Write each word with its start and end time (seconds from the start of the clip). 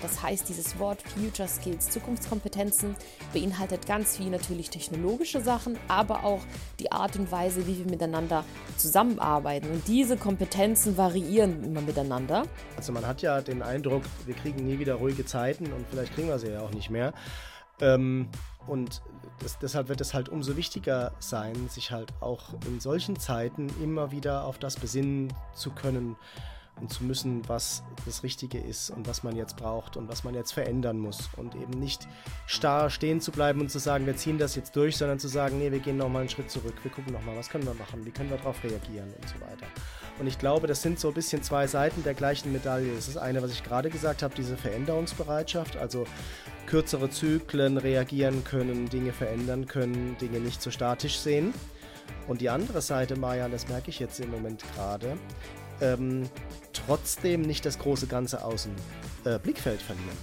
Das 0.00 0.22
heißt, 0.22 0.48
dieses 0.48 0.78
Wort 0.78 1.02
Future 1.02 1.48
Skills, 1.48 1.90
Zukunftskompetenzen, 1.90 2.96
beinhaltet 3.32 3.86
ganz 3.86 4.16
viel 4.16 4.30
natürlich 4.30 4.70
technologische 4.70 5.40
Sachen, 5.40 5.78
aber 5.88 6.24
auch 6.24 6.40
die 6.80 6.92
Art 6.92 7.16
und 7.16 7.30
Weise, 7.30 7.66
wie 7.66 7.78
wir 7.78 7.86
miteinander 7.86 8.44
zusammenarbeiten. 8.76 9.70
Und 9.70 9.86
diese 9.88 10.16
Kompetenzen 10.16 10.96
variieren 10.96 11.64
immer 11.64 11.80
miteinander. 11.80 12.44
Also 12.76 12.92
man 12.92 13.06
hat 13.06 13.22
ja 13.22 13.40
den 13.40 13.62
Eindruck, 13.62 14.02
wir 14.24 14.34
kriegen 14.34 14.66
nie 14.66 14.78
wieder 14.78 14.94
ruhige 14.94 15.24
Zeiten 15.24 15.72
und 15.72 15.86
vielleicht 15.90 16.14
kriegen 16.14 16.28
wir 16.28 16.38
sie 16.38 16.50
ja 16.50 16.60
auch 16.60 16.72
nicht 16.72 16.90
mehr. 16.90 17.12
Ähm, 17.80 18.28
und 18.66 19.02
das, 19.40 19.58
deshalb 19.58 19.88
wird 19.88 20.00
es 20.00 20.14
halt 20.14 20.28
umso 20.28 20.56
wichtiger 20.56 21.12
sein, 21.18 21.68
sich 21.68 21.90
halt 21.90 22.12
auch 22.20 22.54
in 22.66 22.80
solchen 22.80 23.18
Zeiten 23.18 23.68
immer 23.82 24.10
wieder 24.10 24.44
auf 24.44 24.58
das 24.58 24.76
besinnen 24.76 25.32
zu 25.54 25.70
können, 25.70 26.16
und 26.80 26.92
zu 26.92 27.04
müssen, 27.04 27.48
was 27.48 27.82
das 28.04 28.22
Richtige 28.22 28.58
ist 28.58 28.90
und 28.90 29.08
was 29.08 29.22
man 29.22 29.34
jetzt 29.34 29.56
braucht 29.56 29.96
und 29.96 30.08
was 30.08 30.24
man 30.24 30.34
jetzt 30.34 30.52
verändern 30.52 30.98
muss. 30.98 31.28
Und 31.36 31.54
eben 31.54 31.78
nicht 31.78 32.06
starr 32.46 32.90
stehen 32.90 33.20
zu 33.20 33.32
bleiben 33.32 33.60
und 33.60 33.70
zu 33.70 33.78
sagen, 33.78 34.06
wir 34.06 34.16
ziehen 34.16 34.38
das 34.38 34.56
jetzt 34.56 34.76
durch, 34.76 34.96
sondern 34.96 35.18
zu 35.18 35.28
sagen, 35.28 35.58
nee, 35.58 35.72
wir 35.72 35.78
gehen 35.78 35.96
nochmal 35.96 36.20
einen 36.20 36.28
Schritt 36.28 36.50
zurück, 36.50 36.74
wir 36.82 36.90
gucken 36.90 37.12
nochmal, 37.12 37.36
was 37.36 37.48
können 37.48 37.64
wir 37.64 37.74
machen, 37.74 38.04
wie 38.04 38.10
können 38.10 38.30
wir 38.30 38.36
darauf 38.36 38.62
reagieren 38.62 39.12
und 39.20 39.28
so 39.28 39.40
weiter. 39.40 39.66
Und 40.18 40.26
ich 40.26 40.38
glaube, 40.38 40.66
das 40.66 40.82
sind 40.82 40.98
so 40.98 41.08
ein 41.08 41.14
bisschen 41.14 41.42
zwei 41.42 41.66
Seiten 41.66 42.02
der 42.02 42.14
gleichen 42.14 42.52
Medaille. 42.52 42.94
Das 42.94 43.08
ist 43.08 43.18
eine, 43.18 43.42
was 43.42 43.52
ich 43.52 43.62
gerade 43.62 43.90
gesagt 43.90 44.22
habe, 44.22 44.34
diese 44.34 44.56
Veränderungsbereitschaft, 44.56 45.76
also 45.76 46.04
kürzere 46.66 47.10
Zyklen 47.10 47.76
reagieren 47.76 48.42
können, 48.44 48.88
Dinge 48.88 49.12
verändern 49.12 49.66
können, 49.66 50.16
Dinge 50.18 50.40
nicht 50.40 50.62
so 50.62 50.70
statisch 50.70 51.18
sehen. 51.18 51.52
Und 52.28 52.40
die 52.40 52.50
andere 52.50 52.82
Seite, 52.82 53.16
Marian, 53.16 53.52
das 53.52 53.68
merke 53.68 53.90
ich 53.90 53.98
jetzt 53.98 54.20
im 54.20 54.30
Moment 54.30 54.64
gerade, 54.74 55.16
ähm, 55.80 56.28
trotzdem 56.72 57.42
nicht 57.42 57.64
das 57.64 57.78
große 57.78 58.06
Ganze 58.06 58.44
aus 58.44 58.64
dem 58.64 58.74
äh, 59.32 59.38
Blickfeld 59.38 59.80
verlieren. 59.80 60.16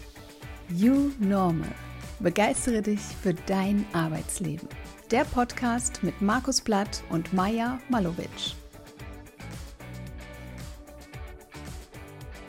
You 0.69 1.11
Normal. 1.19 1.73
Begeistere 2.19 2.81
dich 2.81 2.99
für 2.99 3.33
dein 3.33 3.85
Arbeitsleben. 3.93 4.67
Der 5.11 5.25
Podcast 5.25 6.03
mit 6.03 6.21
Markus 6.21 6.61
Blatt 6.61 7.03
und 7.09 7.33
Maja 7.33 7.79
Malovic. 7.89 8.55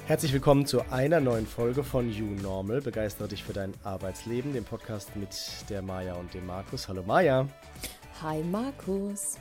Herzlich 0.06 0.34
willkommen 0.34 0.66
zu 0.66 0.82
einer 0.90 1.18
neuen 1.18 1.46
Folge 1.46 1.82
von 1.82 2.10
You 2.12 2.26
Normal. 2.42 2.82
Begeistere 2.82 3.26
dich 3.26 3.42
für 3.42 3.54
dein 3.54 3.72
Arbeitsleben, 3.84 4.52
dem 4.52 4.64
Podcast 4.64 5.16
mit 5.16 5.30
der 5.70 5.80
Maja 5.80 6.14
und 6.14 6.34
dem 6.34 6.44
Markus. 6.46 6.88
Hallo 6.88 7.02
Maja. 7.02 7.48
Hi 8.22 8.42
Markus 8.42 9.38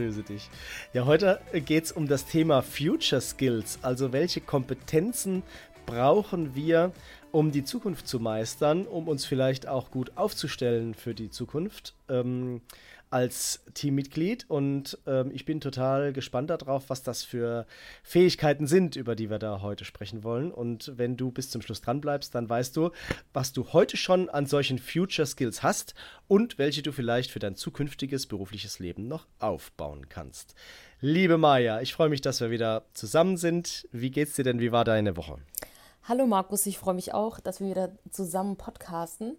grüße 0.00 0.22
dich. 0.22 0.48
Ja, 0.94 1.04
heute 1.04 1.40
geht 1.52 1.84
es 1.84 1.92
um 1.92 2.08
das 2.08 2.24
Thema 2.24 2.62
Future 2.62 3.20
Skills. 3.20 3.78
Also 3.82 4.12
welche 4.12 4.40
Kompetenzen 4.40 5.42
brauchen 5.84 6.54
wir, 6.54 6.92
um 7.32 7.52
die 7.52 7.64
Zukunft 7.64 8.08
zu 8.08 8.18
meistern, 8.18 8.86
um 8.86 9.08
uns 9.08 9.26
vielleicht 9.26 9.68
auch 9.68 9.90
gut 9.90 10.16
aufzustellen 10.16 10.94
für 10.94 11.14
die 11.14 11.30
Zukunft. 11.30 11.94
Ähm, 12.08 12.62
als 13.10 13.64
Teammitglied 13.74 14.48
und 14.48 14.96
ähm, 15.06 15.32
ich 15.34 15.44
bin 15.44 15.60
total 15.60 16.12
gespannt 16.12 16.48
darauf, 16.50 16.90
was 16.90 17.02
das 17.02 17.24
für 17.24 17.66
Fähigkeiten 18.04 18.68
sind, 18.68 18.94
über 18.94 19.16
die 19.16 19.30
wir 19.30 19.40
da 19.40 19.62
heute 19.62 19.84
sprechen 19.84 20.22
wollen. 20.22 20.52
Und 20.52 20.92
wenn 20.96 21.16
du 21.16 21.32
bis 21.32 21.50
zum 21.50 21.60
Schluss 21.60 21.80
dran 21.80 22.00
bleibst, 22.00 22.36
dann 22.36 22.48
weißt 22.48 22.76
du, 22.76 22.90
was 23.32 23.52
du 23.52 23.72
heute 23.72 23.96
schon 23.96 24.28
an 24.28 24.46
solchen 24.46 24.78
Future 24.78 25.26
Skills 25.26 25.64
hast 25.64 25.94
und 26.28 26.56
welche 26.56 26.82
du 26.82 26.92
vielleicht 26.92 27.32
für 27.32 27.40
dein 27.40 27.56
zukünftiges 27.56 28.26
berufliches 28.26 28.78
Leben 28.78 29.08
noch 29.08 29.26
aufbauen 29.40 30.08
kannst. 30.08 30.54
Liebe 31.00 31.36
Maja, 31.36 31.80
ich 31.80 31.92
freue 31.92 32.10
mich, 32.10 32.20
dass 32.20 32.40
wir 32.40 32.50
wieder 32.50 32.84
zusammen 32.94 33.36
sind. 33.36 33.88
Wie 33.90 34.10
geht's 34.10 34.36
dir 34.36 34.44
denn? 34.44 34.60
Wie 34.60 34.70
war 34.70 34.84
deine 34.84 35.16
Woche? 35.16 35.38
Hallo 36.04 36.26
Markus, 36.26 36.64
ich 36.66 36.78
freue 36.78 36.94
mich 36.94 37.12
auch, 37.12 37.40
dass 37.40 37.60
wir 37.60 37.70
wieder 37.70 37.92
zusammen 38.10 38.56
podcasten 38.56 39.36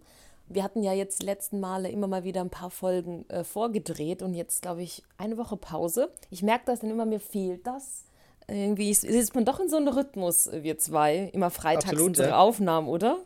wir 0.53 0.63
hatten 0.63 0.83
ja 0.83 0.94
jetzt 0.94 1.21
die 1.21 1.25
letzten 1.25 1.59
Male 1.59 1.89
immer 1.89 2.07
mal 2.07 2.23
wieder 2.23 2.41
ein 2.41 2.49
paar 2.49 2.69
Folgen 2.69 3.25
äh, 3.30 3.44
vorgedreht 3.44 4.22
und 4.22 4.34
jetzt, 4.34 4.62
glaube 4.62 4.81
ich, 4.81 5.03
eine 5.17 5.38
Woche 5.38 5.57
Pause. 5.57 6.12
Ich 6.29 6.44
merke 6.44 6.66
das 6.66 6.79
dann 6.79 6.89
immer, 6.89 7.06
mir 7.06 7.19
fehlt 7.19 7.66
das. 7.66 8.06
Irgendwie 8.47 8.90
ist, 8.90 9.06
ist 9.06 9.34
man 9.34 9.45
doch 9.45 9.59
in 9.59 9.69
so 9.69 9.78
einem 9.78 9.88
Rhythmus, 9.88 10.50
wir 10.51 10.78
zwei, 10.78 11.29
immer 11.31 11.50
freitags 11.50 11.85
Absolut, 11.85 12.07
unsere 12.09 12.29
ja. 12.29 12.38
Aufnahmen, 12.38 12.88
oder? 12.88 13.17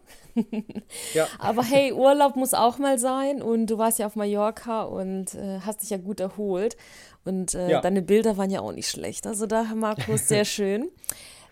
ja. 1.13 1.27
Aber 1.39 1.63
hey, 1.63 1.93
Urlaub 1.93 2.35
muss 2.35 2.53
auch 2.53 2.77
mal 2.77 2.99
sein 2.99 3.41
und 3.41 3.67
du 3.67 3.77
warst 3.77 3.97
ja 3.97 4.05
auf 4.05 4.15
Mallorca 4.15 4.83
und 4.83 5.33
äh, 5.33 5.61
hast 5.65 5.81
dich 5.81 5.89
ja 5.89 5.97
gut 5.97 6.19
erholt 6.19 6.77
und 7.23 7.55
äh, 7.55 7.71
ja. 7.71 7.81
deine 7.81 8.03
Bilder 8.03 8.37
waren 8.37 8.51
ja 8.51 8.61
auch 8.61 8.71
nicht 8.71 8.89
schlecht. 8.89 9.25
Also 9.25 9.47
da, 9.47 9.63
Markus, 9.75 10.27
sehr 10.27 10.45
schön. 10.45 10.89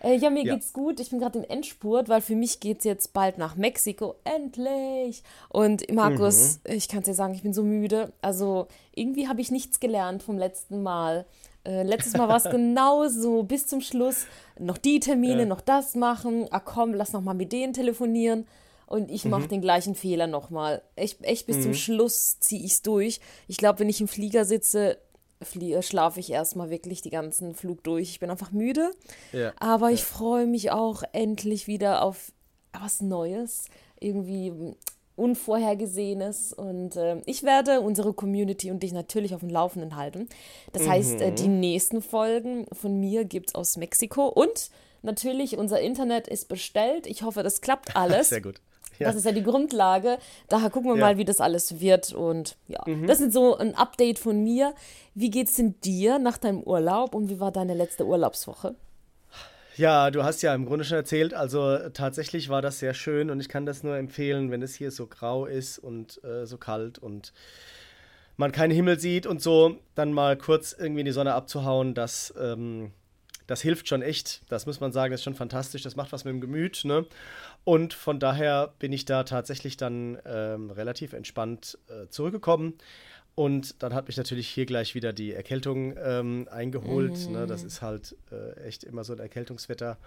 Äh, 0.04 0.16
ja, 0.16 0.28
mir 0.28 0.44
ja. 0.44 0.54
geht's 0.54 0.72
gut. 0.72 1.00
Ich 1.00 1.10
bin 1.10 1.18
gerade 1.18 1.38
im 1.38 1.44
Endspurt, 1.44 2.08
weil 2.08 2.20
für 2.20 2.36
mich 2.36 2.60
geht's 2.60 2.84
jetzt 2.84 3.14
bald 3.14 3.38
nach 3.38 3.56
Mexiko. 3.56 4.16
Endlich! 4.24 5.22
Und 5.48 5.90
Markus, 5.92 6.60
mhm. 6.66 6.74
ich 6.74 6.88
kann 6.88 7.00
es 7.00 7.06
dir 7.06 7.14
sagen, 7.14 7.34
ich 7.34 7.42
bin 7.42 7.54
so 7.54 7.62
müde. 7.62 8.12
Also 8.20 8.66
irgendwie 8.94 9.28
habe 9.28 9.40
ich 9.40 9.50
nichts 9.50 9.80
gelernt 9.80 10.22
vom 10.22 10.36
letzten 10.36 10.82
Mal. 10.82 11.24
Äh, 11.64 11.84
letztes 11.84 12.12
Mal 12.14 12.28
war 12.28 12.36
es 12.36 12.44
genauso, 12.50 13.44
bis 13.44 13.66
zum 13.66 13.80
Schluss. 13.80 14.26
Noch 14.58 14.76
die 14.76 15.00
Termine, 15.00 15.40
ja. 15.40 15.46
noch 15.46 15.62
das 15.62 15.94
machen. 15.94 16.48
Ah 16.50 16.60
komm, 16.60 16.92
lass 16.92 17.14
noch 17.14 17.22
mal 17.22 17.34
mit 17.34 17.52
denen 17.52 17.72
telefonieren. 17.72 18.46
Und 18.86 19.10
ich 19.10 19.24
mache 19.24 19.44
mhm. 19.44 19.48
den 19.48 19.60
gleichen 19.62 19.94
Fehler 19.94 20.26
nochmal. 20.26 20.82
Echt, 20.96 21.24
echt 21.24 21.46
bis 21.46 21.56
mhm. 21.56 21.62
zum 21.62 21.74
Schluss 21.74 22.38
ziehe 22.40 22.62
ich 22.62 22.72
es 22.72 22.82
durch. 22.82 23.20
Ich 23.48 23.56
glaube, 23.56 23.78
wenn 23.78 23.88
ich 23.88 24.02
im 24.02 24.08
Flieger 24.08 24.44
sitze, 24.44 24.98
schlafe 25.44 26.20
ich 26.20 26.30
erstmal 26.30 26.70
wirklich 26.70 27.02
die 27.02 27.10
ganzen 27.10 27.54
Flug 27.54 27.82
durch. 27.84 28.10
Ich 28.10 28.20
bin 28.20 28.30
einfach 28.30 28.52
müde. 28.52 28.90
Ja, 29.32 29.52
aber 29.58 29.88
ja. 29.88 29.94
ich 29.94 30.04
freue 30.04 30.46
mich 30.46 30.70
auch 30.70 31.02
endlich 31.12 31.66
wieder 31.66 32.02
auf 32.02 32.32
was 32.72 33.00
Neues, 33.00 33.66
irgendwie 34.00 34.74
Unvorhergesehenes. 35.16 36.52
Und 36.52 36.96
äh, 36.96 37.20
ich 37.26 37.42
werde 37.42 37.80
unsere 37.80 38.12
Community 38.12 38.70
und 38.70 38.82
dich 38.82 38.92
natürlich 38.92 39.34
auf 39.34 39.40
dem 39.40 39.50
Laufenden 39.50 39.96
halten. 39.96 40.28
Das 40.72 40.82
mhm. 40.82 40.90
heißt, 40.90 41.20
äh, 41.20 41.32
die 41.32 41.48
nächsten 41.48 42.02
Folgen 42.02 42.66
von 42.72 42.98
mir 42.98 43.24
gibt 43.24 43.50
es 43.50 43.54
aus 43.54 43.76
Mexiko. 43.76 44.26
Und 44.26 44.70
natürlich, 45.02 45.56
unser 45.56 45.80
Internet 45.80 46.28
ist 46.28 46.48
bestellt. 46.48 47.06
Ich 47.06 47.22
hoffe, 47.22 47.42
das 47.42 47.60
klappt 47.60 47.96
alles. 47.96 48.30
Sehr 48.30 48.40
gut. 48.40 48.60
Ja. 48.98 49.08
Das 49.08 49.16
ist 49.16 49.24
ja 49.24 49.32
die 49.32 49.42
Grundlage. 49.42 50.18
Daher 50.48 50.70
gucken 50.70 50.90
wir 50.90 50.96
ja. 50.96 51.06
mal, 51.06 51.18
wie 51.18 51.24
das 51.24 51.40
alles 51.40 51.80
wird. 51.80 52.12
Und 52.12 52.56
ja, 52.68 52.82
mhm. 52.86 53.06
das 53.06 53.20
ist 53.20 53.32
so 53.32 53.56
ein 53.56 53.74
Update 53.74 54.18
von 54.18 54.42
mir. 54.42 54.74
Wie 55.14 55.30
geht's 55.30 55.54
denn 55.54 55.74
dir 55.82 56.18
nach 56.18 56.38
deinem 56.38 56.62
Urlaub 56.62 57.14
und 57.14 57.28
wie 57.28 57.40
war 57.40 57.52
deine 57.52 57.74
letzte 57.74 58.06
Urlaubswoche? 58.06 58.74
Ja, 59.76 60.12
du 60.12 60.22
hast 60.22 60.42
ja 60.42 60.54
im 60.54 60.66
Grunde 60.66 60.84
schon 60.84 60.98
erzählt, 60.98 61.34
also 61.34 61.76
tatsächlich 61.92 62.48
war 62.48 62.62
das 62.62 62.78
sehr 62.78 62.94
schön 62.94 63.28
und 63.28 63.40
ich 63.40 63.48
kann 63.48 63.66
das 63.66 63.82
nur 63.82 63.96
empfehlen, 63.96 64.52
wenn 64.52 64.62
es 64.62 64.76
hier 64.76 64.92
so 64.92 65.08
grau 65.08 65.46
ist 65.46 65.78
und 65.80 66.22
äh, 66.22 66.46
so 66.46 66.58
kalt 66.58 66.98
und 66.98 67.32
man 68.36 68.52
keinen 68.52 68.70
Himmel 68.70 69.00
sieht 69.00 69.26
und 69.26 69.42
so, 69.42 69.78
dann 69.96 70.12
mal 70.12 70.36
kurz 70.36 70.76
irgendwie 70.78 71.00
in 71.00 71.06
die 71.06 71.12
Sonne 71.12 71.34
abzuhauen, 71.34 71.94
das, 71.94 72.32
ähm, 72.40 72.92
das 73.46 73.60
hilft 73.60 73.88
schon 73.88 74.02
echt. 74.02 74.42
Das 74.48 74.66
muss 74.66 74.80
man 74.80 74.92
sagen, 74.92 75.10
das 75.10 75.20
ist 75.20 75.24
schon 75.24 75.34
fantastisch, 75.34 75.82
das 75.82 75.96
macht 75.96 76.12
was 76.12 76.24
mit 76.24 76.32
dem 76.32 76.40
Gemüt. 76.40 76.84
Ne? 76.84 77.06
Und 77.64 77.94
von 77.94 78.18
daher 78.18 78.74
bin 78.78 78.92
ich 78.92 79.04
da 79.04 79.24
tatsächlich 79.24 79.76
dann 79.76 80.18
ähm, 80.24 80.70
relativ 80.70 81.12
entspannt 81.12 81.78
äh, 81.88 82.08
zurückgekommen. 82.08 82.74
Und 83.34 83.82
dann 83.82 83.94
hat 83.94 84.06
mich 84.06 84.16
natürlich 84.16 84.48
hier 84.48 84.64
gleich 84.64 84.94
wieder 84.94 85.12
die 85.12 85.32
Erkältung 85.32 85.96
ähm, 86.02 86.48
eingeholt. 86.50 87.26
Mhm. 87.26 87.32
Ne? 87.32 87.46
Das 87.46 87.64
ist 87.64 87.82
halt 87.82 88.16
äh, 88.30 88.52
echt 88.66 88.84
immer 88.84 89.04
so 89.04 89.12
ein 89.12 89.18
Erkältungswetter. 89.18 89.98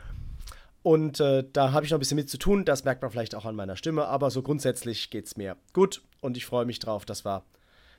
Und 0.81 1.19
äh, 1.19 1.43
da 1.51 1.73
habe 1.73 1.85
ich 1.85 1.91
noch 1.91 1.97
ein 1.97 1.99
bisschen 1.99 2.15
mit 2.15 2.29
zu 2.29 2.37
tun. 2.37 2.63
Das 2.63 2.85
merkt 2.85 3.01
man 3.01 3.11
vielleicht 3.11 3.35
auch 3.35 3.45
an 3.45 3.55
meiner 3.55 3.75
Stimme. 3.75 4.05
Aber 4.05 4.31
so 4.31 4.41
grundsätzlich 4.41 5.09
geht 5.09 5.25
es 5.25 5.35
mir 5.35 5.57
gut. 5.73 6.01
Und 6.21 6.37
ich 6.37 6.45
freue 6.45 6.65
mich 6.65 6.79
drauf, 6.79 7.05
dass 7.05 7.25
wir 7.25 7.43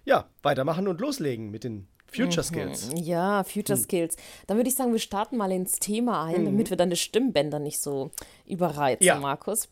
ja, 0.06 0.26
weitermachen 0.43 0.88
und 0.88 1.00
loslegen 1.00 1.50
mit 1.50 1.65
den 1.65 1.87
Future 2.10 2.41
mhm. 2.41 2.74
Skills. 2.74 2.91
Ja, 2.94 3.44
Future 3.44 3.76
hm. 3.76 3.84
Skills. 3.84 4.16
Dann 4.46 4.56
würde 4.56 4.69
ich 4.69 4.74
sagen, 4.74 4.92
wir 4.92 4.98
starten 4.98 5.36
mal 5.36 5.52
ins 5.52 5.78
Thema 5.78 6.24
ein, 6.24 6.42
mhm. 6.42 6.46
damit 6.46 6.70
wir 6.70 6.76
deine 6.76 6.96
Stimmbänder 6.96 7.58
nicht 7.58 7.80
so 7.80 8.10
überreizen, 8.46 9.05
ja. 9.05 9.19
Markus. 9.19 9.69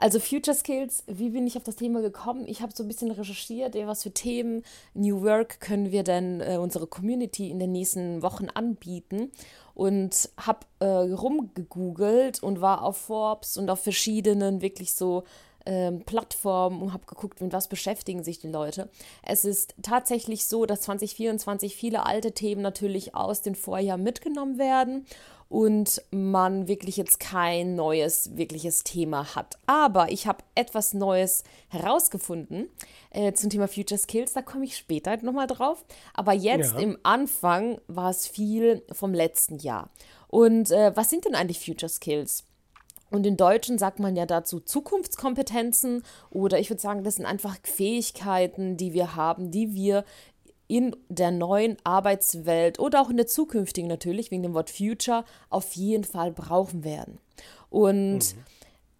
Also 0.00 0.18
Future 0.18 0.56
Skills, 0.56 1.04
wie 1.06 1.28
bin 1.28 1.46
ich 1.46 1.58
auf 1.58 1.62
das 1.62 1.76
Thema 1.76 2.00
gekommen? 2.00 2.46
Ich 2.48 2.62
habe 2.62 2.72
so 2.74 2.82
ein 2.82 2.88
bisschen 2.88 3.10
recherchiert, 3.10 3.74
was 3.86 4.02
für 4.02 4.10
Themen 4.10 4.62
New 4.94 5.20
Work 5.22 5.60
können 5.60 5.92
wir 5.92 6.04
denn 6.04 6.40
äh, 6.40 6.56
unsere 6.56 6.86
Community 6.86 7.50
in 7.50 7.58
den 7.58 7.72
nächsten 7.72 8.22
Wochen 8.22 8.48
anbieten 8.48 9.30
und 9.74 10.30
habe 10.38 10.60
äh, 10.78 10.86
rumgegoogelt 10.86 12.42
und 12.42 12.62
war 12.62 12.82
auf 12.82 12.96
Forbes 12.96 13.58
und 13.58 13.68
auf 13.68 13.80
verschiedenen 13.80 14.62
wirklich 14.62 14.94
so 14.94 15.24
ähm, 15.66 16.02
Plattformen 16.04 16.82
und 16.82 16.92
habe 16.92 17.06
geguckt, 17.06 17.40
mit 17.40 17.52
was 17.52 17.68
beschäftigen 17.68 18.24
sich 18.24 18.38
die 18.38 18.48
Leute. 18.48 18.88
Es 19.22 19.44
ist 19.44 19.74
tatsächlich 19.82 20.46
so, 20.46 20.66
dass 20.66 20.82
2024 20.82 21.76
viele 21.76 22.06
alte 22.06 22.32
Themen 22.32 22.62
natürlich 22.62 23.14
aus 23.14 23.42
den 23.42 23.54
Vorjahren 23.54 24.02
mitgenommen 24.02 24.58
werden 24.58 25.06
und 25.50 26.00
man 26.12 26.68
wirklich 26.68 26.96
jetzt 26.96 27.18
kein 27.18 27.74
neues, 27.74 28.36
wirkliches 28.36 28.84
Thema 28.84 29.34
hat. 29.34 29.58
Aber 29.66 30.12
ich 30.12 30.28
habe 30.28 30.44
etwas 30.54 30.94
Neues 30.94 31.42
herausgefunden 31.68 32.68
äh, 33.10 33.32
zum 33.32 33.50
Thema 33.50 33.66
Future 33.66 33.98
Skills. 33.98 34.32
Da 34.32 34.42
komme 34.42 34.64
ich 34.64 34.76
später 34.76 35.16
nochmal 35.22 35.48
drauf. 35.48 35.84
Aber 36.14 36.32
jetzt 36.32 36.74
ja. 36.74 36.78
im 36.78 36.96
Anfang 37.02 37.80
war 37.88 38.10
es 38.10 38.28
viel 38.28 38.84
vom 38.92 39.12
letzten 39.12 39.58
Jahr. 39.58 39.90
Und 40.28 40.70
äh, 40.70 40.92
was 40.94 41.10
sind 41.10 41.24
denn 41.24 41.34
eigentlich 41.34 41.58
Future 41.58 41.90
Skills? 41.90 42.44
Und 43.10 43.26
in 43.26 43.36
Deutschen 43.36 43.78
sagt 43.78 43.98
man 43.98 44.16
ja 44.16 44.26
dazu 44.26 44.60
Zukunftskompetenzen 44.60 46.04
oder 46.30 46.58
ich 46.58 46.70
würde 46.70 46.80
sagen, 46.80 47.04
das 47.04 47.16
sind 47.16 47.26
einfach 47.26 47.56
Fähigkeiten, 47.62 48.76
die 48.76 48.92
wir 48.92 49.16
haben, 49.16 49.50
die 49.50 49.74
wir 49.74 50.04
in 50.68 50.94
der 51.08 51.32
neuen 51.32 51.76
Arbeitswelt 51.82 52.78
oder 52.78 53.00
auch 53.00 53.10
in 53.10 53.16
der 53.16 53.26
zukünftigen 53.26 53.88
natürlich, 53.88 54.30
wegen 54.30 54.44
dem 54.44 54.54
Wort 54.54 54.70
Future, 54.70 55.24
auf 55.48 55.72
jeden 55.72 56.04
Fall 56.04 56.30
brauchen 56.30 56.84
werden. 56.84 57.18
Und 57.70 58.36
mhm 58.36 58.44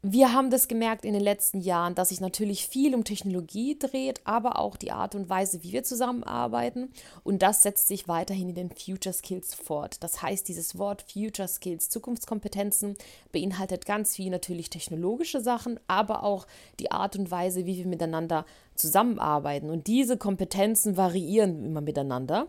wir 0.02 0.32
haben 0.32 0.48
das 0.48 0.66
gemerkt 0.66 1.04
in 1.04 1.12
den 1.12 1.22
letzten 1.22 1.60
Jahren, 1.60 1.94
dass 1.94 2.08
sich 2.08 2.22
natürlich 2.22 2.66
viel 2.66 2.94
um 2.94 3.04
Technologie 3.04 3.78
dreht, 3.78 4.22
aber 4.24 4.58
auch 4.58 4.76
die 4.76 4.92
Art 4.92 5.14
und 5.14 5.28
Weise, 5.28 5.62
wie 5.62 5.72
wir 5.72 5.84
zusammenarbeiten. 5.84 6.90
Und 7.22 7.42
das 7.42 7.62
setzt 7.62 7.86
sich 7.86 8.08
weiterhin 8.08 8.48
in 8.48 8.54
den 8.54 8.70
Future 8.70 9.12
Skills 9.12 9.54
fort. 9.54 10.02
Das 10.02 10.22
heißt, 10.22 10.48
dieses 10.48 10.78
Wort 10.78 11.04
Future 11.12 11.48
Skills, 11.48 11.90
Zukunftskompetenzen, 11.90 12.96
beinhaltet 13.30 13.84
ganz 13.84 14.16
viel 14.16 14.30
natürlich 14.30 14.70
technologische 14.70 15.42
Sachen, 15.42 15.78
aber 15.86 16.24
auch 16.24 16.46
die 16.78 16.90
Art 16.90 17.16
und 17.16 17.30
Weise, 17.30 17.66
wie 17.66 17.76
wir 17.76 17.86
miteinander 17.86 18.46
zusammenarbeiten. 18.76 19.68
Und 19.68 19.86
diese 19.86 20.16
Kompetenzen 20.16 20.96
variieren 20.96 21.62
immer 21.62 21.82
miteinander. 21.82 22.46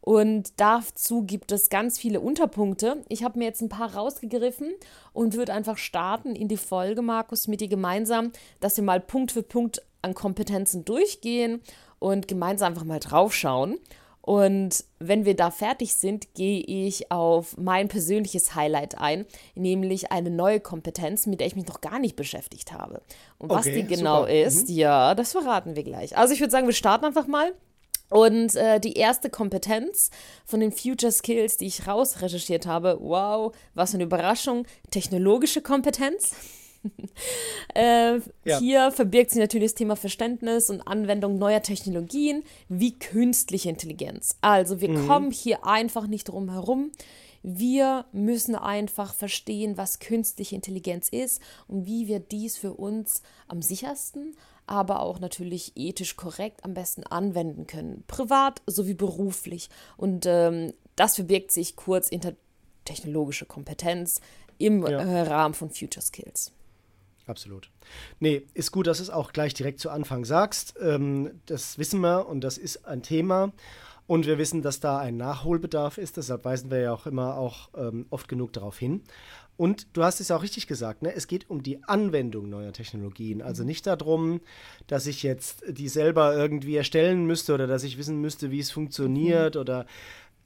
Und 0.00 0.58
dazu 0.58 1.22
gibt 1.22 1.52
es 1.52 1.68
ganz 1.68 1.98
viele 1.98 2.20
Unterpunkte. 2.20 3.04
Ich 3.08 3.22
habe 3.22 3.38
mir 3.38 3.44
jetzt 3.44 3.60
ein 3.60 3.68
paar 3.68 3.94
rausgegriffen 3.94 4.72
und 5.12 5.34
würde 5.34 5.52
einfach 5.52 5.76
starten 5.76 6.34
in 6.34 6.48
die 6.48 6.56
Folge, 6.56 7.02
Markus, 7.02 7.48
mit 7.48 7.60
dir 7.60 7.68
gemeinsam, 7.68 8.32
dass 8.60 8.76
wir 8.76 8.84
mal 8.84 9.00
Punkt 9.00 9.32
für 9.32 9.42
Punkt 9.42 9.82
an 10.02 10.14
Kompetenzen 10.14 10.84
durchgehen 10.84 11.60
und 11.98 12.28
gemeinsam 12.28 12.72
einfach 12.72 12.84
mal 12.84 13.00
draufschauen. 13.00 13.78
Und 14.22 14.84
wenn 14.98 15.24
wir 15.24 15.34
da 15.34 15.50
fertig 15.50 15.94
sind, 15.94 16.34
gehe 16.34 16.60
ich 16.60 17.10
auf 17.10 17.56
mein 17.56 17.88
persönliches 17.88 18.54
Highlight 18.54 18.98
ein, 18.98 19.26
nämlich 19.54 20.12
eine 20.12 20.30
neue 20.30 20.60
Kompetenz, 20.60 21.26
mit 21.26 21.40
der 21.40 21.46
ich 21.46 21.56
mich 21.56 21.66
noch 21.66 21.80
gar 21.80 21.98
nicht 21.98 22.16
beschäftigt 22.16 22.72
habe. 22.72 23.00
Und 23.38 23.50
was 23.50 23.64
die 23.64 23.84
genau 23.84 24.20
super. 24.20 24.32
ist, 24.32 24.68
mhm. 24.68 24.76
ja, 24.76 25.14
das 25.14 25.32
verraten 25.32 25.74
wir 25.74 25.84
gleich. 25.84 26.16
Also 26.16 26.34
ich 26.34 26.40
würde 26.40 26.50
sagen, 26.50 26.66
wir 26.66 26.74
starten 26.74 27.06
einfach 27.06 27.26
mal. 27.26 27.52
Und 28.10 28.56
äh, 28.56 28.80
die 28.80 28.94
erste 28.94 29.30
Kompetenz 29.30 30.10
von 30.44 30.60
den 30.60 30.72
Future 30.72 31.12
Skills, 31.12 31.56
die 31.56 31.66
ich 31.66 31.86
rausrecherchiert 31.86 32.66
habe, 32.66 32.98
wow, 33.00 33.54
was 33.74 33.92
für 33.92 33.96
eine 33.96 34.04
Überraschung, 34.04 34.66
technologische 34.90 35.62
Kompetenz. 35.62 36.34
äh, 37.74 38.16
ja. 38.44 38.58
Hier 38.58 38.90
verbirgt 38.90 39.30
sich 39.30 39.40
natürlich 39.40 39.70
das 39.70 39.74
Thema 39.76 39.96
Verständnis 39.96 40.70
und 40.70 40.80
Anwendung 40.82 41.38
neuer 41.38 41.62
Technologien 41.62 42.42
wie 42.68 42.98
künstliche 42.98 43.68
Intelligenz. 43.68 44.36
Also 44.40 44.80
wir 44.80 44.88
mhm. 44.88 45.06
kommen 45.06 45.30
hier 45.30 45.64
einfach 45.64 46.06
nicht 46.06 46.24
drum 46.24 46.50
herum. 46.50 46.90
Wir 47.42 48.04
müssen 48.12 48.54
einfach 48.54 49.14
verstehen, 49.14 49.78
was 49.78 49.98
künstliche 49.98 50.54
Intelligenz 50.56 51.08
ist 51.08 51.40
und 51.68 51.86
wie 51.86 52.06
wir 52.06 52.20
dies 52.20 52.58
für 52.58 52.74
uns 52.74 53.22
am 53.48 53.62
sichersten, 53.62 54.36
aber 54.70 55.00
auch 55.00 55.18
natürlich 55.18 55.72
ethisch 55.74 56.16
korrekt 56.16 56.64
am 56.64 56.74
besten 56.74 57.04
anwenden 57.04 57.66
können, 57.66 58.04
privat 58.06 58.62
sowie 58.66 58.94
beruflich. 58.94 59.68
Und 59.96 60.26
ähm, 60.26 60.72
das 60.94 61.16
verbirgt 61.16 61.50
sich 61.50 61.74
kurz 61.74 62.08
hinter 62.08 62.34
technologische 62.84 63.46
Kompetenz 63.46 64.20
im 64.58 64.86
ja. 64.86 65.00
äh, 65.00 65.22
Rahmen 65.22 65.54
von 65.54 65.70
Future 65.70 66.04
Skills. 66.04 66.52
Absolut. 67.26 67.70
Nee, 68.20 68.42
ist 68.54 68.70
gut, 68.70 68.86
dass 68.86 68.98
du 68.98 69.04
es 69.04 69.10
auch 69.10 69.32
gleich 69.32 69.54
direkt 69.54 69.80
zu 69.80 69.90
Anfang 69.90 70.24
sagst. 70.24 70.74
Ähm, 70.80 71.40
das 71.46 71.78
wissen 71.78 72.00
wir 72.00 72.28
und 72.28 72.42
das 72.42 72.56
ist 72.56 72.86
ein 72.86 73.02
Thema. 73.02 73.52
Und 74.06 74.26
wir 74.26 74.38
wissen, 74.38 74.60
dass 74.60 74.80
da 74.80 74.98
ein 74.98 75.16
Nachholbedarf 75.16 75.96
ist. 75.96 76.16
Deshalb 76.16 76.44
weisen 76.44 76.70
wir 76.70 76.80
ja 76.80 76.92
auch 76.92 77.06
immer 77.06 77.36
auch 77.36 77.68
ähm, 77.76 78.06
oft 78.10 78.28
genug 78.28 78.52
darauf 78.52 78.76
hin. 78.76 79.02
Und 79.60 79.88
du 79.92 80.04
hast 80.04 80.20
es 80.20 80.30
auch 80.30 80.42
richtig 80.42 80.66
gesagt, 80.68 81.02
ne? 81.02 81.14
es 81.14 81.26
geht 81.26 81.50
um 81.50 81.62
die 81.62 81.84
Anwendung 81.84 82.48
neuer 82.48 82.72
Technologien. 82.72 83.42
Also 83.42 83.62
nicht 83.62 83.86
darum, 83.86 84.40
dass 84.86 85.06
ich 85.06 85.22
jetzt 85.22 85.62
die 85.68 85.88
selber 85.88 86.34
irgendwie 86.34 86.76
erstellen 86.76 87.26
müsste 87.26 87.52
oder 87.52 87.66
dass 87.66 87.84
ich 87.84 87.98
wissen 87.98 88.22
müsste, 88.22 88.50
wie 88.50 88.60
es 88.60 88.70
funktioniert 88.70 89.56
mhm. 89.56 89.60
oder 89.60 89.86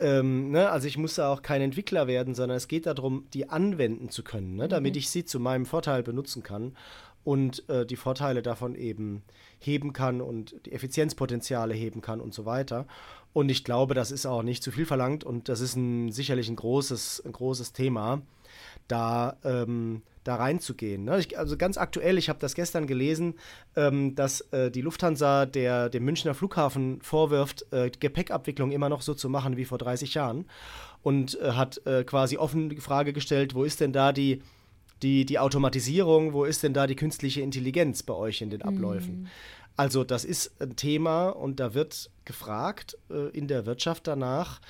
ähm, 0.01 0.51
ne? 0.51 0.69
also 0.69 0.89
ich 0.89 0.99
muss 0.99 1.15
da 1.15 1.33
auch 1.33 1.43
kein 1.43 1.63
Entwickler 1.63 2.09
werden, 2.09 2.35
sondern 2.35 2.57
es 2.57 2.67
geht 2.67 2.87
darum, 2.87 3.27
die 3.35 3.49
anwenden 3.49 4.09
zu 4.09 4.25
können, 4.25 4.57
ne? 4.57 4.67
damit 4.67 4.95
mhm. 4.95 4.99
ich 4.99 5.09
sie 5.09 5.25
zu 5.25 5.39
meinem 5.39 5.65
Vorteil 5.65 6.03
benutzen 6.03 6.43
kann 6.43 6.77
und 7.23 7.69
äh, 7.69 7.87
die 7.87 7.95
Vorteile 7.95 8.43
davon 8.43 8.75
eben 8.75 9.23
heben 9.61 9.93
kann 9.93 10.23
und 10.23 10.57
die 10.67 10.73
Effizienzpotenziale 10.73 11.75
heben 11.75 12.01
kann 12.01 12.21
und 12.21 12.35
so 12.35 12.47
weiter. 12.47 12.89
Und 13.33 13.49
ich 13.49 13.63
glaube, 13.63 13.95
das 13.95 14.11
ist 14.11 14.27
auch 14.27 14.43
nicht 14.43 14.65
zu 14.65 14.73
viel 14.73 14.87
verlangt 14.87 15.23
und 15.23 15.49
das 15.49 15.61
ist 15.61 15.77
ein, 15.77 16.11
sicherlich 16.11 16.49
ein 16.49 16.57
großes, 16.57 17.23
ein 17.25 17.31
großes 17.31 17.73
Thema 17.73 18.23
da, 18.89 19.37
ähm, 19.45 20.03
da 20.25 20.37
reinzugehen. 20.37 21.05
Ne? 21.05 21.21
Ich, 21.21 21.39
also 21.39 21.57
ganz 21.57 21.77
aktuell, 21.77 22.19
ich 22.19 22.29
habe 22.29 22.39
das 22.39 22.55
gestern 22.55 22.87
gelesen, 22.87 23.35
ähm, 23.77 24.15
dass 24.15 24.41
äh, 24.53 24.71
die 24.71 24.81
Lufthansa 24.81 25.47
der, 25.47 25.89
dem 25.89 26.05
Münchner 26.05 26.35
Flughafen 26.35 27.01
vorwirft, 27.03 27.67
äh, 27.73 27.91
Gepäckabwicklung 27.91 28.73
immer 28.73 28.89
noch 28.89 29.03
so 29.03 29.15
zu 29.15 29.29
machen 29.29 29.57
wie 29.57 29.65
vor 29.65 29.79
30 29.79 30.15
Jahren 30.15 30.47
und 31.03 31.39
äh, 31.41 31.53
hat 31.53 31.87
äh, 31.87 32.05
quasi 32.05 32.39
offen 32.39 32.71
die 32.71 32.77
Frage 32.77 33.13
gestellt, 33.13 33.55
wo 33.55 33.65
ist 33.65 33.81
denn 33.81 33.93
da 33.93 34.13
die, 34.13 34.43
die, 35.03 35.27
die 35.27 35.39
Automatisierung, 35.39 36.33
wo 36.33 36.45
ist 36.45 36.63
denn 36.63 36.73
da 36.73 36.87
die 36.87 36.97
künstliche 36.97 37.43
Intelligenz 37.43 38.03
bei 38.03 38.15
euch 38.15 38.41
in 38.41 38.51
den 38.51 38.63
Abläufen? 38.63 39.23
Mhm. 39.23 39.27
Also 39.77 40.05
das 40.05 40.25
ist 40.25 40.61
ein 40.63 40.77
Thema 40.77 41.31
und 41.31 41.59
da 41.61 41.75
wird 41.75 42.11
gefragt 42.25 42.97
äh, 43.11 43.29
in 43.37 43.49
der 43.49 43.67
Wirtschaft 43.67 44.07
danach, 44.07 44.61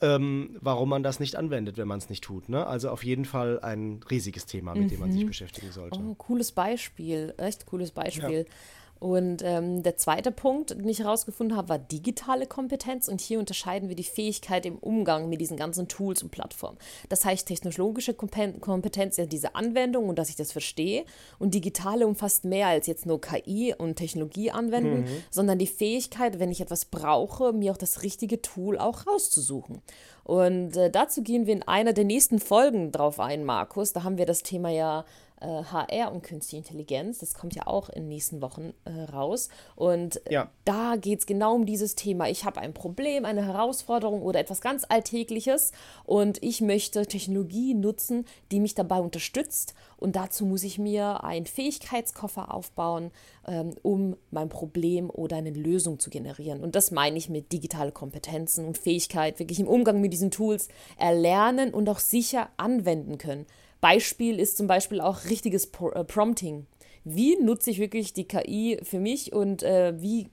ähm, 0.00 0.56
warum 0.60 0.88
man 0.88 1.02
das 1.02 1.20
nicht 1.20 1.36
anwendet, 1.36 1.76
wenn 1.76 1.88
man 1.88 1.98
es 1.98 2.08
nicht 2.08 2.22
tut. 2.22 2.48
Ne? 2.48 2.66
Also 2.66 2.90
auf 2.90 3.04
jeden 3.04 3.24
Fall 3.24 3.60
ein 3.60 4.00
riesiges 4.10 4.46
Thema, 4.46 4.74
mit 4.74 4.84
mhm. 4.84 4.88
dem 4.88 5.00
man 5.00 5.12
sich 5.12 5.22
mhm. 5.22 5.28
beschäftigen 5.28 5.72
sollte. 5.72 5.98
Oh, 5.98 6.14
cooles 6.14 6.52
Beispiel, 6.52 7.34
echt 7.36 7.66
cooles 7.66 7.90
Beispiel. 7.90 8.46
Ja. 8.48 8.54
Und 9.00 9.42
ähm, 9.44 9.82
der 9.82 9.96
zweite 9.96 10.32
Punkt, 10.32 10.70
den 10.70 10.88
ich 10.88 11.00
herausgefunden 11.00 11.56
habe, 11.56 11.68
war 11.68 11.78
digitale 11.78 12.46
Kompetenz. 12.46 13.08
Und 13.08 13.20
hier 13.20 13.38
unterscheiden 13.38 13.88
wir 13.88 13.96
die 13.96 14.04
Fähigkeit 14.04 14.66
im 14.66 14.78
Umgang 14.78 15.28
mit 15.28 15.40
diesen 15.40 15.56
ganzen 15.56 15.88
Tools 15.88 16.22
und 16.22 16.30
Plattformen. 16.30 16.78
Das 17.08 17.24
heißt, 17.24 17.46
technologische 17.46 18.14
Kompetenz 18.14 19.14
ist 19.14 19.18
ja 19.18 19.26
diese 19.26 19.54
Anwendung 19.54 20.08
und 20.08 20.18
dass 20.18 20.30
ich 20.30 20.36
das 20.36 20.52
verstehe. 20.52 21.04
Und 21.38 21.54
digitale 21.54 22.06
umfasst 22.06 22.44
mehr 22.44 22.68
als 22.68 22.86
jetzt 22.86 23.06
nur 23.06 23.20
KI 23.20 23.74
und 23.76 23.96
Technologie 23.96 24.50
anwenden, 24.50 25.02
mhm. 25.02 25.22
sondern 25.30 25.58
die 25.58 25.66
Fähigkeit, 25.66 26.38
wenn 26.38 26.50
ich 26.50 26.60
etwas 26.60 26.84
brauche, 26.84 27.52
mir 27.52 27.72
auch 27.72 27.76
das 27.76 28.02
richtige 28.02 28.42
Tool 28.42 28.78
auch 28.78 29.06
rauszusuchen. 29.06 29.80
Und 30.24 30.76
äh, 30.76 30.90
dazu 30.90 31.22
gehen 31.22 31.46
wir 31.46 31.54
in 31.54 31.62
einer 31.62 31.94
der 31.94 32.04
nächsten 32.04 32.38
Folgen 32.38 32.92
drauf 32.92 33.18
ein, 33.18 33.44
Markus. 33.44 33.94
Da 33.94 34.02
haben 34.02 34.18
wir 34.18 34.26
das 34.26 34.42
Thema 34.42 34.68
ja 34.68 35.06
äh, 35.40 35.64
HR 35.64 36.12
und 36.12 36.22
Künstliche 36.22 36.58
Intelligenz. 36.58 37.18
Das 37.18 37.34
kommt 37.34 37.54
ja 37.54 37.66
auch 37.66 37.88
in 37.88 38.02
den 38.02 38.08
nächsten 38.08 38.42
Wochen 38.42 38.72
äh, 38.84 39.10
raus. 39.12 39.48
Und 39.76 40.20
ja. 40.30 40.50
da 40.64 40.96
geht 40.96 41.20
es 41.20 41.26
genau 41.26 41.54
um 41.54 41.66
dieses 41.66 41.94
Thema. 41.94 42.28
Ich 42.28 42.44
habe 42.44 42.60
ein 42.60 42.74
Problem, 42.74 43.24
eine 43.24 43.44
Herausforderung 43.44 44.22
oder 44.22 44.40
etwas 44.40 44.60
ganz 44.60 44.84
Alltägliches 44.88 45.72
und 46.04 46.42
ich 46.42 46.60
möchte 46.60 47.06
Technologie 47.06 47.74
nutzen, 47.74 48.24
die 48.50 48.60
mich 48.60 48.74
dabei 48.74 49.00
unterstützt. 49.00 49.74
Und 49.96 50.16
dazu 50.16 50.46
muss 50.46 50.62
ich 50.62 50.78
mir 50.78 51.24
einen 51.24 51.46
Fähigkeitskoffer 51.46 52.54
aufbauen, 52.54 53.10
ähm, 53.46 53.74
um 53.82 54.16
mein 54.30 54.48
Problem 54.48 55.10
oder 55.10 55.36
eine 55.36 55.50
Lösung 55.50 55.98
zu 55.98 56.10
generieren. 56.10 56.62
Und 56.62 56.76
das 56.76 56.90
meine 56.90 57.18
ich 57.18 57.28
mit 57.28 57.52
digitale 57.52 57.92
Kompetenzen 57.92 58.64
und 58.64 58.78
Fähigkeit, 58.78 59.38
wirklich 59.38 59.60
im 59.60 59.68
Umgang 59.68 60.00
mit 60.00 60.12
diesen 60.12 60.30
Tools 60.30 60.68
erlernen 60.96 61.74
und 61.74 61.88
auch 61.88 61.98
sicher 61.98 62.48
anwenden 62.56 63.18
können. 63.18 63.46
Beispiel 63.80 64.38
ist 64.38 64.56
zum 64.56 64.66
Beispiel 64.66 65.00
auch 65.00 65.24
richtiges 65.26 65.66
äh, 65.66 66.04
Prompting. 66.04 66.66
Wie 67.04 67.36
nutze 67.36 67.70
ich 67.70 67.78
wirklich 67.78 68.12
die 68.12 68.26
KI 68.26 68.78
für 68.82 68.98
mich 68.98 69.32
und 69.32 69.62
äh, 69.62 70.00
wie 70.00 70.28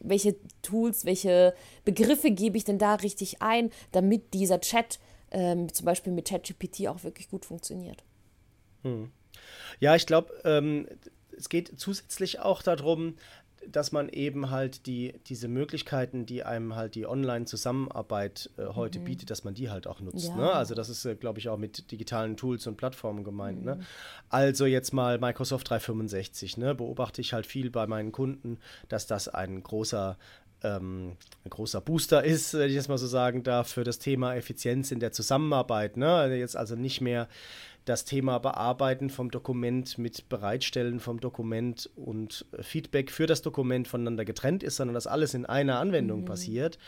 welche 0.00 0.36
Tools, 0.62 1.04
welche 1.04 1.54
Begriffe 1.84 2.30
gebe 2.30 2.56
ich 2.56 2.64
denn 2.64 2.78
da 2.78 2.94
richtig 2.94 3.42
ein, 3.42 3.70
damit 3.92 4.34
dieser 4.34 4.60
Chat 4.60 4.98
ähm, 5.30 5.72
zum 5.72 5.86
Beispiel 5.86 6.12
mit 6.12 6.28
ChatGPT 6.28 6.86
auch 6.88 7.02
wirklich 7.02 7.28
gut 7.28 7.44
funktioniert. 7.44 8.04
Hm. 8.82 9.10
Ja, 9.80 9.96
ich 9.96 10.06
glaube, 10.06 10.32
ähm, 10.44 10.86
es 11.36 11.48
geht 11.48 11.72
zusätzlich 11.78 12.40
auch 12.40 12.62
darum, 12.62 13.14
dass 13.66 13.92
man 13.92 14.08
eben 14.08 14.50
halt 14.50 14.86
die, 14.86 15.14
diese 15.26 15.48
Möglichkeiten, 15.48 16.26
die 16.26 16.44
einem 16.44 16.76
halt 16.76 16.94
die 16.94 17.06
Online-Zusammenarbeit 17.06 18.50
äh, 18.56 18.66
heute 18.74 19.00
mhm. 19.00 19.04
bietet, 19.04 19.30
dass 19.30 19.44
man 19.44 19.54
die 19.54 19.70
halt 19.70 19.86
auch 19.86 20.00
nutzt. 20.00 20.28
Ja. 20.28 20.36
Ne? 20.36 20.52
Also 20.52 20.74
das 20.74 20.88
ist, 20.88 21.04
äh, 21.04 21.14
glaube 21.14 21.38
ich, 21.38 21.48
auch 21.48 21.58
mit 21.58 21.90
digitalen 21.90 22.36
Tools 22.36 22.66
und 22.66 22.76
Plattformen 22.76 23.24
gemeint. 23.24 23.64
Ne? 23.64 23.74
Mhm. 23.74 23.80
Ne? 23.80 23.86
Also 24.28 24.66
jetzt 24.66 24.92
mal 24.92 25.18
Microsoft 25.18 25.68
365, 25.70 26.56
ne? 26.56 26.74
beobachte 26.74 27.20
ich 27.20 27.32
halt 27.32 27.46
viel 27.46 27.70
bei 27.70 27.86
meinen 27.86 28.12
Kunden, 28.12 28.58
dass 28.88 29.06
das 29.06 29.28
ein 29.28 29.62
großer 29.62 30.16
ähm, 30.64 31.16
ein 31.44 31.50
großer 31.50 31.80
Booster 31.80 32.24
ist, 32.24 32.54
wenn 32.54 32.68
ich 32.68 32.74
das 32.74 32.88
mal 32.88 32.98
so 32.98 33.06
sagen 33.06 33.44
darf, 33.44 33.68
für 33.68 33.84
das 33.84 34.00
Thema 34.00 34.34
Effizienz 34.34 34.90
in 34.90 34.98
der 34.98 35.12
Zusammenarbeit. 35.12 35.96
Ne? 35.96 36.34
Jetzt 36.36 36.56
also 36.56 36.74
nicht 36.74 37.00
mehr 37.00 37.28
das 37.88 38.04
Thema 38.04 38.38
Bearbeiten 38.38 39.08
vom 39.08 39.30
Dokument 39.30 39.96
mit 39.98 40.28
Bereitstellen 40.28 41.00
vom 41.00 41.20
Dokument 41.20 41.88
und 41.96 42.44
Feedback 42.60 43.10
für 43.10 43.26
das 43.26 43.42
Dokument 43.42 43.88
voneinander 43.88 44.24
getrennt 44.24 44.62
ist, 44.62 44.76
sondern 44.76 44.94
dass 44.94 45.06
alles 45.06 45.34
in 45.34 45.46
einer 45.46 45.78
Anwendung 45.78 46.20
mhm. 46.20 46.24
passiert 46.26 46.78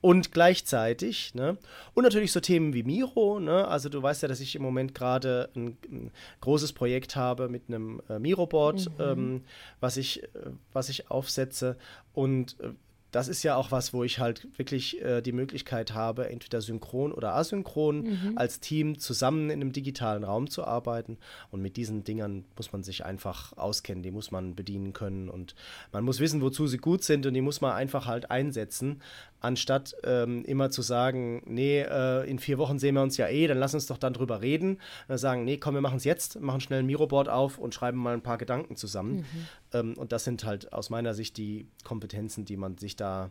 und 0.00 0.32
gleichzeitig. 0.32 1.34
Ne? 1.34 1.58
Und 1.94 2.04
natürlich 2.04 2.32
so 2.32 2.40
Themen 2.40 2.74
wie 2.74 2.82
Miro. 2.82 3.38
Ne? 3.40 3.68
Also 3.68 3.88
du 3.88 4.02
weißt 4.02 4.22
ja, 4.22 4.28
dass 4.28 4.40
ich 4.40 4.56
im 4.56 4.62
Moment 4.62 4.94
gerade 4.94 5.50
ein, 5.54 5.76
ein, 5.90 6.10
großes 6.40 6.72
Projekt 6.72 7.16
habe 7.16 7.48
mit 7.48 7.64
einem 7.68 8.02
äh, 8.08 8.18
Miro-Board, 8.18 8.90
mhm. 8.98 9.04
ähm, 9.04 9.44
was, 9.80 9.96
ich, 9.96 10.22
äh, 10.22 10.28
was 10.72 10.88
ich 10.88 11.10
aufsetze. 11.10 11.76
Und 12.14 12.58
äh, 12.60 12.70
das 13.10 13.28
ist 13.28 13.42
ja 13.42 13.56
auch 13.56 13.70
was, 13.70 13.92
wo 13.92 14.04
ich 14.04 14.18
halt 14.18 14.46
wirklich 14.58 15.00
äh, 15.02 15.22
die 15.22 15.32
Möglichkeit 15.32 15.94
habe, 15.94 16.28
entweder 16.28 16.60
synchron 16.60 17.12
oder 17.12 17.34
asynchron 17.34 18.02
mhm. 18.02 18.32
als 18.36 18.60
Team 18.60 18.98
zusammen 18.98 19.50
in 19.50 19.60
einem 19.60 19.72
digitalen 19.72 20.24
Raum 20.24 20.50
zu 20.50 20.64
arbeiten. 20.64 21.18
Und 21.50 21.62
mit 21.62 21.76
diesen 21.76 22.04
Dingern 22.04 22.44
muss 22.56 22.72
man 22.72 22.82
sich 22.82 23.04
einfach 23.04 23.56
auskennen, 23.56 24.02
die 24.02 24.10
muss 24.10 24.30
man 24.30 24.54
bedienen 24.54 24.92
können 24.92 25.28
und 25.28 25.54
man 25.92 26.04
muss 26.04 26.20
wissen, 26.20 26.40
wozu 26.42 26.66
sie 26.66 26.78
gut 26.78 27.02
sind 27.02 27.24
und 27.26 27.34
die 27.34 27.40
muss 27.40 27.60
man 27.60 27.72
einfach 27.72 28.06
halt 28.06 28.30
einsetzen, 28.30 29.00
anstatt 29.40 29.94
ähm, 30.04 30.44
immer 30.44 30.70
zu 30.70 30.82
sagen, 30.82 31.42
nee, 31.46 31.80
äh, 31.80 32.28
in 32.28 32.38
vier 32.38 32.58
Wochen 32.58 32.78
sehen 32.78 32.94
wir 32.94 33.02
uns 33.02 33.16
ja 33.16 33.28
eh, 33.28 33.46
dann 33.46 33.58
lass 33.58 33.74
uns 33.74 33.86
doch 33.86 33.98
dann 33.98 34.12
drüber 34.12 34.42
reden. 34.42 34.80
Äh, 35.06 35.16
sagen, 35.16 35.44
nee, 35.44 35.58
komm, 35.58 35.74
wir 35.74 35.80
machen 35.80 35.96
es 35.96 36.04
jetzt, 36.04 36.40
machen 36.40 36.60
schnell 36.60 36.80
ein 36.80 36.86
Miroboard 36.86 37.28
auf 37.28 37.58
und 37.58 37.74
schreiben 37.74 37.98
mal 37.98 38.14
ein 38.14 38.22
paar 38.22 38.38
Gedanken 38.38 38.76
zusammen. 38.76 39.16
Mhm. 39.16 39.24
Ähm, 39.72 39.94
und 39.96 40.12
das 40.12 40.24
sind 40.24 40.44
halt 40.44 40.72
aus 40.72 40.90
meiner 40.90 41.14
Sicht 41.14 41.36
die 41.36 41.68
Kompetenzen, 41.84 42.44
die 42.44 42.56
man 42.56 42.78
sich 42.78 42.96
da 43.00 43.30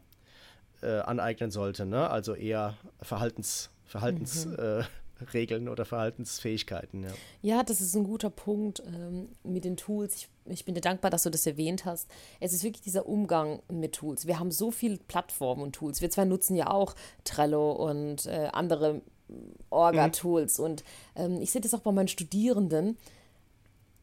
äh, 0.81 0.99
aneignen 0.99 1.51
sollte. 1.51 1.85
Ne? 1.85 2.09
Also 2.09 2.33
eher 2.33 2.75
Verhaltens, 3.01 3.69
Verhaltensregeln 3.85 5.63
mhm. 5.63 5.67
äh, 5.67 5.71
oder 5.71 5.85
Verhaltensfähigkeiten. 5.85 7.03
Ja. 7.03 7.09
ja, 7.41 7.63
das 7.63 7.81
ist 7.81 7.95
ein 7.95 8.03
guter 8.03 8.29
Punkt 8.29 8.83
ähm, 8.85 9.29
mit 9.43 9.65
den 9.65 9.77
Tools. 9.77 10.15
Ich, 10.15 10.29
ich, 10.45 10.65
bin 10.65 10.75
dir 10.75 10.81
dankbar, 10.81 11.11
dass 11.11 11.23
du 11.23 11.29
das 11.29 11.45
erwähnt 11.45 11.85
hast. 11.85 12.09
Es 12.39 12.53
ist 12.53 12.63
wirklich 12.63 12.83
dieser 12.83 13.07
Umgang 13.07 13.61
mit 13.71 13.93
Tools. 13.93 14.27
Wir 14.27 14.39
haben 14.39 14.51
so 14.51 14.71
viele 14.71 14.97
Plattformen 14.97 15.61
und 15.63 15.73
Tools. 15.73 16.01
Wir 16.01 16.09
zwei 16.09 16.25
nutzen 16.25 16.55
ja 16.55 16.69
auch 16.69 16.95
Trello 17.23 17.71
und 17.71 18.25
äh, 18.25 18.49
andere 18.51 19.01
Orga-Tools. 19.69 20.59
Mhm. 20.59 20.65
Und 20.65 20.83
ähm, 21.15 21.41
ich 21.41 21.51
sehe 21.51 21.61
das 21.61 21.73
auch 21.73 21.81
bei 21.81 21.91
meinen 21.91 22.07
Studierenden 22.07 22.97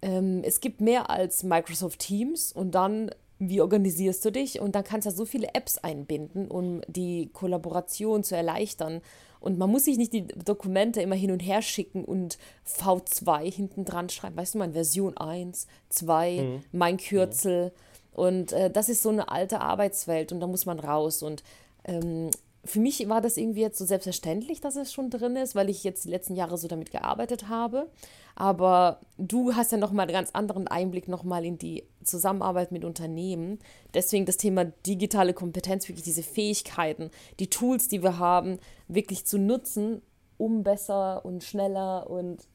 ähm, 0.05 0.43
es 0.45 0.61
gibt 0.61 0.83
mehr 0.83 1.09
als 1.09 1.43
Microsoft 1.45 1.99
Teams 1.99 2.53
und 2.53 2.73
dann, 2.73 3.11
wie 3.39 3.61
organisierst 3.61 4.25
du 4.25 4.31
dich? 4.31 4.61
Und 4.61 4.75
dann 4.75 4.85
kannst 4.85 5.07
du 5.07 5.11
ja 5.11 5.17
so 5.17 5.25
viele 5.25 5.55
Apps 5.55 5.79
einbinden, 5.79 6.49
um 6.49 6.83
die 6.87 7.31
Kollaboration 7.33 8.23
zu 8.25 8.37
erleichtern. 8.37 9.01
Und 9.41 9.59
man 9.59 9.71
muss 9.71 9.85
sich 9.85 9.99
nicht 9.99 10.13
die 10.13 10.27
Dokumente 10.27 11.03
immer 11.03 11.17
hin 11.17 11.31
und 11.31 11.41
her 11.41 11.61
schicken 11.61 12.05
und 12.05 12.39
V2 12.67 13.53
hinten 13.53 13.85
dran 13.85 14.09
schreiben. 14.09 14.37
Weißt 14.37 14.55
du, 14.55 14.59
mein 14.59 14.73
Version 14.73 15.17
1, 15.17 15.67
2, 15.91 16.41
mhm. 16.41 16.65
mein 16.73 16.97
Kürzel. 16.97 17.67
Mhm. 17.67 17.71
Und 18.15 18.53
äh, 18.53 18.71
das 18.71 18.89
ist 18.89 19.03
so 19.03 19.11
eine 19.11 19.29
alte 19.29 19.61
Arbeitswelt 19.61 20.33
und 20.33 20.41
da 20.41 20.47
muss 20.47 20.65
man 20.65 20.79
raus. 20.79 21.23
Und 21.23 21.43
ähm, 21.85 22.31
für 22.65 22.81
mich 22.81 23.09
war 23.09 23.21
das 23.21 23.37
irgendwie 23.37 23.61
jetzt 23.61 23.79
so 23.79 23.85
selbstverständlich, 23.85 24.61
dass 24.61 24.77
es 24.77 24.93
schon 24.93 25.11
drin 25.11 25.37
ist, 25.37 25.55
weil 25.55 25.69
ich 25.69 25.85
jetzt 25.85 26.05
die 26.05 26.11
letzten 26.11 26.35
Jahre 26.35 26.57
so 26.57 26.69
damit 26.69 26.91
gearbeitet 26.91 27.49
habe. 27.49 27.91
Aber 28.37 29.01
du 29.19 29.55
hast 29.55 29.73
ja 29.73 29.79
nochmal 29.79 30.05
einen 30.05 30.15
ganz 30.15 30.31
anderen 30.33 30.67
Einblick 30.67 31.07
nochmal 31.07 31.45
in 31.45 31.59
die 31.59 31.85
Zusammenarbeit 32.03 32.73
mit 32.73 32.85
Unternehmen. 32.85 33.59
Deswegen 33.93 34.27
das 34.27 34.39
Thema 34.39 34.65
digitale 34.65 35.35
Kompetenz, 35.35 35.89
wirklich 35.89 36.05
diese 36.05 36.23
Fähigkeiten, 36.23 37.11
die 37.39 37.51
Tools, 37.51 37.89
die 37.89 38.03
wir 38.03 38.19
haben, 38.19 38.59
wirklich 38.89 39.27
zu 39.27 39.39
nutzen, 39.39 40.03
um 40.37 40.63
besser 40.63 41.25
und 41.25 41.45
schneller 41.45 42.11
und 42.11 42.49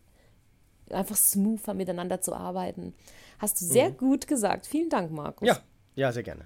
einfach 0.90 1.16
smoother 1.16 1.74
miteinander 1.74 2.20
zu 2.20 2.34
arbeiten. 2.34 2.94
Hast 3.38 3.62
du 3.62 3.66
sehr 3.66 3.92
mhm. 3.92 3.98
gut 3.98 4.28
gesagt. 4.28 4.66
Vielen 4.66 4.90
Dank, 4.90 5.12
Markus. 5.12 5.48
Ja, 5.48 5.60
ja, 5.96 6.12
sehr 6.12 6.24
gerne. 6.24 6.46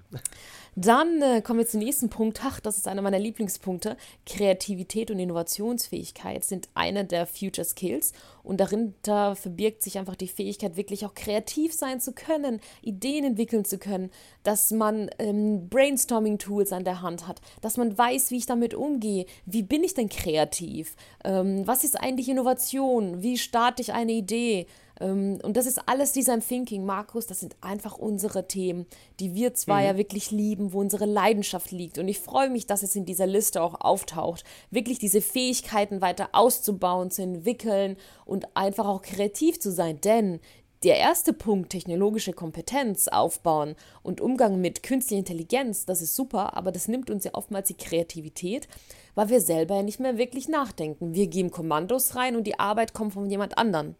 Dann 0.76 1.22
äh, 1.22 1.40
kommen 1.40 1.60
wir 1.60 1.66
zum 1.66 1.80
nächsten 1.80 2.08
Punkt. 2.08 2.40
Ach, 2.44 2.58
das 2.58 2.78
ist 2.78 2.88
einer 2.88 3.02
meiner 3.02 3.18
Lieblingspunkte. 3.18 3.96
Kreativität 4.26 5.10
und 5.10 5.18
Innovationsfähigkeit 5.18 6.44
sind 6.44 6.68
eine 6.74 7.04
der 7.04 7.26
Future 7.26 7.64
Skills. 7.64 8.12
Und 8.42 8.60
darinter 8.60 9.36
verbirgt 9.36 9.82
sich 9.82 9.98
einfach 9.98 10.16
die 10.16 10.28
Fähigkeit, 10.28 10.76
wirklich 10.76 11.06
auch 11.06 11.14
kreativ 11.14 11.72
sein 11.72 12.00
zu 12.00 12.12
können, 12.12 12.60
Ideen 12.82 13.24
entwickeln 13.24 13.64
zu 13.64 13.78
können, 13.78 14.10
dass 14.42 14.70
man 14.70 15.10
ähm, 15.18 15.68
Brainstorming-Tools 15.68 16.72
an 16.72 16.84
der 16.84 17.02
Hand 17.02 17.26
hat, 17.26 17.40
dass 17.60 17.76
man 17.76 17.96
weiß, 17.96 18.30
wie 18.32 18.38
ich 18.38 18.46
damit 18.46 18.74
umgehe. 18.74 19.26
Wie 19.46 19.62
bin 19.62 19.84
ich 19.84 19.94
denn 19.94 20.08
kreativ? 20.08 20.96
Ähm, 21.24 21.66
was 21.66 21.84
ist 21.84 21.98
eigentlich 21.98 22.28
Innovation? 22.28 23.22
Wie 23.22 23.38
starte 23.38 23.80
ich 23.80 23.92
eine 23.92 24.12
Idee? 24.12 24.66
Ähm, 25.00 25.38
und 25.42 25.56
das 25.56 25.66
ist 25.66 25.80
alles 25.86 26.12
Design 26.12 26.40
Thinking, 26.40 26.84
Markus, 26.84 27.26
das 27.26 27.40
sind 27.40 27.56
einfach 27.60 27.98
unsere 27.98 28.46
Themen, 28.46 28.86
die 29.20 29.34
wir 29.34 29.54
zwei 29.54 29.82
mhm. 29.82 29.86
ja 29.86 29.96
wirklich 29.96 30.30
lieben, 30.30 30.72
wo 30.72 30.80
unsere 30.80 31.06
Leidenschaft 31.06 31.70
liegt. 31.70 31.98
Und 31.98 32.08
ich 32.08 32.20
freue 32.20 32.50
mich, 32.50 32.66
dass 32.66 32.82
es 32.82 32.96
in 32.96 33.04
dieser 33.04 33.26
Liste 33.26 33.62
auch 33.62 33.80
auftaucht, 33.80 34.44
wirklich 34.70 34.98
diese 34.98 35.20
Fähigkeiten 35.20 36.00
weiter 36.00 36.28
auszubauen, 36.32 37.10
zu 37.10 37.22
entwickeln 37.22 37.96
und 38.24 38.56
einfach 38.56 38.86
auch 38.86 39.02
kreativ 39.02 39.60
zu 39.60 39.70
sein. 39.70 40.00
Denn 40.00 40.40
der 40.84 40.98
erste 40.98 41.32
Punkt, 41.32 41.70
technologische 41.70 42.34
Kompetenz 42.34 43.08
aufbauen 43.08 43.74
und 44.02 44.20
Umgang 44.20 44.60
mit 44.60 44.82
künstlicher 44.82 45.20
Intelligenz, 45.20 45.86
das 45.86 46.02
ist 46.02 46.14
super, 46.14 46.58
aber 46.58 46.72
das 46.72 46.88
nimmt 46.88 47.08
uns 47.08 47.24
ja 47.24 47.32
oftmals 47.32 47.68
die 47.68 47.76
Kreativität, 47.76 48.68
weil 49.14 49.30
wir 49.30 49.40
selber 49.40 49.76
ja 49.76 49.82
nicht 49.82 49.98
mehr 49.98 50.18
wirklich 50.18 50.46
nachdenken. 50.46 51.14
Wir 51.14 51.26
geben 51.26 51.50
Kommandos 51.50 52.16
rein 52.16 52.36
und 52.36 52.46
die 52.46 52.58
Arbeit 52.58 52.92
kommt 52.92 53.14
von 53.14 53.30
jemand 53.30 53.56
anderem. 53.56 53.94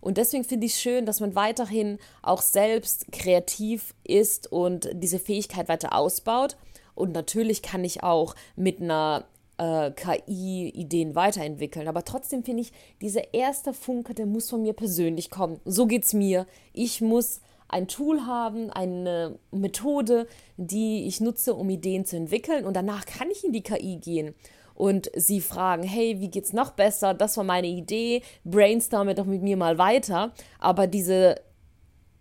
Und 0.00 0.16
deswegen 0.16 0.44
finde 0.44 0.66
ich 0.66 0.74
es 0.74 0.80
schön, 0.80 1.06
dass 1.06 1.20
man 1.20 1.34
weiterhin 1.34 1.98
auch 2.22 2.42
selbst 2.42 3.10
kreativ 3.12 3.94
ist 4.04 4.50
und 4.50 4.88
diese 4.92 5.18
Fähigkeit 5.18 5.68
weiter 5.68 5.94
ausbaut. 5.94 6.56
Und 6.94 7.12
natürlich 7.12 7.62
kann 7.62 7.84
ich 7.84 8.02
auch 8.02 8.34
mit 8.56 8.80
einer 8.80 9.24
äh, 9.58 9.90
KI 9.90 10.70
Ideen 10.70 11.14
weiterentwickeln. 11.14 11.88
Aber 11.88 12.04
trotzdem 12.04 12.44
finde 12.44 12.62
ich, 12.62 12.72
dieser 13.00 13.34
erste 13.34 13.72
Funke, 13.72 14.14
der 14.14 14.26
muss 14.26 14.50
von 14.50 14.62
mir 14.62 14.72
persönlich 14.72 15.30
kommen. 15.30 15.60
So 15.64 15.86
geht 15.86 16.04
es 16.04 16.12
mir. 16.12 16.46
Ich 16.72 17.00
muss 17.00 17.40
ein 17.68 17.86
Tool 17.86 18.22
haben, 18.26 18.70
eine 18.70 19.38
Methode, 19.50 20.26
die 20.56 21.06
ich 21.06 21.20
nutze, 21.20 21.54
um 21.54 21.68
Ideen 21.68 22.06
zu 22.06 22.16
entwickeln. 22.16 22.64
Und 22.64 22.74
danach 22.74 23.04
kann 23.04 23.30
ich 23.30 23.44
in 23.44 23.52
die 23.52 23.62
KI 23.62 23.96
gehen 23.96 24.34
und 24.78 25.10
sie 25.16 25.40
fragen, 25.40 25.82
hey, 25.82 26.20
wie 26.20 26.30
geht's 26.30 26.52
noch 26.52 26.70
besser? 26.70 27.12
Das 27.12 27.36
war 27.36 27.42
meine 27.42 27.66
Idee, 27.66 28.22
brainstorme 28.44 29.16
doch 29.16 29.24
mit 29.24 29.42
mir 29.42 29.56
mal 29.56 29.76
weiter. 29.76 30.32
Aber 30.60 30.86
diese 30.86 31.40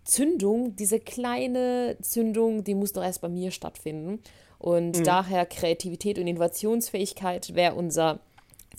Zündung, 0.03 0.75
diese 0.75 0.99
kleine 0.99 1.97
Zündung, 2.01 2.63
die 2.63 2.73
muss 2.73 2.93
doch 2.93 3.03
erst 3.03 3.21
bei 3.21 3.29
mir 3.29 3.51
stattfinden. 3.51 4.23
Und 4.57 4.97
mhm. 4.97 5.03
daher 5.03 5.45
Kreativität 5.45 6.17
und 6.17 6.25
Innovationsfähigkeit 6.25 7.53
wäre 7.53 7.75
unser 7.75 8.21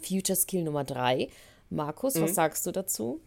Future 0.02 0.34
Skill 0.34 0.64
Nummer 0.64 0.82
drei. 0.82 1.28
Markus, 1.70 2.16
mhm. 2.16 2.22
was 2.22 2.34
sagst 2.34 2.66
du 2.66 2.72
dazu? 2.72 3.20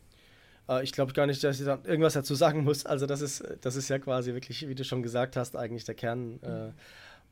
Äh, 0.67 0.83
ich 0.83 0.91
glaube 0.91 1.13
gar 1.13 1.27
nicht, 1.27 1.41
dass 1.45 1.61
ich 1.61 1.65
da 1.65 1.79
irgendwas 1.85 2.11
dazu 2.11 2.35
sagen 2.35 2.65
muss. 2.65 2.85
Also 2.85 3.05
das 3.05 3.21
ist, 3.21 3.41
das 3.61 3.77
ist 3.77 3.87
ja 3.87 3.99
quasi 3.99 4.33
wirklich, 4.33 4.67
wie 4.67 4.75
du 4.75 4.83
schon 4.83 5.01
gesagt 5.01 5.37
hast, 5.37 5.55
eigentlich 5.55 5.85
der 5.85 5.95
Kern. 5.95 6.33
Mhm. 6.33 6.39
Äh, 6.43 6.71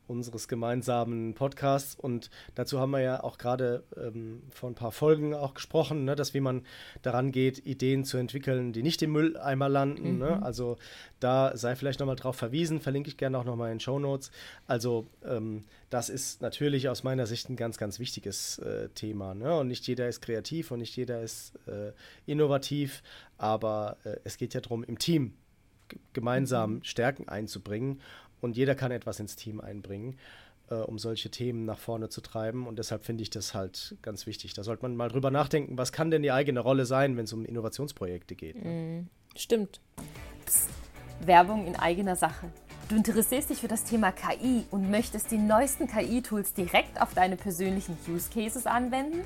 unseres 0.09 0.47
gemeinsamen 0.47 1.33
Podcasts. 1.33 1.95
Und 1.95 2.29
dazu 2.55 2.79
haben 2.79 2.91
wir 2.91 3.01
ja 3.01 3.23
auch 3.23 3.37
gerade 3.37 3.83
ähm, 3.95 4.43
vor 4.49 4.69
ein 4.69 4.75
paar 4.75 4.91
Folgen 4.91 5.33
auch 5.33 5.53
gesprochen, 5.53 6.05
ne, 6.05 6.15
dass 6.15 6.33
wie 6.33 6.39
man 6.39 6.63
daran 7.01 7.31
geht, 7.31 7.65
Ideen 7.65 8.03
zu 8.03 8.17
entwickeln, 8.17 8.73
die 8.73 8.83
nicht 8.83 9.01
im 9.01 9.11
Mülleimer 9.11 9.69
landen. 9.69 10.17
Ne? 10.17 10.25
Mhm. 10.25 10.39
Ne? 10.39 10.43
Also 10.43 10.77
da 11.19 11.55
sei 11.55 11.75
vielleicht 11.75 11.99
nochmal 11.99 12.15
drauf 12.15 12.35
verwiesen, 12.35 12.81
verlinke 12.81 13.09
ich 13.09 13.17
gerne 13.17 13.37
auch 13.37 13.45
nochmal 13.45 13.71
in 13.71 13.79
Show 13.79 13.99
Notes. 13.99 14.31
Also 14.67 15.07
ähm, 15.23 15.65
das 15.89 16.09
ist 16.09 16.41
natürlich 16.41 16.89
aus 16.89 17.03
meiner 17.03 17.25
Sicht 17.25 17.49
ein 17.49 17.55
ganz, 17.55 17.77
ganz 17.77 17.99
wichtiges 17.99 18.59
äh, 18.59 18.89
Thema. 18.89 19.33
Ne? 19.33 19.55
Und 19.55 19.67
nicht 19.67 19.87
jeder 19.87 20.07
ist 20.07 20.21
kreativ 20.21 20.71
und 20.71 20.79
nicht 20.79 20.95
jeder 20.95 21.21
ist 21.21 21.53
äh, 21.67 21.93
innovativ, 22.25 23.03
aber 23.37 23.97
äh, 24.03 24.17
es 24.23 24.37
geht 24.37 24.53
ja 24.53 24.61
darum, 24.61 24.83
im 24.83 24.99
Team 24.99 25.33
gemeinsam 26.13 26.75
mhm. 26.75 26.83
Stärken 26.83 27.27
einzubringen 27.27 28.01
und 28.41 28.57
jeder 28.57 28.75
kann 28.75 28.91
etwas 28.91 29.19
ins 29.19 29.35
Team 29.35 29.61
einbringen, 29.61 30.17
äh, 30.69 30.75
um 30.75 30.97
solche 30.97 31.29
Themen 31.29 31.65
nach 31.65 31.79
vorne 31.79 32.09
zu 32.09 32.21
treiben. 32.21 32.67
Und 32.67 32.79
deshalb 32.79 33.05
finde 33.05 33.23
ich 33.23 33.29
das 33.29 33.53
halt 33.53 33.95
ganz 34.01 34.25
wichtig. 34.25 34.53
Da 34.53 34.63
sollte 34.63 34.83
man 34.83 34.95
mal 34.95 35.09
drüber 35.09 35.31
nachdenken, 35.31 35.77
was 35.77 35.91
kann 35.91 36.11
denn 36.11 36.23
die 36.23 36.31
eigene 36.31 36.59
Rolle 36.59 36.85
sein, 36.85 37.17
wenn 37.17 37.25
es 37.25 37.33
um 37.33 37.45
Innovationsprojekte 37.45 38.35
geht. 38.35 38.63
Ne? 38.63 38.69
Mm, 38.69 39.37
stimmt. 39.37 39.81
Psst. 40.45 40.69
Werbung 41.21 41.67
in 41.67 41.75
eigener 41.75 42.15
Sache. 42.15 42.49
Du 42.87 42.95
interessierst 42.95 43.49
dich 43.49 43.59
für 43.59 43.67
das 43.67 43.83
Thema 43.83 44.11
KI 44.11 44.65
und 44.71 44.89
möchtest 44.89 45.29
die 45.31 45.37
neuesten 45.37 45.87
KI-Tools 45.87 46.53
direkt 46.53 46.99
auf 46.99 47.13
deine 47.13 47.35
persönlichen 47.35 47.97
Use 48.07 48.29
Cases 48.33 48.65
anwenden? 48.65 49.21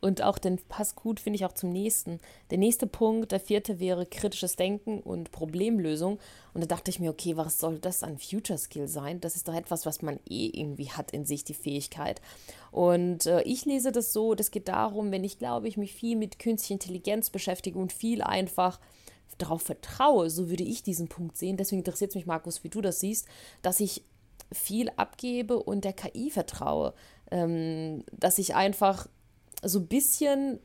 Und 0.00 0.22
auch 0.22 0.38
den 0.38 0.56
passt 0.56 0.96
gut, 0.96 1.20
finde 1.20 1.36
ich, 1.36 1.44
auch 1.44 1.52
zum 1.52 1.68
nächsten. 1.68 2.20
Der 2.50 2.56
nächste 2.56 2.86
Punkt, 2.86 3.32
der 3.32 3.40
vierte, 3.40 3.78
wäre 3.78 4.06
kritisches 4.06 4.56
Denken 4.56 5.00
und 5.00 5.30
Problemlösung. 5.30 6.18
Und 6.54 6.62
da 6.62 6.66
dachte 6.66 6.90
ich 6.90 7.00
mir, 7.00 7.10
okay, 7.10 7.36
was 7.36 7.58
soll 7.58 7.80
das 7.80 8.02
an 8.02 8.16
Future 8.16 8.58
Skill 8.58 8.88
sein? 8.88 9.20
Das 9.20 9.36
ist 9.36 9.46
doch 9.46 9.54
etwas, 9.54 9.84
was 9.84 10.00
man 10.00 10.18
eh 10.26 10.46
irgendwie 10.54 10.90
hat 10.90 11.10
in 11.10 11.26
sich, 11.26 11.44
die 11.44 11.52
Fähigkeit. 11.52 12.22
Und 12.70 13.26
äh, 13.26 13.42
ich 13.42 13.66
lese 13.66 13.92
das 13.92 14.14
so, 14.14 14.34
das 14.34 14.50
geht 14.50 14.68
darum, 14.68 15.12
wenn 15.12 15.22
ich 15.22 15.38
glaube, 15.38 15.68
ich 15.68 15.76
mich 15.76 15.92
viel 15.92 16.16
mit 16.16 16.38
künstlicher 16.38 16.80
Intelligenz 16.80 17.28
beschäftige 17.28 17.78
und 17.78 17.92
viel 17.92 18.22
einfach 18.22 18.80
darauf 19.36 19.60
vertraue, 19.60 20.30
so 20.30 20.48
würde 20.48 20.64
ich 20.64 20.82
diesen 20.82 21.08
Punkt 21.08 21.36
sehen. 21.36 21.58
Deswegen 21.58 21.80
interessiert 21.80 22.12
es 22.12 22.14
mich, 22.14 22.24
Markus, 22.24 22.64
wie 22.64 22.70
du 22.70 22.80
das 22.80 23.00
siehst, 23.00 23.28
dass 23.60 23.80
ich 23.80 24.02
viel 24.52 24.90
abgebe 24.96 25.58
und 25.62 25.84
der 25.84 25.92
KI 25.92 26.30
vertraue. 26.30 26.94
Ähm, 27.30 28.04
dass 28.12 28.38
ich 28.38 28.54
einfach 28.54 29.06
so 29.62 29.80
ein 29.80 29.86
bisschen 29.86 30.60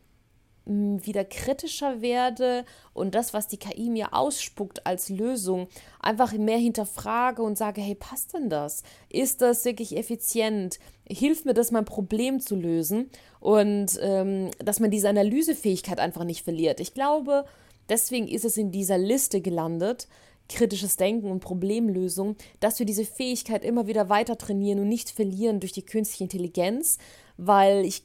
hm, 0.65 1.05
wieder 1.05 1.25
kritischer 1.25 2.01
werde 2.01 2.63
und 2.93 3.15
das, 3.15 3.33
was 3.33 3.47
die 3.47 3.57
KI 3.57 3.89
mir 3.89 4.13
ausspuckt 4.13 4.85
als 4.85 5.09
Lösung, 5.09 5.67
einfach 5.99 6.31
mehr 6.33 6.57
hinterfrage 6.57 7.41
und 7.41 7.57
sage, 7.57 7.81
hey, 7.81 7.95
passt 7.95 8.33
denn 8.33 8.49
das? 8.49 8.83
Ist 9.09 9.41
das 9.41 9.65
wirklich 9.65 9.97
effizient? 9.97 10.79
Hilft 11.05 11.45
mir 11.45 11.53
das, 11.53 11.71
mein 11.71 11.85
Problem 11.85 12.39
zu 12.39 12.55
lösen? 12.55 13.09
Und 13.41 13.99
ähm, 14.01 14.51
dass 14.59 14.79
man 14.79 14.89
diese 14.89 15.09
Analysefähigkeit 15.09 15.99
einfach 15.99 16.23
nicht 16.23 16.43
verliert. 16.43 16.79
Ich 16.79 16.93
glaube, 16.93 17.43
deswegen 17.89 18.29
ist 18.29 18.45
es 18.45 18.55
in 18.55 18.71
dieser 18.71 18.97
Liste 18.97 19.41
gelandet, 19.41 20.07
kritisches 20.49 20.97
Denken 20.97 21.31
und 21.31 21.39
Problemlösung, 21.39 22.35
dass 22.59 22.79
wir 22.79 22.85
diese 22.85 23.05
Fähigkeit 23.05 23.63
immer 23.63 23.87
wieder 23.87 24.09
weiter 24.09 24.37
trainieren 24.37 24.79
und 24.79 24.89
nicht 24.89 25.09
verlieren 25.09 25.59
durch 25.59 25.71
die 25.71 25.85
künstliche 25.85 26.25
Intelligenz, 26.25 26.97
weil 27.37 27.85
ich 27.85 28.03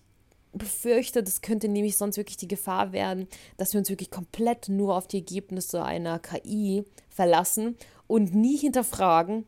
befürchte, 0.52 1.22
das 1.22 1.42
könnte 1.42 1.68
nämlich 1.68 1.96
sonst 1.96 2.16
wirklich 2.16 2.36
die 2.36 2.48
Gefahr 2.48 2.92
werden, 2.92 3.28
dass 3.56 3.72
wir 3.74 3.78
uns 3.78 3.90
wirklich 3.90 4.10
komplett 4.10 4.68
nur 4.68 4.96
auf 4.96 5.06
die 5.06 5.18
Ergebnisse 5.18 5.84
einer 5.84 6.18
KI 6.18 6.84
verlassen 7.08 7.76
und 8.06 8.34
nie 8.34 8.56
hinterfragen. 8.56 9.44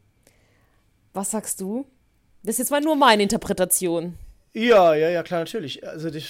Was 1.12 1.30
sagst 1.30 1.60
du? 1.60 1.86
Das 2.42 2.54
ist 2.54 2.58
jetzt 2.58 2.70
mal 2.70 2.80
nur 2.80 2.96
meine 2.96 3.22
Interpretation. 3.22 4.16
Ja, 4.52 4.94
ja, 4.94 5.10
ja, 5.10 5.22
klar, 5.22 5.40
natürlich. 5.40 5.86
Also 5.86 6.10
die, 6.10 6.22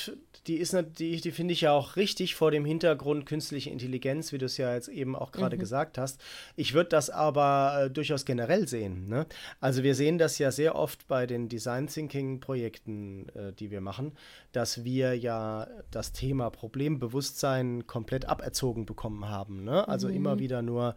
die 0.46 0.56
ist 0.56 0.74
die, 0.98 1.20
die 1.20 1.30
finde 1.32 1.52
ich 1.52 1.60
ja 1.60 1.72
auch 1.72 1.96
richtig 1.96 2.34
vor 2.34 2.50
dem 2.50 2.64
Hintergrund 2.64 3.26
künstliche 3.26 3.68
Intelligenz, 3.68 4.32
wie 4.32 4.38
du 4.38 4.46
es 4.46 4.56
ja 4.56 4.74
jetzt 4.74 4.88
eben 4.88 5.14
auch 5.14 5.32
gerade 5.32 5.56
mhm. 5.56 5.60
gesagt 5.60 5.98
hast. 5.98 6.20
Ich 6.56 6.72
würde 6.72 6.88
das 6.88 7.10
aber 7.10 7.84
äh, 7.84 7.90
durchaus 7.90 8.24
generell 8.24 8.66
sehen. 8.66 9.06
Ne? 9.08 9.26
Also 9.60 9.82
wir 9.82 9.94
sehen 9.94 10.16
das 10.16 10.38
ja 10.38 10.50
sehr 10.50 10.76
oft 10.76 11.06
bei 11.08 11.26
den 11.26 11.48
Design 11.50 11.88
Thinking 11.88 12.40
Projekten, 12.40 13.28
äh, 13.34 13.52
die 13.52 13.70
wir 13.70 13.82
machen, 13.82 14.12
dass 14.52 14.82
wir 14.82 15.14
ja 15.14 15.66
das 15.90 16.12
Thema 16.12 16.48
Problembewusstsein 16.48 17.86
komplett 17.86 18.26
aberzogen 18.26 18.86
bekommen 18.86 19.28
haben. 19.28 19.64
Ne? 19.64 19.86
Also 19.88 20.08
mhm. 20.08 20.14
immer 20.14 20.38
wieder 20.38 20.62
nur, 20.62 20.96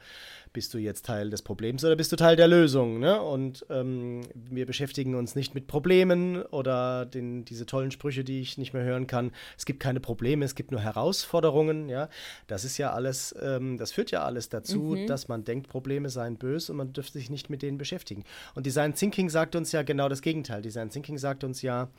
bist 0.54 0.74
du 0.74 0.78
jetzt 0.78 1.06
Teil 1.06 1.30
des 1.30 1.41
Problems 1.41 1.84
oder 1.84 1.98
bist 1.98 2.13
du 2.13 2.15
Teil 2.15 2.38
der 2.38 2.48
Lösung? 2.48 3.00
Ne? 3.00 3.22
Und 3.22 3.65
ähm, 3.70 4.22
wir 4.34 4.65
beschäftigen 4.65 5.15
uns 5.15 5.36
nicht 5.36 5.54
mit 5.54 5.68
Problemen 5.68 6.44
oder 6.44 7.06
den, 7.06 7.44
diese 7.44 7.65
tollen 7.65 7.91
Sprüche, 7.91 8.24
die 8.24 8.39
ich 8.39 8.58
nicht 8.58 8.74
mehr 8.74 8.84
hören 8.84 9.06
kann. 9.06 9.33
Es 9.58 9.65
gibt 9.65 9.80
keine 9.80 10.00
Probleme, 10.00 10.46
es 10.46 10.56
gibt 10.56 10.72
nur 10.72 10.82
Herausforderungen. 10.82 11.89
Ja, 11.89 12.10
das 12.48 12.63
ist 12.63 12.78
ja 12.78 12.93
alles, 12.93 13.36
ähm, 13.41 13.78
das 13.78 13.91
führt 13.91 14.12
ja 14.12 14.24
alles 14.24 14.50
dazu, 14.50 14.96
mhm. 14.98 15.08
dass 15.08 15.28
man 15.28 15.43
denkt, 15.43 15.67
Probleme 15.67 16.10
seien 16.10 16.38
böse 16.38 16.72
und 16.72 16.78
man 16.78 16.93
dürfte 16.93 17.19
sich 17.19 17.30
nicht 17.30 17.50
mit 17.50 17.62
denen 17.62 17.78
beschäftigen. 17.78 18.24
Und 18.56 18.65
Design 18.65 18.93
Thinking 18.96 19.30
sagt 19.30 19.56
uns 19.56 19.72
ja 19.72 19.84
genau 19.84 20.10
das 20.10 20.22
Gegenteil. 20.22 20.62
Design 20.62 20.89
Thinking 20.89 21.17
sagt 21.17 21.43
uns 21.43 21.62
ja, 21.62 21.89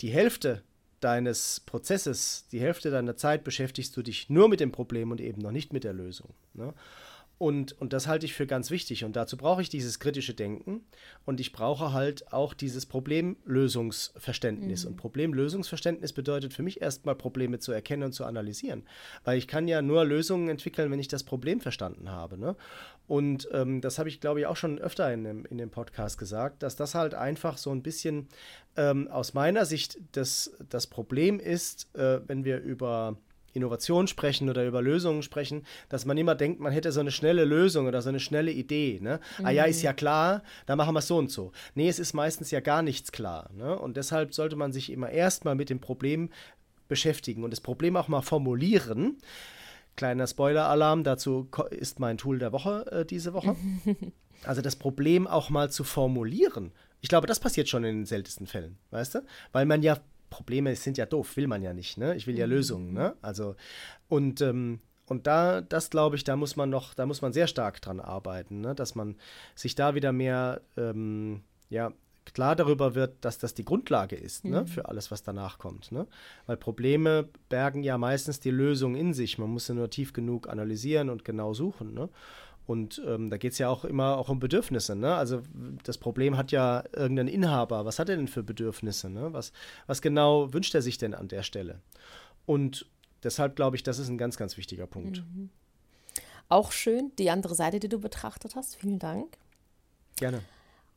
die 0.00 0.10
Hälfte 0.10 0.62
deines 1.00 1.60
Prozesses, 1.60 2.46
die 2.50 2.60
Hälfte 2.60 2.90
deiner 2.90 3.16
Zeit 3.16 3.44
beschäftigst 3.44 3.96
du 3.96 4.02
dich 4.02 4.30
nur 4.30 4.48
mit 4.48 4.60
dem 4.60 4.72
Problem 4.72 5.10
und 5.10 5.20
eben 5.20 5.40
noch 5.42 5.52
nicht 5.52 5.72
mit 5.72 5.84
der 5.84 5.92
Lösung. 5.92 6.34
Ne? 6.54 6.74
Und, 7.38 7.78
und 7.78 7.92
das 7.92 8.06
halte 8.06 8.24
ich 8.24 8.32
für 8.32 8.46
ganz 8.46 8.70
wichtig. 8.70 9.04
Und 9.04 9.14
dazu 9.14 9.36
brauche 9.36 9.60
ich 9.60 9.68
dieses 9.68 9.98
kritische 9.98 10.32
Denken 10.32 10.80
und 11.26 11.38
ich 11.38 11.52
brauche 11.52 11.92
halt 11.92 12.32
auch 12.32 12.54
dieses 12.54 12.86
Problemlösungsverständnis. 12.86 14.84
Mhm. 14.84 14.90
Und 14.90 14.96
Problemlösungsverständnis 14.96 16.14
bedeutet 16.14 16.54
für 16.54 16.62
mich 16.62 16.80
erstmal 16.80 17.14
Probleme 17.14 17.58
zu 17.58 17.72
erkennen 17.72 18.04
und 18.04 18.12
zu 18.12 18.24
analysieren. 18.24 18.84
Weil 19.24 19.36
ich 19.36 19.48
kann 19.48 19.68
ja 19.68 19.82
nur 19.82 20.06
Lösungen 20.06 20.48
entwickeln, 20.48 20.90
wenn 20.90 20.98
ich 20.98 21.08
das 21.08 21.24
Problem 21.24 21.60
verstanden 21.60 22.10
habe. 22.10 22.38
Ne? 22.38 22.56
Und 23.06 23.48
ähm, 23.52 23.82
das 23.82 23.98
habe 23.98 24.08
ich, 24.08 24.20
glaube 24.20 24.40
ich, 24.40 24.46
auch 24.46 24.56
schon 24.56 24.78
öfter 24.78 25.12
in 25.12 25.24
dem, 25.24 25.44
in 25.44 25.58
dem 25.58 25.70
Podcast 25.70 26.16
gesagt, 26.16 26.62
dass 26.62 26.74
das 26.74 26.94
halt 26.94 27.12
einfach 27.12 27.58
so 27.58 27.70
ein 27.70 27.82
bisschen 27.82 28.28
ähm, 28.78 29.08
aus 29.08 29.34
meiner 29.34 29.66
Sicht 29.66 29.98
das, 30.12 30.56
das 30.70 30.86
Problem 30.86 31.38
ist, 31.38 31.94
äh, 31.94 32.20
wenn 32.26 32.44
wir 32.44 32.60
über 32.60 33.18
Innovation 33.56 34.06
sprechen 34.06 34.48
oder 34.48 34.66
über 34.66 34.82
Lösungen 34.82 35.22
sprechen, 35.22 35.64
dass 35.88 36.04
man 36.04 36.16
immer 36.18 36.34
denkt, 36.34 36.60
man 36.60 36.72
hätte 36.72 36.92
so 36.92 37.00
eine 37.00 37.10
schnelle 37.10 37.44
Lösung 37.44 37.86
oder 37.86 38.02
so 38.02 38.08
eine 38.08 38.20
schnelle 38.20 38.52
Idee. 38.52 38.98
Ne? 39.00 39.20
Mhm. 39.38 39.46
Ah 39.46 39.50
ja, 39.50 39.64
ist 39.64 39.82
ja 39.82 39.92
mhm. 39.92 39.96
klar, 39.96 40.42
da 40.66 40.76
machen 40.76 40.94
wir 40.94 41.00
es 41.00 41.08
so 41.08 41.16
und 41.16 41.30
so. 41.30 41.52
Nee, 41.74 41.88
es 41.88 41.98
ist 41.98 42.12
meistens 42.12 42.50
ja 42.50 42.60
gar 42.60 42.82
nichts 42.82 43.12
klar. 43.12 43.50
Ne? 43.54 43.76
Und 43.78 43.96
deshalb 43.96 44.34
sollte 44.34 44.56
man 44.56 44.72
sich 44.72 44.92
immer 44.92 45.10
erstmal 45.10 45.54
mit 45.54 45.70
dem 45.70 45.80
Problem 45.80 46.30
beschäftigen 46.88 47.42
und 47.42 47.50
das 47.50 47.60
Problem 47.60 47.96
auch 47.96 48.08
mal 48.08 48.22
formulieren. 48.22 49.18
Kleiner 49.96 50.26
Spoiler-Alarm, 50.26 51.04
dazu 51.04 51.48
ist 51.70 52.00
mein 52.00 52.18
Tool 52.18 52.38
der 52.38 52.52
Woche 52.52 52.86
äh, 52.92 53.04
diese 53.04 53.32
Woche. 53.32 53.56
Also 54.44 54.60
das 54.60 54.76
Problem 54.76 55.26
auch 55.26 55.48
mal 55.48 55.70
zu 55.70 55.82
formulieren. 55.82 56.72
Ich 57.00 57.08
glaube, 57.08 57.26
das 57.26 57.40
passiert 57.40 57.68
schon 57.68 57.84
in 57.84 58.00
den 58.00 58.06
seltensten 58.06 58.46
Fällen, 58.46 58.78
weißt 58.90 59.16
du? 59.16 59.24
Weil 59.52 59.66
man 59.66 59.82
ja 59.82 59.98
Probleme 60.30 60.74
sind 60.76 60.98
ja 60.98 61.06
doof, 61.06 61.36
will 61.36 61.46
man 61.46 61.62
ja 61.62 61.72
nicht, 61.72 61.98
ne? 61.98 62.16
Ich 62.16 62.26
will 62.26 62.38
ja 62.38 62.46
mhm. 62.46 62.52
Lösungen, 62.52 62.92
ne? 62.92 63.14
Also, 63.22 63.56
und, 64.08 64.40
ähm, 64.40 64.80
und 65.06 65.26
da, 65.26 65.60
das 65.60 65.90
glaube 65.90 66.16
ich, 66.16 66.24
da 66.24 66.36
muss 66.36 66.56
man 66.56 66.68
noch, 66.68 66.94
da 66.94 67.06
muss 67.06 67.22
man 67.22 67.32
sehr 67.32 67.46
stark 67.46 67.80
dran 67.80 68.00
arbeiten, 68.00 68.60
ne? 68.60 68.74
dass 68.74 68.94
man 68.94 69.16
sich 69.54 69.74
da 69.74 69.94
wieder 69.94 70.12
mehr, 70.12 70.60
ähm, 70.76 71.42
ja, 71.70 71.92
klar 72.34 72.56
darüber 72.56 72.96
wird, 72.96 73.24
dass 73.24 73.38
das 73.38 73.54
die 73.54 73.64
Grundlage 73.64 74.16
ist 74.16 74.44
ne? 74.44 74.50
mhm. 74.50 74.56
ne, 74.56 74.66
für 74.66 74.88
alles, 74.88 75.12
was 75.12 75.22
danach 75.22 75.58
kommt. 75.58 75.92
Ne? 75.92 76.08
Weil 76.46 76.56
Probleme 76.56 77.28
bergen 77.48 77.84
ja 77.84 77.98
meistens 77.98 78.40
die 78.40 78.50
Lösung 78.50 78.96
in 78.96 79.14
sich. 79.14 79.38
Man 79.38 79.50
muss 79.50 79.66
sie 79.66 79.74
nur 79.74 79.90
tief 79.90 80.12
genug 80.12 80.48
analysieren 80.48 81.08
und 81.08 81.24
genau 81.24 81.54
suchen. 81.54 81.94
Ne? 81.94 82.08
Und 82.66 83.00
ähm, 83.06 83.30
da 83.30 83.36
geht 83.36 83.52
es 83.52 83.58
ja 83.58 83.68
auch 83.68 83.84
immer 83.84 84.18
auch 84.18 84.28
um 84.28 84.40
Bedürfnisse. 84.40 84.96
Ne? 84.96 85.14
Also 85.14 85.42
das 85.84 85.98
Problem 85.98 86.36
hat 86.36 86.50
ja 86.50 86.84
irgendein 86.92 87.28
Inhaber. 87.28 87.84
Was 87.84 87.98
hat 87.98 88.08
er 88.08 88.16
denn 88.16 88.28
für 88.28 88.42
Bedürfnisse? 88.42 89.08
Ne? 89.08 89.32
Was, 89.32 89.52
was 89.86 90.02
genau 90.02 90.52
wünscht 90.52 90.74
er 90.74 90.82
sich 90.82 90.98
denn 90.98 91.14
an 91.14 91.28
der 91.28 91.44
Stelle? 91.44 91.80
Und 92.44 92.86
deshalb 93.22 93.56
glaube 93.56 93.76
ich, 93.76 93.82
das 93.82 93.98
ist 93.98 94.08
ein 94.08 94.18
ganz, 94.18 94.36
ganz 94.36 94.56
wichtiger 94.56 94.86
Punkt. 94.86 95.18
Mhm. 95.18 95.50
Auch 96.48 96.72
schön, 96.72 97.12
die 97.18 97.30
andere 97.30 97.54
Seite, 97.54 97.80
die 97.80 97.88
du 97.88 98.00
betrachtet 98.00 98.56
hast. 98.56 98.76
Vielen 98.76 98.98
Dank. 98.98 99.36
Gerne. 100.16 100.40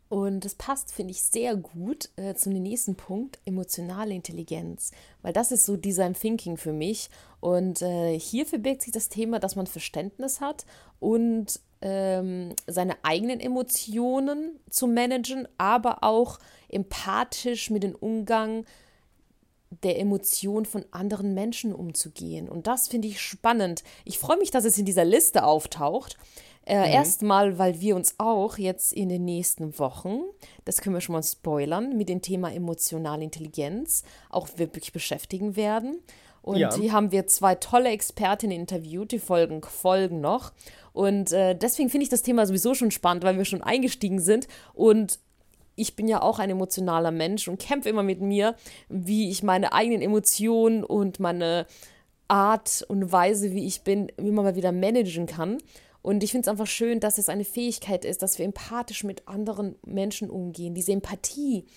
Und 0.10 0.44
das 0.44 0.56
passt, 0.56 0.92
finde 0.92 1.12
ich, 1.12 1.22
sehr 1.22 1.56
gut 1.56 2.10
äh, 2.16 2.34
zum 2.34 2.54
nächsten 2.54 2.96
Punkt, 2.96 3.40
emotionale 3.46 4.16
Intelligenz. 4.16 4.92
Weil 5.22 5.34
das 5.34 5.52
ist 5.52 5.66
so 5.66 5.78
Design 5.78 6.16
Thinking 6.16 6.58
für 6.58 6.74
mich. 6.74 7.12
Und 7.40 7.84
äh, 7.84 8.20
hier 8.20 8.48
verbirgt 8.48 8.82
sich 8.82 8.92
das 8.92 9.10
Thema, 9.10 9.40
dass 9.40 9.56
man 9.56 9.68
Verständnis 9.68 10.42
hat 10.42 10.66
und 11.00 11.60
ähm, 11.82 12.56
seine 12.66 12.96
eigenen 13.04 13.40
Emotionen 13.40 14.60
zu 14.70 14.88
managen, 14.88 15.48
aber 15.58 16.04
auch 16.04 16.40
empathisch 16.70 17.70
mit 17.70 17.84
dem 17.84 17.96
Umgang 17.96 18.66
der 19.84 20.00
Emotion 20.00 20.66
von 20.66 20.84
anderen 20.92 21.36
Menschen 21.36 21.74
umzugehen. 21.74 22.50
Und 22.50 22.66
das 22.66 22.88
finde 22.88 23.08
ich 23.08 23.22
spannend. 23.22 23.84
Ich 24.04 24.18
freue 24.18 24.38
mich, 24.38 24.50
dass 24.50 24.66
es 24.66 24.78
in 24.78 24.86
dieser 24.86 25.06
Liste 25.06 25.44
auftaucht. 25.44 26.18
Äh, 26.70 26.88
mhm. 26.88 26.94
Erstmal, 26.94 27.58
weil 27.58 27.82
wir 27.82 27.96
uns 27.96 28.14
auch 28.20 28.60
jetzt 28.60 28.94
in 28.94 29.10
den 29.10 29.26
nächsten 29.26 29.80
Wochen, 29.80 30.20
das 30.66 30.82
können 30.82 30.96
wir 30.96 31.02
schon 31.02 31.14
mal 31.14 31.24
spoilern, 31.24 31.98
mit 31.98 32.10
dem 32.10 32.22
Thema 32.22 32.54
emotionale 32.54 33.24
Intelligenz 33.24 34.04
auch 34.30 34.50
wirklich 34.58 34.94
beschäftigen 34.94 35.56
werden. 35.56 35.98
Und 36.44 36.58
ja. 36.58 36.74
hier 36.74 36.94
haben 36.94 37.12
wir 37.12 37.26
zwei 37.26 37.56
tolle 37.56 37.90
Expertinnen 37.90 38.56
interviewt, 38.56 39.12
die 39.12 39.20
Folgen 39.20 39.64
folgen 39.64 40.22
noch. 40.22 40.52
Und 40.94 41.34
äh, 41.34 41.56
deswegen 41.56 41.90
finde 41.90 42.04
ich 42.04 42.10
das 42.10 42.22
Thema 42.22 42.46
sowieso 42.46 42.76
schon 42.76 42.92
spannend, 42.92 43.24
weil 43.24 43.38
wir 43.38 43.46
schon 43.46 43.64
eingestiegen 43.64 44.20
sind. 44.20 44.48
Und 44.74 45.20
ich 45.76 45.96
bin 45.96 46.08
ja 46.08 46.22
auch 46.22 46.38
ein 46.38 46.52
emotionaler 46.52 47.12
Mensch 47.12 47.48
und 47.48 47.60
kämpfe 47.60 47.90
immer 47.90 48.04
mit 48.04 48.22
mir, 48.22 48.56
wie 48.90 49.32
ich 49.32 49.42
meine 49.42 49.74
eigenen 49.74 50.04
Emotionen 50.04 50.84
und 50.84 51.20
meine 51.20 51.66
Art 52.28 52.86
und 52.88 53.12
Weise, 53.12 53.54
wie 53.54 53.66
ich 53.66 53.82
bin, 53.82 54.12
wie 54.18 54.30
man 54.30 54.46
mal 54.46 54.56
wieder 54.56 54.72
managen 54.72 55.26
kann. 55.26 55.58
Und 56.10 56.24
ich 56.24 56.32
finde 56.32 56.46
es 56.46 56.48
einfach 56.48 56.66
schön, 56.66 57.00
dass 57.00 57.20
es 57.20 57.30
eine 57.30 57.46
Fähigkeit 57.46 58.04
ist, 58.04 58.24
dass 58.24 58.40
wir 58.40 58.46
empathisch 58.46 59.04
mit 59.04 59.28
anderen 59.28 59.76
Menschen 59.86 60.32
umgehen. 60.32 60.74
Diese 60.74 60.92
Empathie 60.92 61.68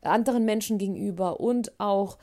anderen 0.00 0.44
Menschen 0.44 0.76
gegenüber 0.76 1.38
und 1.38 1.70
auch 1.78 2.18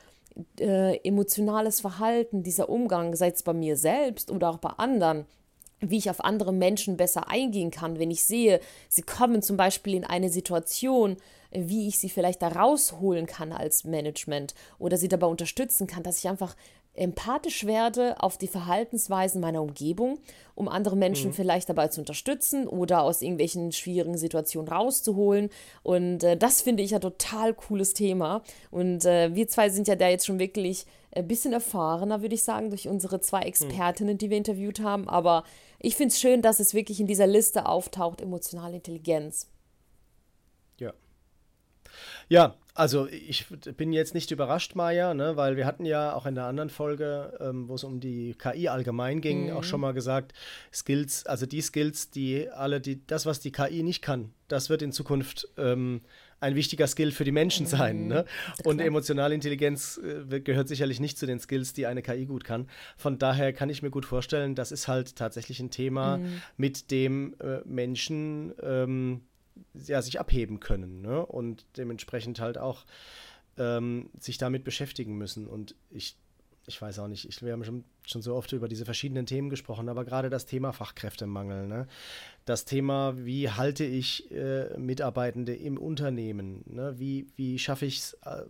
äh, 0.60 0.98
emotionales 1.08 1.80
Verhalten, 1.80 2.44
dieser 2.44 2.68
Umgang, 2.68 3.16
sei 3.16 3.30
es 3.30 3.44
bei 3.44 3.54
mir 3.54 3.78
selbst 3.78 4.30
oder 4.30 4.50
auch 4.50 4.58
bei 4.58 4.72
anderen, 4.72 5.26
wie 5.80 6.00
ich 6.00 6.10
auf 6.10 6.26
andere 6.26 6.52
Menschen 6.52 6.98
besser 6.98 7.30
eingehen 7.30 7.72
kann, 7.72 7.98
wenn 7.98 8.12
ich 8.12 8.26
sehe, 8.26 8.60
sie 8.90 9.04
kommen 9.04 9.42
zum 9.42 9.56
Beispiel 9.56 9.94
in 9.94 10.04
eine 10.04 10.28
Situation, 10.28 11.16
wie 11.52 11.88
ich 11.88 11.98
sie 11.98 12.10
vielleicht 12.10 12.42
da 12.42 12.50
rausholen 12.50 13.26
kann 13.26 13.54
als 13.54 13.86
Management 13.86 14.54
oder 14.80 14.98
sie 14.98 15.08
dabei 15.08 15.28
unterstützen 15.28 15.88
kann, 15.88 16.04
dass 16.04 16.18
ich 16.18 16.28
einfach 16.28 16.58
empathisch 16.96 17.66
werde 17.66 18.22
auf 18.22 18.38
die 18.38 18.48
Verhaltensweisen 18.48 19.42
meiner 19.42 19.62
Umgebung, 19.62 20.20
um 20.54 20.68
andere 20.68 20.96
Menschen 20.96 21.32
mhm. 21.32 21.34
vielleicht 21.34 21.70
dabei 21.70 21.88
zu 21.88 22.02
unterstützen 22.02 22.68
oder 22.68 23.02
aus 23.02 23.22
irgendwelchen 23.22 23.72
schwierigen 23.72 24.18
Situationen 24.18 24.72
rauszuholen. 24.72 25.50
Und 25.82 26.24
äh, 26.24 26.38
das 26.38 26.62
finde 26.62 26.84
ich 26.84 26.92
ja 26.92 27.00
total 27.00 27.54
cooles 27.54 27.94
Thema. 27.94 28.44
Und 28.70 29.06
äh, 29.06 29.34
wir 29.34 29.48
zwei 29.48 29.70
sind 29.70 29.88
ja 29.88 29.96
da 29.96 30.08
jetzt 30.08 30.26
schon 30.26 30.40
wirklich 30.40 30.86
ein 31.16 31.28
bisschen 31.28 31.54
erfahrener, 31.54 32.22
würde 32.22 32.36
ich 32.36 32.44
sagen, 32.44 32.70
durch 32.70 32.88
unsere 32.88 33.20
zwei 33.22 33.42
mhm. 33.42 33.48
Expertinnen, 33.48 34.18
die 34.18 34.30
wir 34.30 34.38
interviewt 34.38 34.80
haben. 34.80 35.10
Aber 35.10 35.44
ich 35.80 35.96
finde 35.96 36.14
es 36.14 36.20
schön, 36.20 36.42
dass 36.44 36.60
es 36.60 36.76
wirklich 36.76 37.00
in 37.00 37.08
dieser 37.08 37.28
Liste 37.28 37.66
auftaucht, 37.66 38.22
emotionale 38.22 38.76
Intelligenz. 38.76 39.50
Ja. 40.80 40.94
Ja, 42.30 42.56
also 42.76 43.08
ich 43.08 43.46
bin 43.78 43.94
jetzt 43.94 44.16
nicht 44.16 44.32
überrascht, 44.32 44.76
Maja, 44.76 45.14
ne, 45.14 45.36
weil 45.38 45.58
wir 45.58 45.66
hatten 45.66 45.86
ja 45.86 46.14
auch 46.14 46.26
in 46.26 46.34
der 46.34 46.46
anderen 46.46 46.70
Folge, 46.70 47.38
ähm, 47.40 47.68
wo 47.68 47.76
es 47.76 47.84
um 47.84 48.00
die 48.00 48.34
KI 48.34 48.68
allgemein 48.68 49.22
ging, 49.22 49.46
mhm. 49.46 49.58
auch 49.58 49.64
schon 49.64 49.82
mal 49.82 49.94
gesagt, 49.94 50.34
Skills, 50.74 51.26
also 51.28 51.46
die 51.46 51.62
Skills, 51.62 52.10
die 52.10 52.50
alle, 52.50 52.82
die, 52.82 53.06
das, 53.06 53.26
was 53.26 53.40
die 53.40 53.52
KI 53.52 53.84
nicht 53.84 54.02
kann, 54.02 54.34
das 54.48 54.70
wird 54.70 54.82
in 54.82 54.92
Zukunft 54.92 55.48
ähm, 55.58 56.02
ein 56.40 56.56
wichtiger 56.56 56.88
Skill 56.88 57.12
für 57.12 57.24
die 57.24 57.32
Menschen 57.32 57.68
sein. 57.68 58.04
Mhm. 58.04 58.08
Ne? 58.08 58.26
Und 58.64 58.80
emotionale 58.80 59.36
Intelligenz 59.36 60.00
äh, 60.00 60.42
gehört 60.42 60.68
sicherlich 60.68 61.00
nicht 61.00 61.18
zu 61.18 61.26
den 61.26 61.40
Skills, 61.40 61.74
die 61.74 61.86
eine 61.86 62.02
KI 62.02 62.26
gut 62.26 62.44
kann. 62.44 62.68
Von 62.98 63.20
daher 63.20 63.54
kann 63.54 63.70
ich 63.70 63.84
mir 63.84 63.92
gut 63.92 64.06
vorstellen, 64.06 64.56
das 64.56 64.72
ist 64.72 64.88
halt 64.88 65.16
tatsächlich 65.16 65.60
ein 65.60 65.70
Thema, 65.70 66.18
mhm. 66.18 66.42
mit 66.58 66.90
dem 66.92 67.36
äh, 67.40 67.60
Menschen 67.66 68.54
ähm, 68.62 69.22
ja, 69.74 70.02
sich 70.02 70.20
abheben 70.20 70.60
können 70.60 71.02
ne? 71.02 71.26
und 71.26 71.66
dementsprechend 71.78 72.40
halt 72.40 72.58
auch 72.58 72.86
ähm, 73.58 74.10
sich 74.20 74.38
damit 74.38 74.64
beschäftigen 74.64 75.18
müssen. 75.18 75.48
Und 75.48 75.76
ich, 75.90 76.18
ich 76.66 76.82
weiß 76.82 77.00
auch 77.00 77.08
nicht, 77.08 77.28
ich, 77.28 77.42
wir 77.42 77.54
haben 77.54 77.64
schon, 77.64 77.84
schon 78.06 78.22
so 78.22 78.36
oft 78.36 78.52
über 78.54 78.68
diese 78.68 78.86
verschiedenen 78.86 79.26
Themen 79.26 79.50
gesprochen, 79.50 79.90
aber 79.90 80.06
gerade 80.06 80.30
das 80.30 80.46
Thema 80.46 80.72
Fachkräftemangel, 80.72 81.68
ne? 81.68 81.88
das 82.46 82.66
Thema, 82.66 83.14
wie 83.18 83.50
halte 83.50 83.84
ich 83.84 84.32
äh, 84.32 84.78
Mitarbeitende 84.78 85.56
im 85.56 85.78
Unternehmen, 85.78 86.64
ne? 86.66 86.96
wie, 86.98 87.28
wie 87.36 87.60
schaffe 87.60 87.86
ich 87.86 88.00
es, 88.00 88.14
äh, 88.26 88.44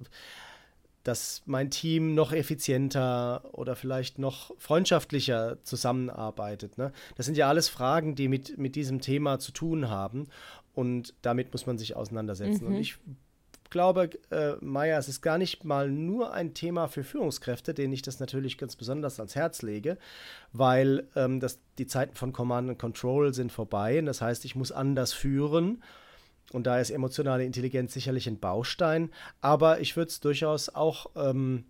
dass 1.04 1.44
mein 1.46 1.70
Team 1.70 2.16
noch 2.16 2.32
effizienter 2.32 3.44
oder 3.52 3.76
vielleicht 3.76 4.20
noch 4.20 4.58
freundschaftlicher 4.58 5.58
zusammenarbeitet. 5.64 6.78
Ne? 6.78 6.94
Das 7.16 7.26
sind 7.26 7.38
ja 7.38 7.50
alles 7.50 7.68
Fragen, 7.68 8.16
die 8.16 8.30
mit, 8.30 8.58
mit 8.58 8.76
diesem 8.76 9.02
Thema 9.02 9.38
zu 9.40 9.52
tun 9.52 9.90
haben. 9.90 10.28
Und 10.74 11.14
damit 11.22 11.52
muss 11.52 11.66
man 11.66 11.78
sich 11.78 11.96
auseinandersetzen. 11.96 12.66
Mhm. 12.66 12.76
Und 12.76 12.80
ich 12.80 12.98
glaube, 13.74 14.10
äh, 14.30 14.54
Maya, 14.62 14.98
es 14.98 15.10
ist 15.10 15.22
gar 15.22 15.38
nicht 15.38 15.66
mal 15.66 15.90
nur 15.90 16.34
ein 16.34 16.54
Thema 16.54 16.88
für 16.88 17.04
Führungskräfte, 17.04 17.74
denen 17.74 17.92
ich 17.92 18.04
das 18.04 18.20
natürlich 18.20 18.58
ganz 18.58 18.76
besonders 18.76 19.20
ans 19.20 19.36
Herz 19.36 19.64
lege, 19.64 19.98
weil 20.52 21.08
ähm, 21.16 21.40
das, 21.40 21.60
die 21.80 21.88
Zeiten 21.88 22.16
von 22.16 22.34
Command 22.34 22.70
and 22.70 22.80
Control 22.80 23.34
sind 23.34 23.52
vorbei. 23.52 24.00
Und 24.00 24.06
das 24.06 24.22
heißt, 24.22 24.46
ich 24.46 24.56
muss 24.56 24.72
anders 24.72 25.12
führen. 25.12 25.84
Und 26.52 26.68
da 26.68 26.80
ist 26.80 26.92
emotionale 26.92 27.46
Intelligenz 27.46 27.94
sicherlich 27.94 28.28
ein 28.28 28.40
Baustein. 28.40 29.10
Aber 29.42 29.80
ich 29.80 29.98
würde 29.98 30.10
es 30.10 30.20
durchaus 30.20 30.70
auch 30.70 31.08
ähm, 31.16 31.66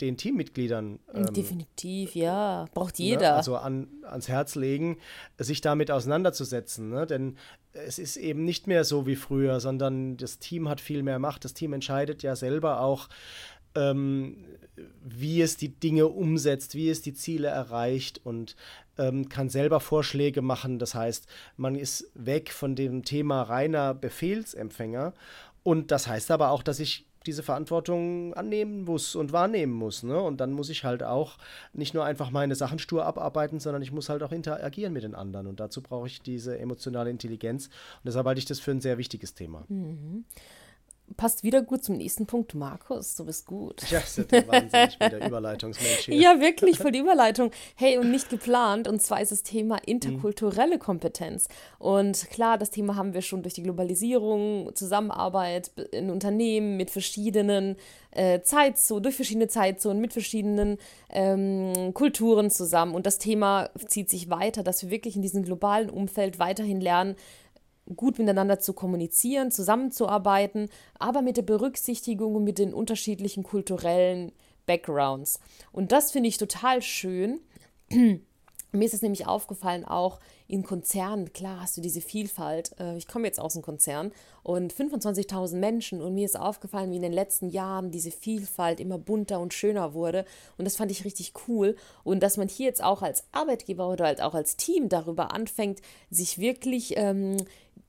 den 0.00 0.16
Teammitgliedern. 0.16 0.98
Ähm, 1.12 1.32
Definitiv, 1.32 2.14
ja. 2.14 2.66
Braucht 2.74 2.98
ne, 2.98 3.04
jeder. 3.04 3.30
Ne, 3.30 3.34
also 3.34 3.56
an, 3.56 3.88
ans 4.02 4.28
Herz 4.28 4.54
legen, 4.54 4.98
sich 5.38 5.60
damit 5.60 5.90
auseinanderzusetzen. 5.90 6.90
Ne? 6.90 7.06
Denn 7.06 7.36
es 7.72 7.98
ist 7.98 8.16
eben 8.16 8.44
nicht 8.44 8.66
mehr 8.66 8.84
so 8.84 9.06
wie 9.06 9.16
früher, 9.16 9.60
sondern 9.60 10.16
das 10.16 10.38
Team 10.38 10.68
hat 10.68 10.80
viel 10.80 11.02
mehr 11.02 11.18
Macht. 11.18 11.44
Das 11.44 11.54
Team 11.54 11.72
entscheidet 11.72 12.22
ja 12.22 12.36
selber 12.36 12.80
auch, 12.80 13.08
ähm, 13.74 14.44
wie 15.02 15.42
es 15.42 15.56
die 15.56 15.68
Dinge 15.68 16.06
umsetzt, 16.06 16.74
wie 16.74 16.88
es 16.88 17.02
die 17.02 17.14
Ziele 17.14 17.48
erreicht 17.48 18.20
und 18.24 18.56
ähm, 18.96 19.28
kann 19.28 19.48
selber 19.48 19.80
Vorschläge 19.80 20.42
machen. 20.42 20.78
Das 20.78 20.94
heißt, 20.94 21.26
man 21.56 21.74
ist 21.74 22.10
weg 22.14 22.50
von 22.52 22.74
dem 22.76 23.04
Thema 23.04 23.42
reiner 23.42 23.94
Befehlsempfänger. 23.94 25.14
Und 25.62 25.90
das 25.90 26.06
heißt 26.06 26.30
aber 26.30 26.50
auch, 26.50 26.62
dass 26.62 26.80
ich 26.80 27.07
diese 27.28 27.42
Verantwortung 27.42 28.32
annehmen 28.34 28.84
muss 28.84 29.14
und 29.14 29.32
wahrnehmen 29.32 29.74
muss. 29.74 30.02
Ne? 30.02 30.18
Und 30.18 30.40
dann 30.40 30.52
muss 30.52 30.70
ich 30.70 30.84
halt 30.84 31.02
auch 31.02 31.36
nicht 31.74 31.92
nur 31.92 32.04
einfach 32.04 32.30
meine 32.30 32.54
Sachen 32.54 32.78
stur 32.78 33.04
abarbeiten, 33.04 33.60
sondern 33.60 33.82
ich 33.82 33.92
muss 33.92 34.08
halt 34.08 34.22
auch 34.22 34.32
interagieren 34.32 34.94
mit 34.94 35.02
den 35.02 35.14
anderen. 35.14 35.46
Und 35.46 35.60
dazu 35.60 35.82
brauche 35.82 36.06
ich 36.06 36.22
diese 36.22 36.58
emotionale 36.58 37.10
Intelligenz. 37.10 37.66
Und 37.66 38.06
deshalb 38.06 38.26
halte 38.26 38.38
ich 38.38 38.46
das 38.46 38.60
für 38.60 38.70
ein 38.70 38.80
sehr 38.80 38.96
wichtiges 38.96 39.34
Thema. 39.34 39.64
Mhm 39.68 40.24
passt 41.16 41.42
wieder 41.42 41.62
gut 41.62 41.84
zum 41.84 41.96
nächsten 41.96 42.26
Punkt. 42.26 42.54
Markus, 42.54 43.14
du 43.16 43.24
bist 43.24 43.46
gut. 43.46 43.82
Ja, 43.90 44.00
das 44.00 44.18
ist 44.18 44.30
der 44.30 44.46
wahnsinnig 44.46 44.98
der 44.98 45.26
Überleitungsmensch 45.26 46.06
hier. 46.06 46.14
Ja, 46.16 46.40
wirklich, 46.40 46.78
voll 46.78 46.92
die 46.92 47.00
Überleitung. 47.00 47.50
Hey, 47.74 47.98
und 47.98 48.10
nicht 48.10 48.28
geplant. 48.28 48.88
Und 48.88 49.00
zwar 49.02 49.20
ist 49.20 49.32
das 49.32 49.42
Thema 49.42 49.78
interkulturelle 49.84 50.78
Kompetenz. 50.78 51.48
Und 51.78 52.28
klar, 52.30 52.58
das 52.58 52.70
Thema 52.70 52.96
haben 52.96 53.14
wir 53.14 53.22
schon 53.22 53.42
durch 53.42 53.54
die 53.54 53.62
Globalisierung, 53.62 54.70
Zusammenarbeit 54.74 55.70
in 55.92 56.10
Unternehmen 56.10 56.76
mit 56.76 56.90
verschiedenen 56.90 57.76
äh, 58.10 58.40
Zeitzonen, 58.40 59.02
durch 59.02 59.16
verschiedene 59.16 59.48
Zeitzonen, 59.48 60.00
mit 60.00 60.12
verschiedenen 60.12 60.78
ähm, 61.10 61.92
Kulturen 61.94 62.50
zusammen. 62.50 62.94
Und 62.94 63.06
das 63.06 63.18
Thema 63.18 63.70
zieht 63.86 64.10
sich 64.10 64.30
weiter, 64.30 64.62
dass 64.62 64.82
wir 64.82 64.90
wirklich 64.90 65.16
in 65.16 65.22
diesem 65.22 65.42
globalen 65.42 65.90
Umfeld 65.90 66.38
weiterhin 66.38 66.80
lernen, 66.80 67.16
gut 67.96 68.18
miteinander 68.18 68.58
zu 68.58 68.72
kommunizieren, 68.72 69.50
zusammenzuarbeiten, 69.50 70.68
aber 70.98 71.22
mit 71.22 71.36
der 71.36 71.42
Berücksichtigung 71.42 72.34
und 72.34 72.44
mit 72.44 72.58
den 72.58 72.74
unterschiedlichen 72.74 73.42
kulturellen 73.42 74.32
Backgrounds. 74.66 75.40
Und 75.72 75.92
das 75.92 76.12
finde 76.12 76.28
ich 76.28 76.38
total 76.38 76.82
schön. 76.82 77.40
Mir 78.70 78.84
ist 78.84 78.92
es 78.92 79.00
nämlich 79.00 79.26
aufgefallen, 79.26 79.86
auch 79.86 80.20
in 80.46 80.62
Konzernen, 80.62 81.32
klar 81.32 81.60
hast 81.60 81.76
du 81.76 81.80
diese 81.80 82.02
Vielfalt. 82.02 82.74
Äh, 82.78 82.96
ich 82.96 83.06
komme 83.06 83.26
jetzt 83.26 83.40
aus 83.40 83.54
einem 83.54 83.62
Konzern 83.62 84.12
und 84.42 84.74
25.000 84.74 85.56
Menschen 85.56 86.02
und 86.02 86.14
mir 86.14 86.26
ist 86.26 86.38
aufgefallen, 86.38 86.90
wie 86.90 86.96
in 86.96 87.02
den 87.02 87.12
letzten 87.12 87.48
Jahren 87.48 87.90
diese 87.90 88.10
Vielfalt 88.10 88.80
immer 88.80 88.98
bunter 88.98 89.40
und 89.40 89.54
schöner 89.54 89.94
wurde. 89.94 90.26
Und 90.56 90.64
das 90.64 90.76
fand 90.76 90.90
ich 90.90 91.04
richtig 91.04 91.32
cool. 91.48 91.76
Und 92.04 92.22
dass 92.22 92.36
man 92.36 92.48
hier 92.48 92.66
jetzt 92.66 92.82
auch 92.82 93.02
als 93.02 93.24
Arbeitgeber 93.32 93.88
oder 93.88 94.06
halt 94.06 94.22
auch 94.22 94.34
als 94.34 94.56
Team 94.56 94.88
darüber 94.88 95.32
anfängt, 95.32 95.80
sich 96.10 96.38
wirklich 96.38 96.94
ähm, 96.96 97.38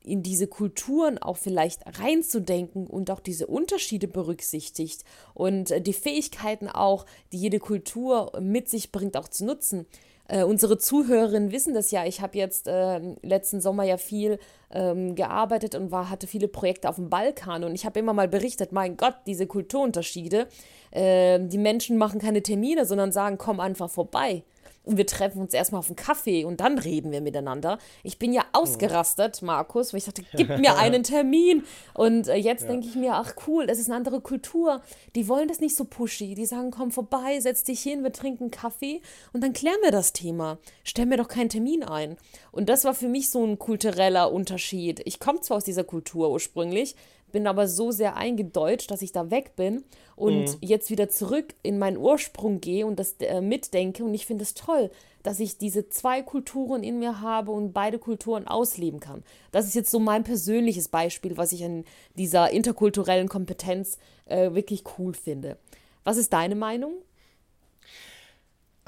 in 0.03 0.23
diese 0.23 0.47
Kulturen 0.47 1.17
auch 1.17 1.37
vielleicht 1.37 1.81
reinzudenken 1.99 2.87
und 2.87 3.11
auch 3.11 3.19
diese 3.19 3.47
Unterschiede 3.47 4.07
berücksichtigt 4.07 5.03
und 5.33 5.71
äh, 5.71 5.81
die 5.81 5.93
Fähigkeiten 5.93 6.67
auch, 6.67 7.05
die 7.31 7.37
jede 7.37 7.59
Kultur 7.59 8.31
mit 8.39 8.69
sich 8.69 8.91
bringt, 8.91 9.17
auch 9.17 9.27
zu 9.27 9.45
nutzen. 9.45 9.85
Äh, 10.29 10.43
unsere 10.43 10.77
Zuhörerinnen 10.77 11.51
wissen 11.51 11.73
das 11.73 11.89
ja. 11.89 12.05
Ich 12.05 12.21
habe 12.21 12.37
jetzt 12.37 12.67
äh, 12.67 12.99
letzten 13.23 13.61
Sommer 13.61 13.83
ja 13.83 13.97
viel 13.97 14.39
ähm, 14.71 15.15
gearbeitet 15.15 15.73
und 15.73 15.91
war, 15.91 16.09
hatte 16.09 16.27
viele 16.27 16.47
Projekte 16.47 16.87
auf 16.87 16.95
dem 16.95 17.09
Balkan 17.09 17.63
und 17.63 17.73
ich 17.73 17.85
habe 17.85 17.99
immer 17.99 18.13
mal 18.13 18.27
berichtet, 18.27 18.71
mein 18.71 18.95
Gott, 18.95 19.15
diese 19.25 19.47
Kulturunterschiede. 19.47 20.47
Äh, 20.91 21.39
die 21.39 21.57
Menschen 21.57 21.97
machen 21.97 22.21
keine 22.21 22.43
Termine, 22.43 22.85
sondern 22.85 23.11
sagen, 23.11 23.39
komm 23.39 23.59
einfach 23.59 23.89
vorbei. 23.89 24.43
Und 24.83 24.97
wir 24.97 25.05
treffen 25.05 25.41
uns 25.41 25.53
erstmal 25.53 25.79
auf 25.79 25.87
einen 25.87 25.95
Kaffee 25.95 26.45
und 26.45 26.61
dann 26.61 26.79
reden 26.79 27.11
wir 27.11 27.21
miteinander. 27.21 27.77
Ich 28.03 28.17
bin 28.17 28.33
ja 28.33 28.45
ausgerastet, 28.53 29.41
Markus, 29.41 29.93
weil 29.93 29.99
ich 29.99 30.05
sagte, 30.05 30.23
gib 30.35 30.49
mir 30.57 30.77
einen 30.79 31.03
Termin. 31.03 31.63
Und 31.93 32.27
äh, 32.27 32.35
jetzt 32.35 32.63
ja. 32.63 32.69
denke 32.69 32.87
ich 32.87 32.95
mir, 32.95 33.13
ach 33.13 33.33
cool, 33.47 33.67
das 33.67 33.77
ist 33.77 33.87
eine 33.87 33.97
andere 33.97 34.21
Kultur. 34.21 34.81
Die 35.15 35.27
wollen 35.27 35.47
das 35.47 35.59
nicht 35.59 35.75
so 35.75 35.85
pushy. 35.85 36.33
Die 36.33 36.45
sagen, 36.45 36.71
komm 36.71 36.91
vorbei, 36.91 37.39
setz 37.39 37.63
dich 37.63 37.81
hin, 37.81 38.03
wir 38.03 38.13
trinken 38.13 38.51
Kaffee 38.51 39.01
und 39.33 39.43
dann 39.43 39.53
klären 39.53 39.77
wir 39.83 39.91
das 39.91 40.13
Thema. 40.13 40.57
Stell 40.83 41.05
mir 41.05 41.17
doch 41.17 41.27
keinen 41.27 41.49
Termin 41.49 41.83
ein. 41.83 42.17
Und 42.51 42.69
das 42.69 42.85
war 42.85 42.93
für 42.93 43.07
mich 43.07 43.29
so 43.29 43.45
ein 43.45 43.59
kultureller 43.59 44.31
Unterschied. 44.31 45.01
Ich 45.05 45.19
komme 45.19 45.41
zwar 45.41 45.57
aus 45.57 45.65
dieser 45.65 45.83
Kultur 45.83 46.31
ursprünglich, 46.31 46.95
bin 47.31 47.47
aber 47.47 47.67
so 47.67 47.91
sehr 47.91 48.15
eingedeutscht, 48.15 48.91
dass 48.91 49.01
ich 49.01 49.11
da 49.11 49.31
weg 49.31 49.55
bin 49.55 49.83
und 50.15 50.45
mhm. 50.45 50.57
jetzt 50.61 50.89
wieder 50.89 51.09
zurück 51.09 51.53
in 51.63 51.79
meinen 51.79 51.97
Ursprung 51.97 52.61
gehe 52.61 52.85
und 52.85 52.99
das 52.99 53.15
äh, 53.19 53.41
mitdenke. 53.41 54.03
Und 54.03 54.13
ich 54.13 54.25
finde 54.25 54.43
es 54.43 54.53
toll, 54.53 54.91
dass 55.23 55.39
ich 55.39 55.57
diese 55.57 55.89
zwei 55.89 56.21
Kulturen 56.21 56.83
in 56.83 56.99
mir 56.99 57.21
habe 57.21 57.51
und 57.51 57.73
beide 57.73 57.99
Kulturen 57.99 58.47
ausleben 58.47 58.99
kann. 58.99 59.23
Das 59.51 59.65
ist 59.65 59.75
jetzt 59.75 59.91
so 59.91 59.99
mein 59.99 60.23
persönliches 60.23 60.87
Beispiel, 60.87 61.37
was 61.37 61.51
ich 61.51 61.63
an 61.63 61.85
dieser 62.15 62.51
interkulturellen 62.51 63.27
Kompetenz 63.27 63.97
äh, 64.25 64.53
wirklich 64.53 64.83
cool 64.97 65.13
finde. 65.13 65.57
Was 66.03 66.17
ist 66.17 66.33
deine 66.33 66.55
Meinung? 66.55 66.93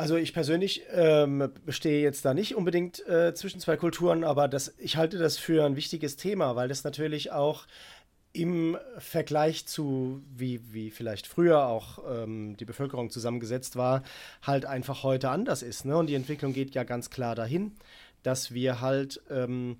Also 0.01 0.15
ich 0.15 0.33
persönlich 0.33 0.81
ähm, 0.91 1.51
stehe 1.67 2.01
jetzt 2.01 2.25
da 2.25 2.33
nicht 2.33 2.55
unbedingt 2.55 3.07
äh, 3.07 3.35
zwischen 3.35 3.59
zwei 3.59 3.77
Kulturen, 3.77 4.23
aber 4.23 4.47
das, 4.47 4.73
ich 4.79 4.97
halte 4.97 5.19
das 5.19 5.37
für 5.37 5.63
ein 5.63 5.75
wichtiges 5.75 6.15
Thema, 6.15 6.55
weil 6.55 6.69
das 6.69 6.83
natürlich 6.83 7.31
auch 7.31 7.67
im 8.33 8.77
Vergleich 8.97 9.65
zu, 9.65 10.21
wie, 10.33 10.61
wie 10.73 10.89
vielleicht 10.89 11.27
früher 11.27 11.65
auch 11.67 11.99
ähm, 12.09 12.55
die 12.57 12.65
Bevölkerung 12.65 13.09
zusammengesetzt 13.09 13.75
war, 13.75 14.03
halt 14.41 14.65
einfach 14.65 15.03
heute 15.03 15.29
anders 15.29 15.63
ist. 15.63 15.85
Ne? 15.85 15.97
Und 15.97 16.07
die 16.07 16.15
Entwicklung 16.15 16.53
geht 16.53 16.73
ja 16.73 16.83
ganz 16.83 17.09
klar 17.09 17.35
dahin, 17.35 17.73
dass 18.23 18.53
wir 18.53 18.79
halt 18.79 19.21
ähm, 19.29 19.77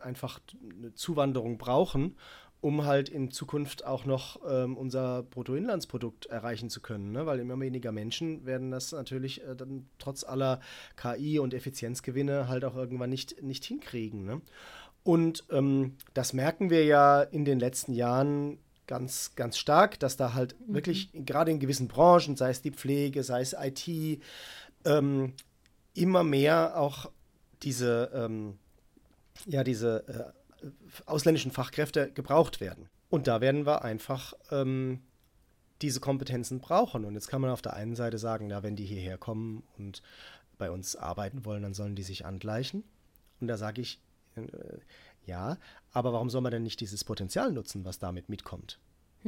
einfach 0.00 0.40
eine 0.78 0.94
Zuwanderung 0.94 1.58
brauchen, 1.58 2.16
um 2.60 2.84
halt 2.84 3.08
in 3.08 3.32
Zukunft 3.32 3.84
auch 3.84 4.04
noch 4.04 4.40
ähm, 4.48 4.76
unser 4.76 5.24
Bruttoinlandsprodukt 5.24 6.26
erreichen 6.26 6.70
zu 6.70 6.80
können. 6.80 7.10
Ne? 7.10 7.26
Weil 7.26 7.40
immer 7.40 7.58
weniger 7.58 7.90
Menschen 7.90 8.46
werden 8.46 8.70
das 8.70 8.92
natürlich 8.92 9.42
äh, 9.42 9.56
dann 9.56 9.88
trotz 9.98 10.22
aller 10.22 10.60
KI 10.96 11.40
und 11.40 11.54
Effizienzgewinne 11.54 12.46
halt 12.46 12.64
auch 12.64 12.76
irgendwann 12.76 13.10
nicht, 13.10 13.42
nicht 13.42 13.64
hinkriegen. 13.64 14.24
Ne? 14.24 14.40
Und 15.04 15.44
ähm, 15.50 15.96
das 16.14 16.32
merken 16.32 16.70
wir 16.70 16.84
ja 16.84 17.22
in 17.22 17.44
den 17.44 17.58
letzten 17.58 17.92
Jahren 17.92 18.58
ganz, 18.86 19.34
ganz 19.36 19.58
stark, 19.58 19.98
dass 20.00 20.16
da 20.16 20.34
halt 20.34 20.54
mhm. 20.60 20.74
wirklich 20.74 21.10
gerade 21.12 21.50
in 21.50 21.60
gewissen 21.60 21.88
Branchen, 21.88 22.36
sei 22.36 22.50
es 22.50 22.62
die 22.62 22.70
Pflege, 22.70 23.22
sei 23.22 23.40
es 23.40 23.54
IT, 23.58 24.20
ähm, 24.84 25.34
immer 25.94 26.24
mehr 26.24 26.78
auch 26.78 27.10
diese, 27.62 28.10
ähm, 28.14 28.58
ja, 29.46 29.64
diese 29.64 30.32
äh, 30.62 30.68
ausländischen 31.06 31.50
Fachkräfte 31.50 32.10
gebraucht 32.12 32.60
werden. 32.60 32.88
Und 33.08 33.26
da 33.26 33.40
werden 33.40 33.66
wir 33.66 33.84
einfach 33.84 34.34
ähm, 34.50 35.00
diese 35.82 36.00
Kompetenzen 36.00 36.60
brauchen. 36.60 37.04
Und 37.04 37.14
jetzt 37.14 37.28
kann 37.28 37.40
man 37.40 37.50
auf 37.50 37.62
der 37.62 37.74
einen 37.74 37.96
Seite 37.96 38.18
sagen, 38.18 38.46
na, 38.46 38.62
wenn 38.62 38.76
die 38.76 38.86
hierher 38.86 39.18
kommen 39.18 39.64
und 39.76 40.02
bei 40.58 40.70
uns 40.70 40.96
arbeiten 40.96 41.44
wollen, 41.44 41.62
dann 41.62 41.74
sollen 41.74 41.96
die 41.96 42.04
sich 42.04 42.24
angleichen. 42.24 42.84
Und 43.40 43.48
da 43.48 43.56
sage 43.56 43.80
ich, 43.80 44.00
ja, 45.26 45.58
aber 45.92 46.12
warum 46.12 46.30
soll 46.30 46.40
man 46.40 46.52
denn 46.52 46.62
nicht 46.62 46.80
dieses 46.80 47.04
Potenzial 47.04 47.52
nutzen, 47.52 47.84
was 47.84 47.98
damit 47.98 48.28
mitkommt? 48.28 48.78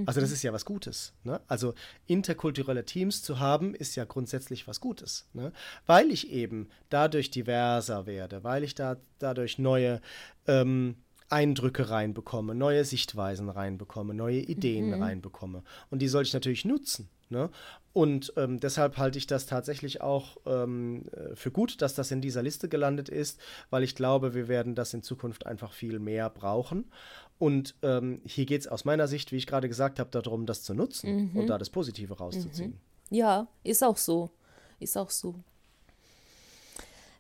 Also 0.07 0.21
das 0.21 0.33
ist 0.33 0.43
ja 0.43 0.53
was 0.53 0.65
Gutes. 0.65 1.13
Ne? 1.23 1.41
Also 1.47 1.75
interkulturelle 2.07 2.85
Teams 2.85 3.23
zu 3.23 3.39
haben, 3.39 3.75
ist 3.75 3.95
ja 3.95 4.05
grundsätzlich 4.05 4.67
was 4.67 4.81
Gutes. 4.81 5.29
Ne? 5.33 5.53
Weil 5.87 6.11
ich 6.11 6.31
eben 6.31 6.69
dadurch 6.89 7.31
diverser 7.31 8.07
werde, 8.07 8.43
weil 8.43 8.65
ich 8.65 8.75
da 8.75 8.97
dadurch 9.21 9.59
neue 9.59 10.01
ähm, 10.47 10.97
Eindrücke 11.29 11.91
reinbekomme, 11.91 12.55
neue 12.55 12.85
Sichtweisen 12.85 13.49
reinbekomme, 13.49 14.15
neue 14.15 14.41
Ideen 14.41 14.89
mhm. 14.89 15.03
reinbekomme. 15.03 15.63
Und 15.91 16.01
die 16.01 16.09
soll 16.09 16.23
ich 16.23 16.33
natürlich 16.33 16.65
nutzen. 16.65 17.09
Ne? 17.31 17.51
Und 17.93 18.33
ähm, 18.37 18.61
deshalb 18.61 18.99
halte 18.99 19.19
ich 19.19 19.27
das 19.27 19.47
tatsächlich 19.47 20.01
auch 20.01 20.37
ähm, 20.47 21.05
äh, 21.13 21.35
für 21.35 21.51
gut, 21.51 21.81
dass 21.81 21.95
das 21.95 22.11
in 22.11 22.21
dieser 22.21 22.43
Liste 22.43 22.69
gelandet 22.69 23.09
ist, 23.09 23.41
weil 23.71 23.83
ich 23.83 23.95
glaube, 23.95 24.35
wir 24.35 24.49
werden 24.49 24.75
das 24.75 24.95
in 24.95 25.03
Zukunft 25.03 25.47
einfach 25.47 25.73
viel 25.73 25.99
mehr 25.99 26.29
brauchen. 26.29 26.91
Und 27.39 27.75
ähm, 27.83 28.21
hier 28.25 28.47
geht 28.47 28.63
es 28.63 28.69
aus 28.69 28.85
meiner 28.85 29.09
Sicht, 29.09 29.33
wie 29.33 29.37
ich 29.37 29.47
gerade 29.47 29.69
gesagt 29.69 29.99
habe, 29.99 30.11
darum, 30.11 30.47
das 30.47 30.63
zu 30.63 30.75
nutzen 30.75 31.31
mhm. 31.33 31.41
und 31.41 31.47
da 31.47 31.59
das 31.59 31.71
Positive 31.71 32.15
rauszuziehen. 32.15 32.73
Mhm. 33.11 33.17
Ja, 33.17 33.49
ist 33.63 33.83
auch 33.83 33.97
so. 33.97 34.31
Ist 34.79 34.97
auch 34.97 35.11
so. 35.11 35.37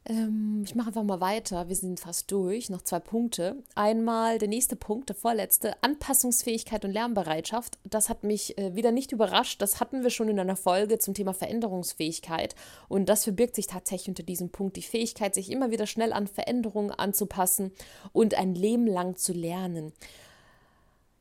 Ähm, 0.06 0.62
ich 0.64 0.74
mache 0.74 0.88
einfach 0.88 1.02
mal 1.02 1.20
weiter. 1.20 1.68
Wir 1.68 1.76
sind 1.76 2.00
fast 2.00 2.30
durch. 2.30 2.68
Noch 2.68 2.82
zwei 2.82 3.00
Punkte. 3.00 3.62
Einmal 3.74 4.38
der 4.38 4.48
nächste 4.48 4.76
Punkt, 4.76 5.08
der 5.08 5.16
vorletzte: 5.16 5.82
Anpassungsfähigkeit 5.82 6.84
und 6.84 6.92
Lernbereitschaft. 6.92 7.78
Das 7.84 8.08
hat 8.08 8.24
mich 8.24 8.58
äh, 8.58 8.74
wieder 8.74 8.92
nicht 8.92 9.12
überrascht. 9.12 9.62
Das 9.62 9.80
hatten 9.80 10.02
wir 10.02 10.10
schon 10.10 10.28
in 10.28 10.38
einer 10.38 10.56
Folge 10.56 10.98
zum 10.98 11.14
Thema 11.14 11.32
Veränderungsfähigkeit. 11.32 12.54
Und 12.88 13.08
das 13.08 13.24
verbirgt 13.24 13.54
sich 13.56 13.66
tatsächlich 13.66 14.08
unter 14.08 14.22
diesem 14.22 14.50
Punkt: 14.50 14.76
die 14.76 14.82
Fähigkeit, 14.82 15.34
sich 15.34 15.50
immer 15.50 15.70
wieder 15.70 15.86
schnell 15.86 16.12
an 16.12 16.26
Veränderungen 16.26 16.90
anzupassen 16.90 17.72
und 18.12 18.34
ein 18.34 18.54
Leben 18.54 18.86
lang 18.86 19.16
zu 19.16 19.32
lernen. 19.32 19.92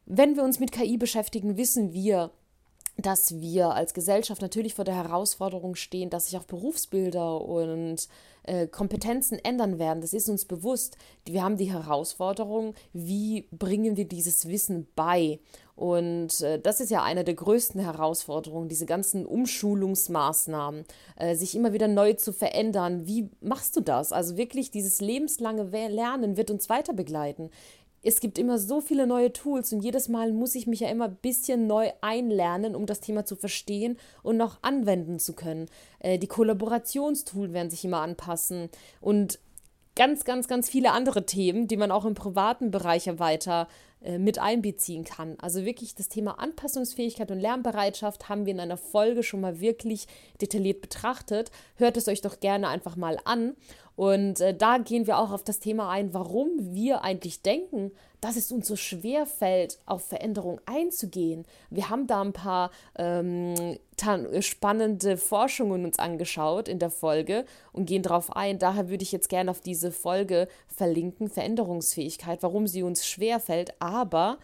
Wenn 0.05 0.35
wir 0.35 0.43
uns 0.43 0.59
mit 0.59 0.73
KI 0.73 0.97
beschäftigen, 0.97 1.55
wissen 1.55 1.93
wir, 1.93 2.31
dass 2.97 3.39
wir 3.39 3.71
als 3.73 3.93
Gesellschaft 3.93 4.41
natürlich 4.41 4.75
vor 4.75 4.85
der 4.85 4.95
Herausforderung 4.95 5.75
stehen, 5.75 6.09
dass 6.09 6.27
sich 6.27 6.37
auch 6.37 6.45
Berufsbilder 6.45 7.41
und 7.41 8.07
äh, 8.43 8.67
Kompetenzen 8.67 9.39
ändern 9.39 9.79
werden. 9.79 10.01
Das 10.01 10.13
ist 10.13 10.29
uns 10.29 10.45
bewusst. 10.45 10.97
Wir 11.25 11.43
haben 11.43 11.57
die 11.57 11.71
Herausforderung, 11.71 12.75
wie 12.93 13.47
bringen 13.51 13.97
wir 13.97 14.05
dieses 14.05 14.47
Wissen 14.47 14.87
bei? 14.95 15.39
Und 15.75 16.41
äh, 16.41 16.59
das 16.59 16.79
ist 16.79 16.91
ja 16.91 17.01
eine 17.01 17.23
der 17.23 17.33
größten 17.33 17.81
Herausforderungen, 17.81 18.69
diese 18.69 18.85
ganzen 18.85 19.25
Umschulungsmaßnahmen, 19.25 20.83
äh, 21.15 21.35
sich 21.35 21.55
immer 21.55 21.73
wieder 21.73 21.87
neu 21.87 22.13
zu 22.13 22.31
verändern. 22.31 23.07
Wie 23.07 23.31
machst 23.41 23.75
du 23.75 23.81
das? 23.81 24.11
Also 24.11 24.37
wirklich 24.37 24.69
dieses 24.69 25.01
lebenslange 25.01 25.63
Lernen 25.63 26.37
wird 26.37 26.51
uns 26.51 26.69
weiter 26.69 26.93
begleiten 26.93 27.49
es 28.03 28.19
gibt 28.19 28.37
immer 28.37 28.59
so 28.59 28.81
viele 28.81 29.07
neue 29.07 29.31
Tools 29.31 29.71
und 29.73 29.81
jedes 29.81 30.09
Mal 30.09 30.33
muss 30.33 30.55
ich 30.55 30.67
mich 30.67 30.81
ja 30.81 30.89
immer 30.89 31.05
ein 31.05 31.17
bisschen 31.21 31.67
neu 31.67 31.89
einlernen, 32.01 32.75
um 32.75 32.85
das 32.85 32.99
Thema 32.99 33.25
zu 33.25 33.35
verstehen 33.35 33.97
und 34.21 34.37
noch 34.37 34.57
anwenden 34.61 35.19
zu 35.19 35.33
können. 35.33 35.67
Äh, 35.99 36.19
die 36.19 36.27
Kollaborationstools 36.27 37.53
werden 37.53 37.69
sich 37.69 37.85
immer 37.85 38.01
anpassen 38.01 38.69
und 38.99 39.39
ganz, 39.95 40.25
ganz, 40.25 40.47
ganz 40.47 40.69
viele 40.69 40.91
andere 40.91 41.25
Themen, 41.25 41.67
die 41.67 41.77
man 41.77 41.91
auch 41.91 42.05
im 42.05 42.15
privaten 42.15 42.71
Bereich 42.71 43.07
weiter 43.19 43.67
äh, 44.01 44.17
mit 44.17 44.39
einbeziehen 44.39 45.03
kann. 45.03 45.37
Also 45.39 45.65
wirklich 45.65 45.95
das 45.95 46.09
Thema 46.09 46.39
Anpassungsfähigkeit 46.39 47.31
und 47.31 47.39
Lernbereitschaft 47.39 48.27
haben 48.27 48.45
wir 48.45 48.53
in 48.53 48.59
einer 48.59 48.77
Folge 48.77 49.23
schon 49.23 49.41
mal 49.41 49.59
wirklich 49.61 50.07
detailliert 50.41 50.81
betrachtet. 50.81 51.51
Hört 51.75 51.95
es 51.95 52.07
euch 52.07 52.21
doch 52.21 52.39
gerne 52.39 52.67
einfach 52.67 52.95
mal 52.95 53.17
an. 53.23 53.55
Und 53.95 54.41
äh, 54.41 54.55
da 54.55 54.79
gehen 54.79 55.05
wir 55.05 55.19
auch 55.19 55.31
auf 55.31 55.43
das 55.43 55.59
Thema 55.59 55.89
ein, 55.89 56.13
warum 56.13 56.73
wir 56.73 57.03
eigentlich 57.03 57.41
denken, 57.41 57.91
dass 58.21 58.37
es 58.37 58.51
uns 58.51 58.67
so 58.67 58.75
schwer 58.75 59.25
fällt, 59.25 59.79
auf 59.85 60.03
Veränderung 60.05 60.59
einzugehen. 60.65 61.45
Wir 61.69 61.89
haben 61.89 62.07
da 62.07 62.21
ein 62.21 62.33
paar 62.33 62.71
ähm, 62.97 63.77
spannende 64.39 65.17
Forschungen 65.17 65.85
uns 65.85 65.99
angeschaut 65.99 66.67
in 66.67 66.79
der 66.79 66.89
Folge 66.89 67.45
und 67.71 67.85
gehen 67.85 68.01
darauf 68.01 68.35
ein. 68.35 68.59
Daher 68.59 68.89
würde 68.89 69.03
ich 69.03 69.11
jetzt 69.11 69.29
gerne 69.29 69.51
auf 69.51 69.61
diese 69.61 69.91
Folge 69.91 70.47
verlinken, 70.67 71.29
Veränderungsfähigkeit, 71.29 72.41
warum 72.41 72.65
sie 72.65 72.81
uns 72.81 73.05
schwer 73.05 73.39
fällt. 73.39 73.79
Aber 73.79 74.37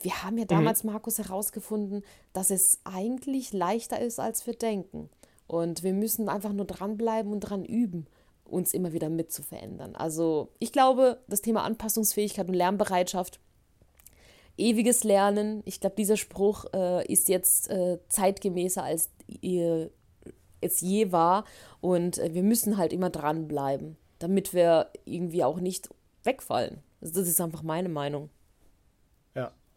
wir 0.00 0.24
haben 0.24 0.38
ja 0.38 0.44
mhm. 0.44 0.48
damals, 0.48 0.82
mhm. 0.82 0.92
Markus, 0.92 1.18
herausgefunden, 1.18 2.02
dass 2.32 2.50
es 2.50 2.80
eigentlich 2.84 3.52
leichter 3.52 4.00
ist, 4.00 4.18
als 4.18 4.46
wir 4.46 4.54
denken. 4.54 5.08
Und 5.46 5.82
wir 5.82 5.92
müssen 5.92 6.28
einfach 6.28 6.52
nur 6.52 6.66
dranbleiben 6.66 7.32
und 7.32 7.40
dran 7.40 7.64
üben 7.64 8.06
uns 8.48 8.74
immer 8.74 8.92
wieder 8.92 9.08
mit 9.08 9.32
zu 9.32 9.42
verändern. 9.42 9.94
Also 9.96 10.48
ich 10.58 10.72
glaube, 10.72 11.18
das 11.28 11.42
Thema 11.42 11.62
Anpassungsfähigkeit 11.64 12.48
und 12.48 12.54
Lernbereitschaft, 12.54 13.40
ewiges 14.56 15.04
Lernen, 15.04 15.62
ich 15.64 15.80
glaube, 15.80 15.96
dieser 15.96 16.16
Spruch 16.16 16.64
äh, 16.74 17.06
ist 17.10 17.28
jetzt 17.28 17.70
äh, 17.70 17.98
zeitgemäßer 18.08 18.82
als 18.82 19.10
äh, 19.42 19.88
es 20.60 20.80
je 20.80 21.12
war 21.12 21.44
und 21.80 22.18
äh, 22.18 22.34
wir 22.34 22.42
müssen 22.42 22.76
halt 22.76 22.92
immer 22.92 23.10
dranbleiben, 23.10 23.96
damit 24.18 24.52
wir 24.52 24.90
irgendwie 25.04 25.44
auch 25.44 25.60
nicht 25.60 25.88
wegfallen. 26.24 26.78
Also 27.00 27.20
das 27.20 27.28
ist 27.28 27.40
einfach 27.40 27.62
meine 27.62 27.88
Meinung. 27.88 28.30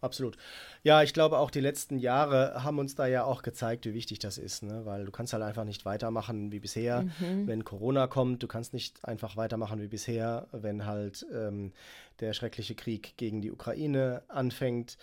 Absolut. 0.01 0.35
Ja, 0.81 1.03
ich 1.03 1.13
glaube 1.13 1.37
auch 1.37 1.51
die 1.51 1.59
letzten 1.59 1.99
Jahre 1.99 2.63
haben 2.63 2.79
uns 2.79 2.95
da 2.95 3.05
ja 3.05 3.23
auch 3.23 3.43
gezeigt, 3.43 3.85
wie 3.85 3.93
wichtig 3.93 4.17
das 4.17 4.39
ist, 4.39 4.63
ne? 4.63 4.81
weil 4.83 5.05
du 5.05 5.11
kannst 5.11 5.31
halt 5.33 5.43
einfach 5.43 5.63
nicht 5.63 5.85
weitermachen 5.85 6.51
wie 6.51 6.59
bisher, 6.59 7.03
mhm. 7.03 7.45
wenn 7.45 7.63
Corona 7.63 8.07
kommt. 8.07 8.41
Du 8.41 8.47
kannst 8.47 8.73
nicht 8.73 9.05
einfach 9.05 9.37
weitermachen 9.37 9.79
wie 9.79 9.87
bisher, 9.87 10.47
wenn 10.51 10.87
halt 10.87 11.25
ähm, 11.31 11.71
der 12.19 12.33
schreckliche 12.33 12.73
Krieg 12.73 13.15
gegen 13.17 13.41
die 13.41 13.51
Ukraine 13.51 14.23
anfängt. 14.27 14.97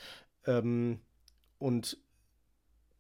Ähm, 0.47 1.01
und 1.59 1.99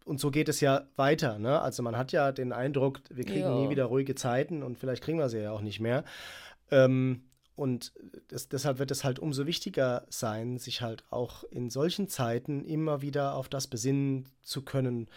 und 0.04 0.20
so 0.20 0.30
geht 0.30 0.48
es 0.48 0.60
ja 0.60 0.86
weiter. 0.96 1.38
Ne? 1.38 1.60
Also 1.60 1.82
man 1.82 1.96
hat 1.96 2.12
ja 2.12 2.32
den 2.32 2.52
Eindruck, 2.54 3.00
wir 3.10 3.24
kriegen 3.24 3.40
ja. 3.40 3.54
nie 3.54 3.68
wieder 3.68 3.84
ruhige 3.84 4.14
Zeiten 4.14 4.62
und 4.62 4.78
vielleicht 4.78 5.04
kriegen 5.04 5.18
wir 5.18 5.28
sie 5.28 5.40
ja 5.40 5.52
auch 5.52 5.60
nicht 5.60 5.80
mehr. 5.80 6.02
Ähm, 6.70 7.27
und 7.58 7.92
das, 8.28 8.48
deshalb 8.48 8.78
wird 8.78 8.90
es 8.90 9.04
halt 9.04 9.18
umso 9.18 9.46
wichtiger 9.46 10.06
sein, 10.08 10.58
sich 10.58 10.80
halt 10.80 11.04
auch 11.10 11.44
in 11.50 11.70
solchen 11.70 12.08
Zeiten 12.08 12.64
immer 12.64 13.02
wieder 13.02 13.34
auf 13.34 13.48
das 13.48 13.66
besinnen 13.66 14.26
zu 14.42 14.62
können, 14.62 15.08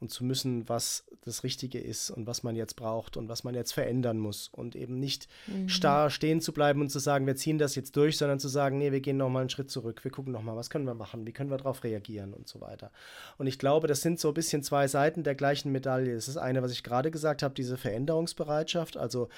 und 0.00 0.10
zu 0.10 0.24
müssen, 0.24 0.68
was 0.68 1.04
das 1.24 1.42
Richtige 1.42 1.80
ist 1.80 2.10
und 2.10 2.26
was 2.26 2.42
man 2.42 2.54
jetzt 2.54 2.76
braucht 2.76 3.16
und 3.16 3.28
was 3.28 3.42
man 3.42 3.54
jetzt 3.54 3.72
verändern 3.72 4.18
muss 4.18 4.48
und 4.48 4.76
eben 4.76 5.00
nicht 5.00 5.28
mhm. 5.46 5.68
starr 5.68 6.10
stehen 6.10 6.40
zu 6.40 6.52
bleiben 6.52 6.80
und 6.80 6.90
zu 6.90 7.00
sagen, 7.00 7.26
wir 7.26 7.36
ziehen 7.36 7.58
das 7.58 7.74
jetzt 7.74 7.96
durch, 7.96 8.16
sondern 8.16 8.38
zu 8.38 8.48
sagen, 8.48 8.78
nee, 8.78 8.92
wir 8.92 9.00
gehen 9.00 9.16
noch 9.16 9.28
mal 9.28 9.40
einen 9.40 9.50
Schritt 9.50 9.70
zurück, 9.70 10.04
wir 10.04 10.10
gucken 10.10 10.32
noch 10.32 10.42
mal, 10.42 10.56
was 10.56 10.70
können 10.70 10.84
wir 10.84 10.94
machen, 10.94 11.26
wie 11.26 11.32
können 11.32 11.50
wir 11.50 11.56
darauf 11.56 11.82
reagieren 11.82 12.32
und 12.32 12.48
so 12.48 12.60
weiter. 12.60 12.92
Und 13.38 13.48
ich 13.48 13.58
glaube, 13.58 13.88
das 13.88 14.00
sind 14.00 14.20
so 14.20 14.28
ein 14.28 14.34
bisschen 14.34 14.62
zwei 14.62 14.86
Seiten 14.86 15.24
der 15.24 15.34
gleichen 15.34 15.72
Medaille. 15.72 16.14
Es 16.14 16.28
ist 16.28 16.36
eine, 16.36 16.62
was 16.62 16.72
ich 16.72 16.84
gerade 16.84 17.10
gesagt 17.10 17.42
habe, 17.42 17.54
diese 17.54 17.76
Veränderungsbereitschaft, 17.76 18.96
also 18.96 19.28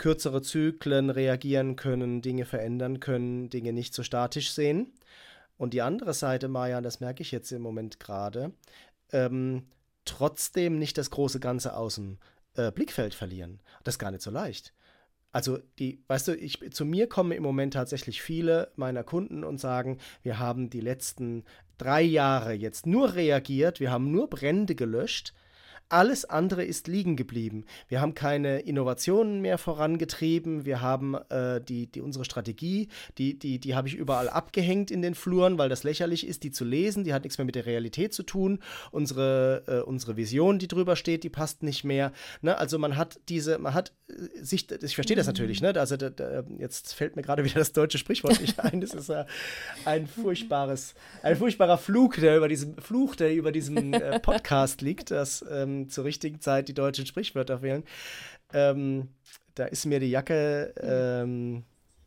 kürzere 0.00 0.40
Zyklen 0.40 1.10
reagieren 1.10 1.76
können, 1.76 2.22
Dinge 2.22 2.46
verändern 2.46 3.00
können, 3.00 3.50
Dinge 3.50 3.72
nicht 3.72 3.94
so 3.94 4.02
statisch 4.02 4.50
sehen. 4.50 4.94
Und 5.58 5.74
die 5.74 5.82
andere 5.82 6.14
Seite, 6.14 6.48
Maja, 6.48 6.80
das 6.80 7.00
merke 7.00 7.22
ich 7.22 7.30
jetzt 7.30 7.52
im 7.52 7.60
Moment 7.60 8.00
gerade, 8.00 8.52
ähm, 9.12 9.66
trotzdem 10.06 10.78
nicht 10.78 10.96
das 10.96 11.10
große 11.10 11.38
Ganze 11.38 11.76
aus 11.76 11.96
dem 11.96 12.18
äh, 12.54 12.72
Blickfeld 12.72 13.14
verlieren. 13.14 13.60
Das 13.84 13.94
ist 13.94 13.98
gar 13.98 14.10
nicht 14.10 14.22
so 14.22 14.30
leicht. 14.30 14.72
Also 15.32 15.58
die, 15.78 16.02
weißt 16.08 16.28
du, 16.28 16.34
ich, 16.34 16.72
zu 16.72 16.86
mir 16.86 17.06
kommen 17.06 17.32
im 17.32 17.42
Moment 17.42 17.74
tatsächlich 17.74 18.22
viele 18.22 18.72
meiner 18.76 19.04
Kunden 19.04 19.44
und 19.44 19.60
sagen, 19.60 19.98
wir 20.22 20.38
haben 20.38 20.70
die 20.70 20.80
letzten 20.80 21.44
drei 21.76 22.00
Jahre 22.00 22.54
jetzt 22.54 22.86
nur 22.86 23.14
reagiert, 23.14 23.80
wir 23.80 23.90
haben 23.90 24.10
nur 24.10 24.30
Brände 24.30 24.74
gelöscht 24.74 25.34
alles 25.90 26.24
andere 26.24 26.64
ist 26.64 26.88
liegen 26.88 27.16
geblieben. 27.16 27.64
Wir 27.88 28.00
haben 28.00 28.14
keine 28.14 28.60
Innovationen 28.60 29.40
mehr 29.40 29.58
vorangetrieben. 29.58 30.64
Wir 30.64 30.80
haben 30.80 31.16
äh, 31.28 31.60
die, 31.60 31.88
die, 31.88 32.00
unsere 32.00 32.24
Strategie, 32.24 32.88
die, 33.18 33.38
die, 33.38 33.58
die 33.58 33.74
habe 33.74 33.88
ich 33.88 33.94
überall 33.94 34.28
abgehängt 34.28 34.90
in 34.90 35.02
den 35.02 35.14
Fluren, 35.14 35.58
weil 35.58 35.68
das 35.68 35.82
lächerlich 35.82 36.26
ist, 36.26 36.44
die 36.44 36.52
zu 36.52 36.64
lesen. 36.64 37.04
Die 37.04 37.12
hat 37.12 37.24
nichts 37.24 37.38
mehr 37.38 37.44
mit 37.44 37.56
der 37.56 37.66
Realität 37.66 38.14
zu 38.14 38.22
tun. 38.22 38.60
Unsere, 38.92 39.64
äh, 39.66 39.80
unsere 39.80 40.16
Vision, 40.16 40.58
die 40.58 40.68
drüber 40.68 40.94
steht, 40.94 41.24
die 41.24 41.28
passt 41.28 41.62
nicht 41.62 41.82
mehr. 41.82 42.12
Ne? 42.40 42.56
Also 42.56 42.78
man 42.78 42.96
hat 42.96 43.18
diese, 43.28 43.58
man 43.58 43.74
hat 43.74 43.92
äh, 44.08 44.44
sich, 44.44 44.70
ich 44.70 44.94
verstehe 44.94 45.16
das 45.16 45.26
natürlich, 45.26 45.60
ne? 45.60 45.74
Also 45.74 45.96
da, 45.96 46.10
da, 46.10 46.44
jetzt 46.58 46.94
fällt 46.94 47.16
mir 47.16 47.22
gerade 47.22 47.44
wieder 47.44 47.58
das 47.58 47.72
deutsche 47.72 47.98
Sprichwort 47.98 48.40
nicht 48.40 48.60
ein. 48.60 48.80
Das 48.80 48.94
ist 48.94 49.08
ja 49.08 49.26
ein 49.84 50.06
furchtbares, 50.06 50.94
ein 51.22 51.36
furchtbarer 51.36 51.78
Flug, 51.78 52.16
der 52.16 52.36
über 52.36 52.48
diesem 52.48 52.76
Fluch, 52.76 53.16
der 53.16 53.34
über 53.34 53.50
diesem 53.50 53.92
äh, 53.92 54.20
Podcast 54.20 54.82
liegt. 54.82 55.10
Das 55.10 55.44
ähm, 55.50 55.79
zur 55.88 56.04
richtigen 56.04 56.40
Zeit 56.40 56.68
die 56.68 56.74
deutschen 56.74 57.06
Sprichwörter 57.06 57.62
wählen. 57.62 57.84
Ähm, 58.52 59.08
da 59.54 59.66
ist 59.66 59.86
mir 59.86 60.00
die 60.00 60.10
Jacke, 60.10 60.74
ähm, 60.80 61.64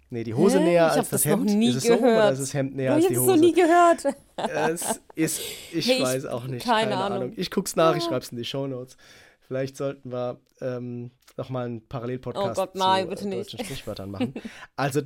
nee, 0.10 0.24
die 0.24 0.34
Hose 0.34 0.60
Hä? 0.60 0.64
näher 0.64 0.88
ich 0.88 0.98
als 0.98 1.10
das, 1.10 1.24
das 1.24 1.26
Hemd. 1.26 1.46
Noch 1.46 1.54
nie 1.56 1.70
ist 1.70 1.78
es 1.78 1.84
gehört. 1.84 2.02
so 2.02 2.06
oder 2.06 2.32
ist 2.32 2.42
das 2.42 2.54
Hemd 2.54 2.76
näher 2.76 2.94
als 2.94 3.08
die 3.08 3.18
Hose? 3.18 3.22
Ich 3.22 3.28
habe 3.28 3.32
es 3.32 3.42
noch 3.42 3.48
nie 3.48 3.54
gehört. 3.54 4.76
es 4.76 5.02
ist, 5.16 5.42
ich 5.74 5.88
hey, 5.88 6.02
weiß 6.02 6.26
auch 6.26 6.46
nicht, 6.46 6.66
keine, 6.66 6.92
keine 6.92 6.98
Ahnung. 6.98 7.22
Ahnung. 7.24 7.34
Ich 7.38 7.52
guck's 7.52 7.76
nach, 7.76 7.96
ich 7.96 8.04
schreib's 8.04 8.30
in 8.30 8.38
die 8.38 8.46
Shownotes. 8.46 8.98
Vielleicht 9.42 9.78
sollten 9.78 10.12
wir 10.12 10.40
ähm, 10.62 11.12
nochmal 11.38 11.66
einen 11.66 11.88
Parallelpodcast 11.88 12.58
oh 12.58 12.62
Gott, 12.62 12.76
nein, 12.76 13.16
zu 13.16 13.28
äh, 13.28 13.32
deutschen 13.32 13.60
Sprichwörtern 13.60 14.10
machen. 14.12 14.34
Also, 14.76 15.02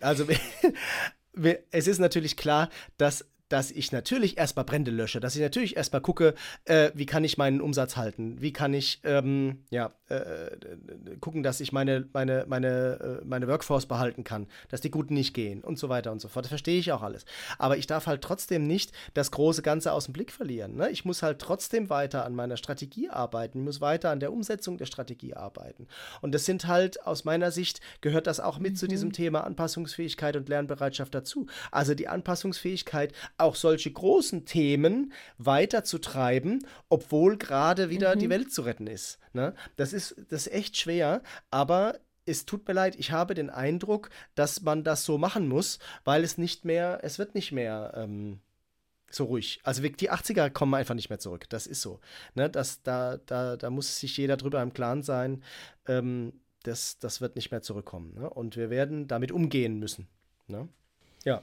also 0.00 0.24
es 1.70 1.86
ist 1.86 1.98
natürlich 1.98 2.36
klar, 2.36 2.70
dass 2.96 3.26
dass 3.54 3.70
ich 3.70 3.92
natürlich 3.92 4.36
erstmal 4.36 4.64
Brände 4.64 4.90
lösche, 4.90 5.20
dass 5.20 5.36
ich 5.36 5.40
natürlich 5.40 5.76
erstmal 5.76 6.02
gucke, 6.02 6.34
äh, 6.64 6.90
wie 6.94 7.06
kann 7.06 7.22
ich 7.22 7.38
meinen 7.38 7.60
Umsatz 7.60 7.96
halten, 7.96 8.40
wie 8.40 8.52
kann 8.52 8.74
ich 8.74 9.00
ähm, 9.04 9.60
ja, 9.70 9.92
äh, 10.16 10.54
äh, 10.54 11.16
gucken, 11.20 11.42
dass 11.42 11.60
ich 11.60 11.72
meine, 11.72 12.08
meine, 12.12 12.44
meine, 12.48 13.20
äh, 13.22 13.24
meine 13.24 13.48
Workforce 13.48 13.86
behalten 13.86 14.24
kann, 14.24 14.46
dass 14.68 14.80
die 14.80 14.90
Guten 14.90 15.14
nicht 15.14 15.34
gehen 15.34 15.62
und 15.62 15.78
so 15.78 15.88
weiter 15.88 16.12
und 16.12 16.20
so 16.20 16.28
fort. 16.28 16.44
Das 16.44 16.50
verstehe 16.50 16.78
ich 16.78 16.92
auch 16.92 17.02
alles. 17.02 17.24
Aber 17.58 17.76
ich 17.76 17.86
darf 17.86 18.06
halt 18.06 18.22
trotzdem 18.22 18.66
nicht 18.66 18.92
das 19.14 19.30
große 19.30 19.62
Ganze 19.62 19.92
aus 19.92 20.06
dem 20.06 20.12
Blick 20.12 20.32
verlieren. 20.32 20.76
Ne? 20.76 20.90
Ich 20.90 21.04
muss 21.04 21.22
halt 21.22 21.38
trotzdem 21.38 21.90
weiter 21.90 22.24
an 22.24 22.34
meiner 22.34 22.56
Strategie 22.56 23.10
arbeiten, 23.10 23.58
ich 23.58 23.64
muss 23.64 23.80
weiter 23.80 24.10
an 24.10 24.20
der 24.20 24.32
Umsetzung 24.32 24.78
der 24.78 24.86
Strategie 24.86 25.34
arbeiten. 25.34 25.86
Und 26.20 26.34
das 26.34 26.44
sind 26.44 26.66
halt 26.66 27.06
aus 27.06 27.24
meiner 27.24 27.50
Sicht, 27.50 27.80
gehört 28.00 28.26
das 28.26 28.40
auch 28.40 28.58
mit 28.58 28.72
mhm. 28.72 28.76
zu 28.76 28.88
diesem 28.88 29.12
Thema 29.12 29.44
Anpassungsfähigkeit 29.44 30.36
und 30.36 30.48
Lernbereitschaft 30.48 31.14
dazu. 31.14 31.46
Also 31.70 31.94
die 31.94 32.08
Anpassungsfähigkeit, 32.08 33.12
auch 33.38 33.54
solche 33.54 33.90
großen 33.90 34.44
Themen 34.44 35.12
weiterzutreiben, 35.38 36.66
obwohl 36.88 37.36
gerade 37.36 37.90
wieder 37.90 38.14
mhm. 38.14 38.20
die 38.20 38.30
Welt 38.30 38.52
zu 38.52 38.62
retten 38.62 38.86
ist. 38.86 39.18
Ne? 39.34 39.54
Das, 39.76 39.92
ist 39.92 40.16
das 40.30 40.46
ist 40.46 40.52
echt 40.52 40.76
schwer, 40.76 41.22
aber 41.50 41.98
es 42.26 42.46
tut 42.46 42.66
mir 42.66 42.74
leid, 42.74 42.96
ich 42.96 43.10
habe 43.10 43.34
den 43.34 43.50
Eindruck, 43.50 44.10
dass 44.34 44.62
man 44.62 44.84
das 44.84 45.04
so 45.04 45.18
machen 45.18 45.48
muss, 45.48 45.78
weil 46.04 46.24
es 46.24 46.38
nicht 46.38 46.64
mehr, 46.64 47.00
es 47.02 47.18
wird 47.18 47.34
nicht 47.34 47.52
mehr 47.52 47.92
ähm, 47.96 48.40
so 49.10 49.24
ruhig. 49.24 49.60
Also 49.62 49.82
die 49.82 50.10
80er 50.10 50.50
kommen 50.50 50.74
einfach 50.74 50.94
nicht 50.94 51.10
mehr 51.10 51.18
zurück. 51.18 51.48
Das 51.50 51.66
ist 51.66 51.82
so. 51.82 52.00
Ne? 52.34 52.48
Das, 52.50 52.82
da, 52.82 53.18
da, 53.26 53.56
da 53.56 53.70
muss 53.70 54.00
sich 54.00 54.16
jeder 54.16 54.36
drüber 54.36 54.62
im 54.62 54.72
Klaren 54.72 55.02
sein. 55.02 55.42
Ähm, 55.86 56.32
das, 56.62 56.98
das 56.98 57.20
wird 57.20 57.36
nicht 57.36 57.50
mehr 57.50 57.62
zurückkommen. 57.62 58.14
Ne? 58.14 58.30
Und 58.30 58.56
wir 58.56 58.70
werden 58.70 59.06
damit 59.06 59.30
umgehen 59.32 59.78
müssen. 59.78 60.08
Ne? 60.46 60.68
Ja. 61.24 61.42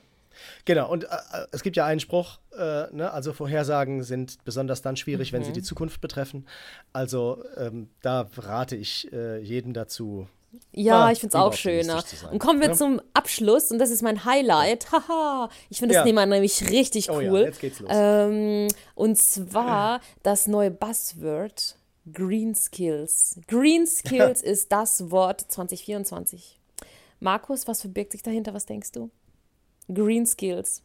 Genau, 0.65 0.89
und 0.91 1.06
äh, 1.06 1.08
äh, 1.08 1.46
es 1.52 1.63
gibt 1.63 1.76
ja 1.76 1.86
einen 1.86 2.00
Spruch, 2.00 2.39
äh, 2.58 2.86
ne? 2.91 3.12
also 3.12 3.34
Vorhersagen 3.34 4.04
sind 4.04 4.44
besonders 4.44 4.82
dann 4.82 4.98
schwierig, 4.98 5.32
mhm. 5.32 5.38
wenn 5.38 5.44
sie 5.44 5.50
mhm. 5.50 5.56
die 5.56 5.63
Zukunft 5.63 6.02
betreffen. 6.02 6.46
Also 6.94 7.44
ähm, 7.58 7.89
da 8.02 8.28
rate 8.38 8.76
ich 8.76 9.12
äh, 9.13 9.39
jedem 9.39 9.74
dazu. 9.74 10.28
Ja, 10.74 11.06
ah, 11.06 11.12
ich 11.12 11.20
finde 11.20 11.38
es 11.38 11.41
auch 11.41 11.54
schöner. 11.54 12.04
Und 12.30 12.39
kommen 12.39 12.60
wir 12.60 12.70
ja? 12.70 12.74
zum 12.74 13.02
Abschluss, 13.13 13.72
und 13.72 13.80
das 13.80 13.89
ist 13.89 14.02
mein 14.02 14.26
Highlight. 14.26 14.91
Haha, 14.91 15.50
ich 15.70 15.80
finde 15.80 15.96
das 15.96 16.02
ja. 16.02 16.06
Thema 16.06 16.26
nämlich 16.26 16.70
richtig 16.70 17.10
cool. 17.10 17.30
Oh 17.32 17.38
ja, 17.38 17.46
jetzt 17.46 17.62
geht's 17.62 17.80
los. 17.80 17.89
Ähm, 17.94 18.67
und 18.96 19.17
zwar 19.17 20.02
das 20.24 20.48
neue 20.48 20.72
Buzzword 20.72 21.78
Green 22.12 22.56
Skills. 22.56 23.39
Green 23.48 23.88
Skills 23.88 24.41
ist 24.41 24.72
das 24.72 25.10
Wort 25.12 25.41
2024. 25.41 26.60
Markus, 27.20 27.67
was 27.67 27.82
verbirgt 27.82 28.12
sich 28.13 28.24
dahinter? 28.24 28.54
Was 28.54 28.65
denkst 28.65 28.91
du? 28.91 29.12
Green 29.94 30.26
Skills. 30.26 30.84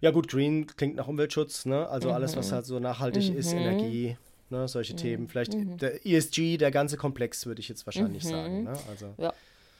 Ja, 0.00 0.10
gut, 0.10 0.28
Green 0.28 0.66
klingt 0.66 0.96
nach 0.96 1.08
Umweltschutz, 1.08 1.66
ne? 1.66 1.88
Also 1.88 2.08
mhm. 2.08 2.14
alles, 2.14 2.36
was 2.36 2.50
mhm. 2.50 2.54
halt 2.54 2.66
so 2.66 2.78
nachhaltig 2.78 3.30
mhm. 3.30 3.36
ist, 3.36 3.52
Energie, 3.52 4.16
ne? 4.50 4.68
solche 4.68 4.92
mhm. 4.92 4.98
Themen. 4.98 5.28
Vielleicht 5.28 5.54
mhm. 5.54 5.76
der 5.78 6.06
ESG, 6.06 6.56
der 6.56 6.70
ganze 6.70 6.96
Komplex, 6.96 7.46
würde 7.46 7.60
ich 7.60 7.68
jetzt 7.68 7.86
wahrscheinlich 7.86 8.24
mhm. 8.24 8.28
sagen. 8.28 8.64
Ne? 8.64 8.72
Also. 8.88 9.14
Ja. 9.18 9.32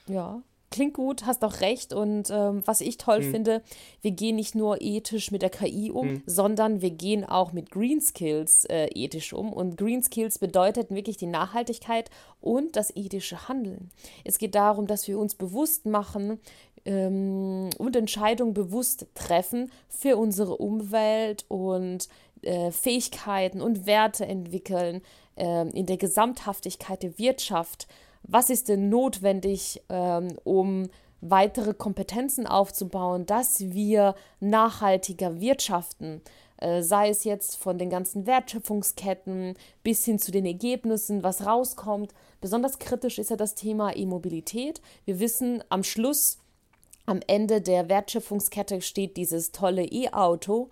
ja, 0.07 0.41
klingt 0.71 0.93
gut, 0.93 1.25
hast 1.25 1.43
auch 1.43 1.61
recht. 1.61 1.93
Und 1.93 2.29
ähm, 2.29 2.61
was 2.65 2.81
ich 2.81 2.97
toll 2.97 3.21
hm. 3.21 3.31
finde, 3.31 3.63
wir 4.01 4.11
gehen 4.11 4.35
nicht 4.35 4.55
nur 4.55 4.81
ethisch 4.81 5.31
mit 5.31 5.41
der 5.41 5.49
KI 5.49 5.91
um, 5.91 6.09
hm. 6.09 6.23
sondern 6.25 6.81
wir 6.81 6.91
gehen 6.91 7.25
auch 7.25 7.51
mit 7.51 7.71
Green 7.71 8.01
Skills 8.01 8.65
äh, 8.65 8.87
ethisch 8.93 9.33
um. 9.33 9.51
Und 9.51 9.77
Green 9.77 10.03
Skills 10.03 10.39
bedeutet 10.39 10.91
wirklich 10.91 11.17
die 11.17 11.27
Nachhaltigkeit 11.27 12.09
und 12.41 12.75
das 12.75 12.95
ethische 12.95 13.47
Handeln. 13.47 13.89
Es 14.23 14.37
geht 14.37 14.55
darum, 14.55 14.87
dass 14.87 15.07
wir 15.07 15.19
uns 15.19 15.35
bewusst 15.35 15.85
machen 15.85 16.39
ähm, 16.85 17.69
und 17.77 17.95
Entscheidungen 17.95 18.53
bewusst 18.53 19.07
treffen 19.15 19.71
für 19.87 20.17
unsere 20.17 20.57
Umwelt 20.57 21.45
und 21.47 22.07
äh, 22.41 22.71
Fähigkeiten 22.71 23.61
und 23.61 23.85
Werte 23.85 24.25
entwickeln 24.25 25.01
äh, 25.35 25.69
in 25.69 25.85
der 25.85 25.97
Gesamthaftigkeit 25.97 27.03
der 27.03 27.17
Wirtschaft 27.17 27.87
was 28.23 28.49
ist 28.49 28.69
denn 28.69 28.89
notwendig, 28.89 29.81
ähm, 29.89 30.37
um 30.43 30.89
weitere 31.21 31.73
Kompetenzen 31.73 32.47
aufzubauen, 32.47 33.25
dass 33.25 33.59
wir 33.59 34.15
nachhaltiger 34.39 35.41
wirtschaften, 35.41 36.21
äh, 36.57 36.81
sei 36.81 37.09
es 37.09 37.23
jetzt 37.23 37.57
von 37.57 37.77
den 37.77 37.89
ganzen 37.89 38.25
Wertschöpfungsketten 38.25 39.55
bis 39.83 40.05
hin 40.05 40.19
zu 40.19 40.31
den 40.31 40.45
Ergebnissen, 40.45 41.23
was 41.23 41.45
rauskommt. 41.45 42.13
Besonders 42.39 42.79
kritisch 42.79 43.19
ist 43.19 43.31
ja 43.31 43.35
das 43.35 43.55
Thema 43.55 43.95
E-Mobilität. 43.95 44.81
Wir 45.05 45.19
wissen, 45.19 45.63
am 45.69 45.83
Schluss, 45.83 46.37
am 47.09 47.21
Ende 47.25 47.59
der 47.59 47.89
Wertschöpfungskette 47.89 48.81
steht 48.81 49.17
dieses 49.17 49.51
tolle 49.51 49.83
E-Auto 49.83 50.69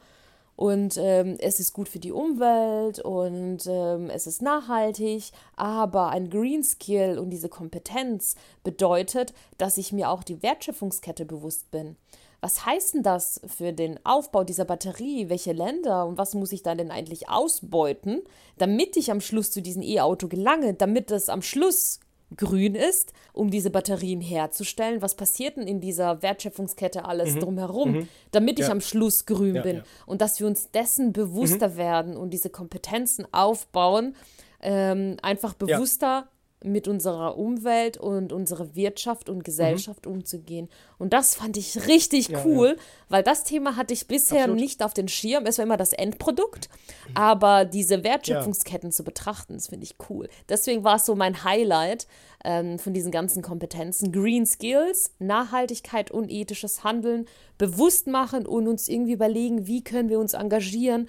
und 0.56 0.95
ähm, 0.97 1.36
es 1.39 1.60
ist 1.60 1.73
gut 1.73 1.89
für 1.89 1.97
die 1.97 2.12
Umwelt 2.12 3.00
und 3.00 3.65
ähm, 3.65 4.12
es 4.12 4.28
ist 4.28 4.43
nachhaltig, 4.43 5.32
aber 5.56 6.10
ein 6.10 6.30
Green 6.30 6.63
Skill 6.63 7.17
und 7.17 7.32
diese 7.32 7.50
Kompetenz 7.50 8.36
bedeutet, 8.63 9.34
dass 9.58 9.80
ich 9.80 9.91
mir 9.91 10.12
auch 10.12 10.23
die 10.23 10.43
Wertschöpfungskette 10.43 11.26
bewusst 11.26 11.71
bin. 11.71 11.95
Was 12.39 12.67
heißt 12.67 12.93
denn 12.93 13.04
das 13.04 13.41
für 13.47 13.73
den 13.73 14.00
Aufbau 14.06 14.43
dieser 14.43 14.65
Batterie? 14.65 15.30
Welche 15.30 15.54
Länder 15.54 16.06
und 16.06 16.19
was 16.19 16.36
muss 16.36 16.52
ich 16.52 16.62
da 16.62 16.76
denn 16.76 16.91
eigentlich 16.91 17.30
ausbeuten, 17.30 18.21
damit 18.60 18.95
ich 18.95 19.10
am 19.10 19.21
Schluss 19.21 19.50
zu 19.50 19.63
diesem 19.63 19.82
E-Auto 19.82 20.28
gelange, 20.28 20.76
damit 20.76 21.10
es 21.10 21.30
am 21.30 21.41
Schluss 21.41 22.00
grün 22.36 22.76
ist, 22.76 23.13
um 23.34 23.50
diese 23.50 23.70
Batterien 23.70 24.22
herzustellen. 24.22 25.02
Was 25.02 25.15
passiert 25.15 25.58
denn 25.58 25.67
in 25.67 25.80
dieser 25.80 26.21
Wertschöpfungskette 26.21 27.06
alles 27.06 27.36
mhm. 27.36 27.40
drumherum, 27.40 27.92
mhm. 27.92 28.10
damit 28.32 28.60
ich 28.60 28.65
ja. 28.65 28.71
am 28.71 28.82
Schluss 28.82 29.25
grün 29.25 29.56
ja, 29.56 29.62
bin? 29.62 29.78
Ja. 29.78 29.84
Und 30.06 30.21
dass 30.21 30.40
wir 30.40 30.48
uns 30.48 30.71
dessen 30.71 31.13
bewusster 31.13 31.69
mhm. 31.69 31.78
werden 31.78 32.17
und 32.17 32.32
diese 32.32 32.50
Kompetenzen 32.50 33.25
aufbauen, 33.34 34.15
ähm, 34.62 35.17
einfach 35.21 35.54
bewusster 35.54 36.28
mit 36.64 36.88
unserer 36.88 37.38
Umwelt 37.38 37.98
und 37.98 38.34
unserer 38.34 38.76
Wirtschaft 38.76 39.30
und 39.30 39.44
Gesellschaft 39.44 40.06
mhm. 40.06 40.14
umzugehen. 40.14 40.70
Und 40.98 41.14
das 41.14 41.36
fand 41.36 41.56
ich 41.56 41.88
richtig 41.88 42.30
ja, 42.30 42.44
cool, 42.46 42.76
ja. 42.78 42.84
weil 43.10 43.22
das 43.24 43.44
Thema 43.44 43.76
hatte 43.76 43.94
ich 43.94 44.08
bisher 44.08 44.42
Absolut. 44.42 44.60
nicht 44.60 44.84
auf 44.84 44.94
den 44.94 45.08
Schirm. 45.08 45.46
Es 45.46 45.60
war 45.60 45.66
immer 45.66 45.78
das 45.78 45.94
Endprodukt, 45.94 46.70
aber 47.14 47.64
diese 47.66 48.04
Wertschöpfungsketten 48.04 48.90
ja. 48.90 48.96
zu 48.96 49.04
betrachten, 49.04 49.54
das 49.54 49.68
finde 49.68 49.86
ich 49.86 49.96
cool. 50.10 50.30
Deswegen 50.50 50.84
war 50.84 50.96
es 50.96 51.06
so 51.06 51.16
mein 51.16 51.44
Highlight 51.44 52.08
ähm, 52.44 52.80
von 52.80 52.94
diesen 52.94 53.12
ganzen 53.12 53.44
Kompetenzen. 53.44 54.12
Green 54.12 54.48
Skills, 54.48 55.12
Nachhaltigkeit 55.20 56.10
und 56.10 56.32
ethisches 56.32 56.84
Handeln 56.84 57.28
bewusst 57.60 58.08
machen 58.08 58.48
und 58.48 58.68
uns 58.68 58.88
irgendwie 58.88 59.14
überlegen, 59.14 59.68
wie 59.68 59.84
können 59.84 60.10
wir 60.10 60.20
uns 60.20 60.34
engagieren, 60.34 61.08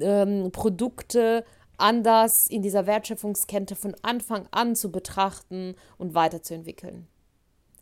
ähm, 0.00 0.50
Produkte, 0.52 1.44
anders 1.80 2.46
in 2.46 2.62
dieser 2.62 2.86
Wertschöpfungskette 2.86 3.76
von 3.76 3.94
Anfang 4.02 4.46
an 4.50 4.76
zu 4.76 4.90
betrachten 4.92 5.74
und 5.98 6.14
weiterzuentwickeln. 6.14 7.06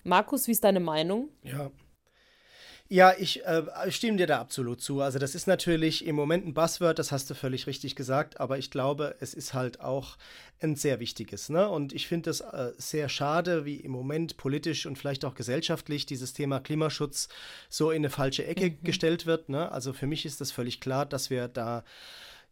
Markus, 0.05 0.47
wie 0.47 0.53
ist 0.53 0.65
deine 0.65 0.81
Meinung? 0.81 1.29
Ja. 1.43 1.71
Ja, 2.91 3.13
ich 3.19 3.45
äh, 3.45 3.65
stimme 3.91 4.17
dir 4.17 4.27
da 4.27 4.41
absolut 4.41 4.81
zu. 4.81 5.03
Also 5.03 5.19
das 5.19 5.35
ist 5.35 5.47
natürlich 5.47 6.07
im 6.07 6.17
Moment 6.17 6.47
ein 6.47 6.55
Buzzword, 6.55 6.99
das 6.99 7.13
hast 7.13 7.29
du 7.29 7.35
völlig 7.35 7.67
richtig 7.67 7.97
gesagt, 7.97 8.41
aber 8.41 8.57
ich 8.57 8.71
glaube, 8.71 9.15
es 9.21 9.35
ist 9.35 9.53
halt 9.53 9.81
auch 9.81 10.17
ein 10.61 10.75
sehr 10.75 10.99
wichtiges. 10.99 11.51
Ne? 11.51 11.69
Und 11.69 11.93
ich 11.93 12.09
finde 12.09 12.31
es 12.31 12.41
äh, 12.41 12.73
sehr 12.79 13.11
schade, 13.11 13.67
wie 13.67 13.77
im 13.77 13.91
Moment 13.91 14.39
politisch 14.39 14.87
und 14.87 14.97
vielleicht 14.97 15.27
auch 15.27 15.35
gesellschaftlich 15.35 16.07
dieses 16.07 16.33
Thema 16.33 16.61
Klimaschutz 16.61 17.29
so 17.69 17.91
in 17.91 17.99
eine 17.99 18.11
falsche 18.11 18.47
Ecke 18.47 18.71
mhm. 18.71 18.83
gestellt 18.83 19.27
wird. 19.27 19.51
Ne? 19.51 19.71
Also 19.71 19.93
für 19.93 20.07
mich 20.07 20.25
ist 20.25 20.41
das 20.41 20.51
völlig 20.51 20.81
klar, 20.81 21.05
dass 21.05 21.29
wir 21.29 21.47
da 21.47 21.85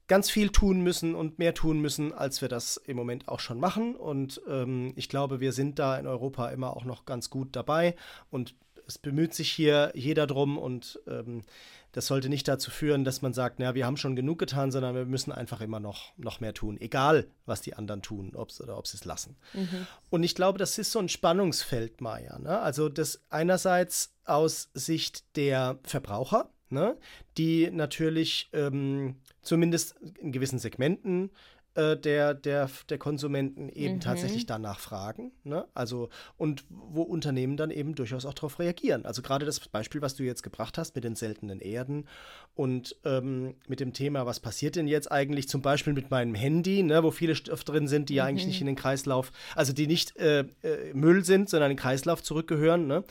ganz 0.09 0.31
viel 0.31 0.51
tun 0.51 0.81
müssen 0.81 1.15
und 1.15 1.39
mehr 1.39 1.55
tun 1.55 1.81
müssen, 1.81 2.13
als 2.13 2.41
wir 2.41 2.49
das 2.49 2.77
im 2.77 2.97
Moment 2.97 3.29
auch 3.29 3.41
schon 3.41 3.59
machen. 3.59 3.97
Und 3.97 4.41
ähm, 4.49 4.93
ich 4.97 5.09
glaube, 5.09 5.41
wir 5.41 5.53
sind 5.53 5.79
da 5.79 5.99
in 5.99 6.07
Europa 6.07 6.49
immer 6.49 6.77
auch 6.77 6.85
noch 6.85 7.05
ganz 7.05 7.31
gut 7.31 7.57
dabei 7.57 7.97
und 8.31 8.55
es 8.87 8.99
bemüht 8.99 9.35
sich 9.35 9.51
hier 9.51 9.91
jeder 9.95 10.27
drum 10.27 10.59
und 10.59 11.01
ähm, 11.09 11.45
das 11.93 12.07
sollte 12.07 12.29
nicht 12.29 12.47
dazu 12.47 12.71
führen, 12.71 13.05
dass 13.05 13.23
man 13.23 13.33
sagt, 13.33 13.59
naja, 13.59 13.75
wir 13.75 13.87
haben 13.87 13.97
schon 13.97 14.17
genug 14.17 14.39
getan, 14.39 14.71
sondern 14.71 14.95
wir 14.95 15.07
müssen 15.07 15.33
einfach 15.33 15.61
immer 15.61 15.81
noch, 15.81 16.13
noch 16.19 16.41
mehr 16.41 16.55
tun, 16.55 16.79
egal 16.79 17.27
was 17.47 17.63
die 17.63 17.75
anderen 17.75 18.03
tun 18.03 18.33
ob's, 18.35 18.61
oder 18.61 18.77
ob 18.77 18.87
sie 18.87 18.99
es 18.99 19.05
lassen. 19.05 19.37
Mhm. 19.55 19.87
Und 20.11 20.23
ich 20.23 20.35
glaube, 20.35 20.59
das 20.59 20.79
ist 20.79 20.93
so 20.93 20.99
ein 20.99 21.09
Spannungsfeld, 21.09 22.01
Maya. 22.01 22.39
Ne? 22.39 22.61
Also 22.61 22.89
das 22.89 23.23
einerseits 23.31 24.15
aus 24.25 24.71
Sicht 24.75 25.37
der 25.37 25.79
Verbraucher, 25.85 26.51
ne? 26.71 26.97
die 27.39 27.71
natürlich 27.71 28.49
ähm, 28.53 29.17
zumindest 29.43 29.97
in 30.21 30.33
gewissen 30.33 30.59
Segmenten 30.59 31.31
äh, 31.77 31.97
der, 31.97 32.33
der, 32.33 32.71
der 32.89 32.97
Konsumenten 32.97 33.69
eben 33.69 33.97
mhm. 33.97 34.01
tatsächlich 34.01 34.47
danach 34.47 34.81
fragen. 34.81 35.33
Ne? 35.45 35.67
Also, 35.75 36.09
und 36.39 36.65
wo 36.71 37.03
Unternehmen 37.03 37.59
dann 37.59 37.71
eben 37.71 37.95
durchaus 37.95 38.25
auch 38.25 38.33
darauf 38.33 38.59
reagieren. 38.59 39.05
Also 39.05 39.21
gerade 39.21 39.45
das 39.45 39.61
Beispiel, 39.61 40.01
was 40.01 40.15
du 40.15 40.23
jetzt 40.23 40.43
gebracht 40.43 40.79
hast 40.79 40.95
mit 40.95 41.05
den 41.05 41.17
seltenen 41.17 41.61
Erden 41.61 42.07
und 42.55 42.97
ähm, 43.05 43.57
mit 43.69 43.81
dem 43.81 43.93
Thema, 43.93 44.25
was 44.25 44.41
passiert 44.41 44.77
denn 44.77 44.89
jetzt 44.89 45.13
eigentlich 45.13 45.49
zum 45.51 45.61
Beispiel 45.61 45.93
mit 45.93 46.11
meinem 46.11 46.35
Handy, 46.35 46.83
ne, 46.83 47.03
wo 47.03 47.11
viele 47.11 47.35
Stoffe 47.35 47.65
drin 47.65 47.89
sind, 47.89 48.09
die 48.09 48.15
mhm. 48.15 48.17
ja 48.17 48.25
eigentlich 48.25 48.47
nicht 48.47 48.61
in 48.63 48.67
den 48.67 48.77
Kreislauf, 48.77 49.31
also 49.55 49.75
die 49.75 49.87
nicht 49.87 50.17
äh, 50.17 50.47
äh, 50.63 50.95
Müll 50.95 51.27
sind, 51.27 51.51
sondern 51.51 51.71
in 51.71 51.77
den 51.77 51.83
Kreislauf 51.83 52.23
zurückgehören. 52.23 52.87
Ne? 52.87 53.05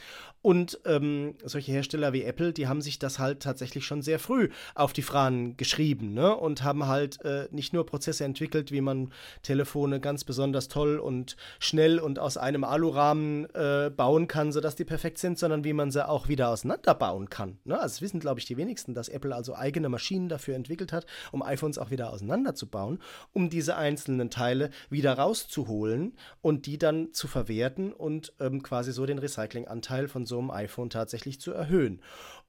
Und 0.46 0.80
ähm, 0.86 1.34
solche 1.44 1.72
Hersteller 1.72 2.14
wie 2.14 2.22
Apple, 2.22 2.54
die 2.54 2.68
haben 2.68 2.80
sich 2.80 3.00
das 3.00 3.18
halt 3.18 3.40
tatsächlich 3.40 3.84
schon 3.84 4.04
sehr 4.04 4.20
früh 4.20 4.50
auf 4.76 4.94
die 4.94 5.02
Fahnen 5.02 5.58
geschrieben 5.58 6.14
ne? 6.14 6.36
und 6.36 6.62
haben 6.62 6.86
halt 6.86 7.20
äh, 7.26 7.48
nicht 7.50 7.74
nur 7.74 7.84
Prozesse 7.84 8.26
entwickelt, 8.26 8.72
wie 8.72 8.82
man 8.82 9.12
Telefone 9.42 10.00
ganz 10.00 10.24
besonders 10.24 10.68
toll 10.68 11.00
und 11.00 11.36
schnell 11.58 11.98
und 11.98 12.20
aus 12.20 12.38
einem 12.38 12.64
Alurahmen 12.64 13.48
äh, 13.56 13.90
bauen 13.90 14.28
kann, 14.28 14.52
sodass 14.52 14.76
die 14.76 14.86
perfekt 14.86 15.18
sind, 15.18 15.40
sondern 15.40 15.64
wie 15.64 15.74
man 15.74 15.90
sie 15.90 16.08
auch 16.08 16.28
wieder 16.28 16.50
auseinanderbauen 16.50 17.28
kann. 17.32 17.58
Ne? 17.64 17.80
Also 17.80 18.02
wissen, 18.02 18.20
glaube 18.20 18.40
ich, 18.40 18.46
die 18.46 18.56
wenigsten, 18.56 18.94
dass 18.94 19.10
Apple 19.10 19.34
also 19.34 19.56
eigene 19.56 19.90
Maschinen 19.90 20.30
dafür 20.30 20.54
entwickelt 20.54 20.94
hat, 20.94 21.08
um 21.32 21.42
iPhones 21.42 21.80
auch 21.80 21.90
wieder 21.90 22.14
auseinanderzubauen, 22.14 23.00
um 23.34 23.50
diese 23.50 23.78
einzelnen 23.78 24.30
Teile 24.30 24.70
wieder 24.92 25.14
rauszuholen 25.14 26.14
und 26.44 26.68
die 26.68 26.78
dann 26.78 27.14
zu 27.14 27.28
verwerten 27.28 27.92
und 27.92 28.32
ähm, 28.40 28.62
quasi 28.62 28.92
so 28.92 29.08
den 29.08 29.18
Recyclinganteil 29.18 30.08
von 30.08 30.28
so 30.28 30.35
so 30.36 30.40
einem 30.40 30.52
iPhone 30.52 30.90
tatsächlich 30.90 31.40
zu 31.40 31.54
erhöhen. 31.54 32.02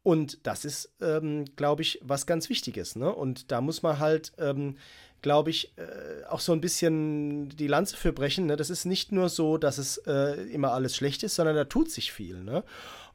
Und 0.02 0.46
das 0.46 0.64
ist, 0.64 0.92
ähm, 1.00 1.44
glaube 1.56 1.82
ich, 1.82 2.00
was 2.02 2.26
ganz 2.26 2.48
Wichtiges. 2.48 2.96
Ne? 2.96 3.12
Und 3.12 3.50
da 3.52 3.60
muss 3.60 3.82
man 3.82 3.98
halt, 3.98 4.32
ähm, 4.38 4.76
glaube 5.22 5.50
ich, 5.50 5.72
äh, 5.78 6.24
auch 6.28 6.40
so 6.40 6.52
ein 6.52 6.60
bisschen 6.60 7.48
die 7.48 7.66
Lanze 7.66 7.96
für 7.96 8.12
brechen. 8.12 8.46
Ne? 8.46 8.56
Das 8.56 8.70
ist 8.70 8.84
nicht 8.84 9.12
nur 9.12 9.28
so, 9.28 9.56
dass 9.58 9.78
es 9.78 9.98
äh, 10.06 10.42
immer 10.52 10.72
alles 10.72 10.96
schlecht 10.96 11.22
ist, 11.22 11.36
sondern 11.36 11.56
da 11.56 11.64
tut 11.64 11.90
sich 11.90 12.12
viel. 12.12 12.42
Ne? 12.42 12.64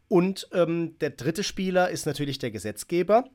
Und 0.08 0.50
ähm, 0.54 0.98
der 1.00 1.12
dritte 1.12 1.44
Spieler 1.44 1.90
ist 1.90 2.06
natürlich 2.06 2.40
der 2.40 2.52
Gesetzgeber. 2.52 3.26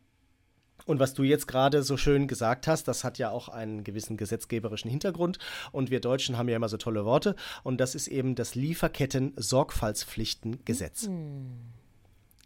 Und 0.85 1.01
was 1.01 1.15
du 1.15 1.23
jetzt 1.25 1.49
gerade 1.49 1.83
so 1.83 1.97
schön 1.97 2.29
gesagt 2.29 2.69
hast, 2.69 2.87
das 2.87 3.03
hat 3.03 3.19
ja 3.19 3.31
auch 3.31 3.49
einen 3.49 3.83
gewissen 3.83 4.17
gesetzgeberischen 4.17 4.89
Hintergrund. 4.91 5.41
Und 5.73 5.91
wir 5.91 5.99
Deutschen 6.01 6.39
haben 6.39 6.49
ja 6.49 6.55
immer 6.57 6.69
so 6.69 6.77
tolle 6.77 7.05
Worte. 7.05 7.35
Und 7.65 7.79
das 7.79 7.95
ist 7.95 8.09
eben 8.09 8.35
das 8.35 8.55
Lieferketten-Sorgfaltspflichtengesetz. 8.55 11.09
Mhm. 11.09 11.73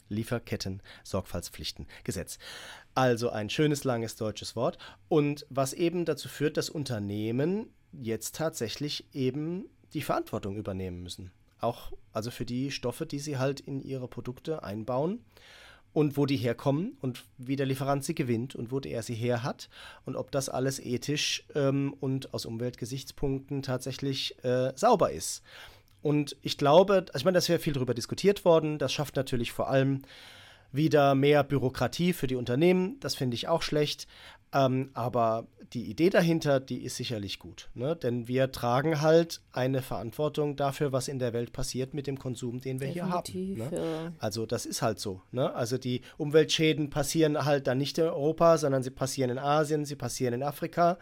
Lieferketten-Sorgfaltspflichtengesetz. 0.08 2.38
Also 2.94 3.30
ein 3.30 3.50
schönes, 3.50 3.84
langes 3.84 4.16
deutsches 4.16 4.56
Wort. 4.56 4.78
Und 5.08 5.46
was 5.50 5.72
eben 5.72 6.04
dazu 6.04 6.28
führt, 6.28 6.56
dass 6.56 6.68
Unternehmen 6.70 7.68
jetzt 7.92 8.34
tatsächlich 8.36 9.06
eben 9.12 9.66
die 9.92 10.02
Verantwortung 10.02 10.56
übernehmen 10.56 11.02
müssen. 11.02 11.32
Auch 11.60 11.92
also 12.12 12.30
für 12.30 12.44
die 12.44 12.70
Stoffe, 12.70 13.06
die 13.06 13.18
sie 13.18 13.38
halt 13.38 13.60
in 13.60 13.82
ihre 13.82 14.08
Produkte 14.08 14.62
einbauen 14.62 15.24
und 15.92 16.16
wo 16.16 16.26
die 16.26 16.36
herkommen 16.36 16.96
und 17.00 17.24
wie 17.38 17.56
der 17.56 17.66
Lieferant 17.66 18.04
sie 18.04 18.14
gewinnt 18.14 18.54
und 18.54 18.70
wo 18.70 18.78
er 18.80 19.02
sie 19.02 19.14
her 19.14 19.42
hat 19.42 19.68
und 20.04 20.16
ob 20.16 20.30
das 20.30 20.48
alles 20.48 20.78
ethisch 20.78 21.44
ähm, 21.54 21.94
und 22.00 22.32
aus 22.32 22.46
Umweltgesichtspunkten 22.46 23.62
tatsächlich 23.62 24.42
äh, 24.44 24.72
sauber 24.76 25.10
ist. 25.10 25.42
Und 26.02 26.36
ich 26.42 26.56
glaube, 26.56 27.04
also 27.08 27.16
ich 27.16 27.24
meine, 27.24 27.34
da 27.34 27.38
ist 27.38 27.48
ja 27.48 27.58
viel 27.58 27.74
darüber 27.74 27.94
diskutiert 27.94 28.44
worden. 28.44 28.78
Das 28.78 28.92
schafft 28.92 29.16
natürlich 29.16 29.52
vor 29.52 29.68
allem 29.68 30.02
wieder 30.72 31.14
mehr 31.14 31.44
Bürokratie 31.44 32.12
für 32.12 32.26
die 32.26 32.36
Unternehmen. 32.36 32.98
Das 33.00 33.14
finde 33.14 33.34
ich 33.34 33.48
auch 33.48 33.62
schlecht. 33.62 34.06
Ähm, 34.52 34.90
aber 34.94 35.46
die 35.72 35.88
Idee 35.88 36.10
dahinter, 36.10 36.58
die 36.58 36.82
ist 36.82 36.96
sicherlich 36.96 37.38
gut. 37.38 37.70
Ne? 37.74 37.94
Denn 37.94 38.26
wir 38.26 38.50
tragen 38.50 39.00
halt 39.00 39.40
eine 39.52 39.80
Verantwortung 39.80 40.56
dafür, 40.56 40.92
was 40.92 41.06
in 41.06 41.20
der 41.20 41.32
Welt 41.32 41.52
passiert 41.52 41.94
mit 41.94 42.08
dem 42.08 42.18
Konsum, 42.18 42.60
den 42.60 42.80
wir 42.80 42.92
Definitiv, 42.92 43.56
hier 43.56 43.64
haben. 43.64 43.74
Ne? 43.76 44.12
Also 44.18 44.46
das 44.46 44.66
ist 44.66 44.82
halt 44.82 44.98
so. 44.98 45.22
Ne? 45.30 45.54
Also 45.54 45.78
die 45.78 46.02
Umweltschäden 46.16 46.90
passieren 46.90 47.44
halt 47.44 47.68
dann 47.68 47.78
nicht 47.78 47.98
in 47.98 48.04
Europa, 48.04 48.58
sondern 48.58 48.82
sie 48.82 48.90
passieren 48.90 49.30
in 49.30 49.38
Asien, 49.38 49.84
sie 49.84 49.96
passieren 49.96 50.34
in 50.34 50.42
Afrika. 50.42 50.98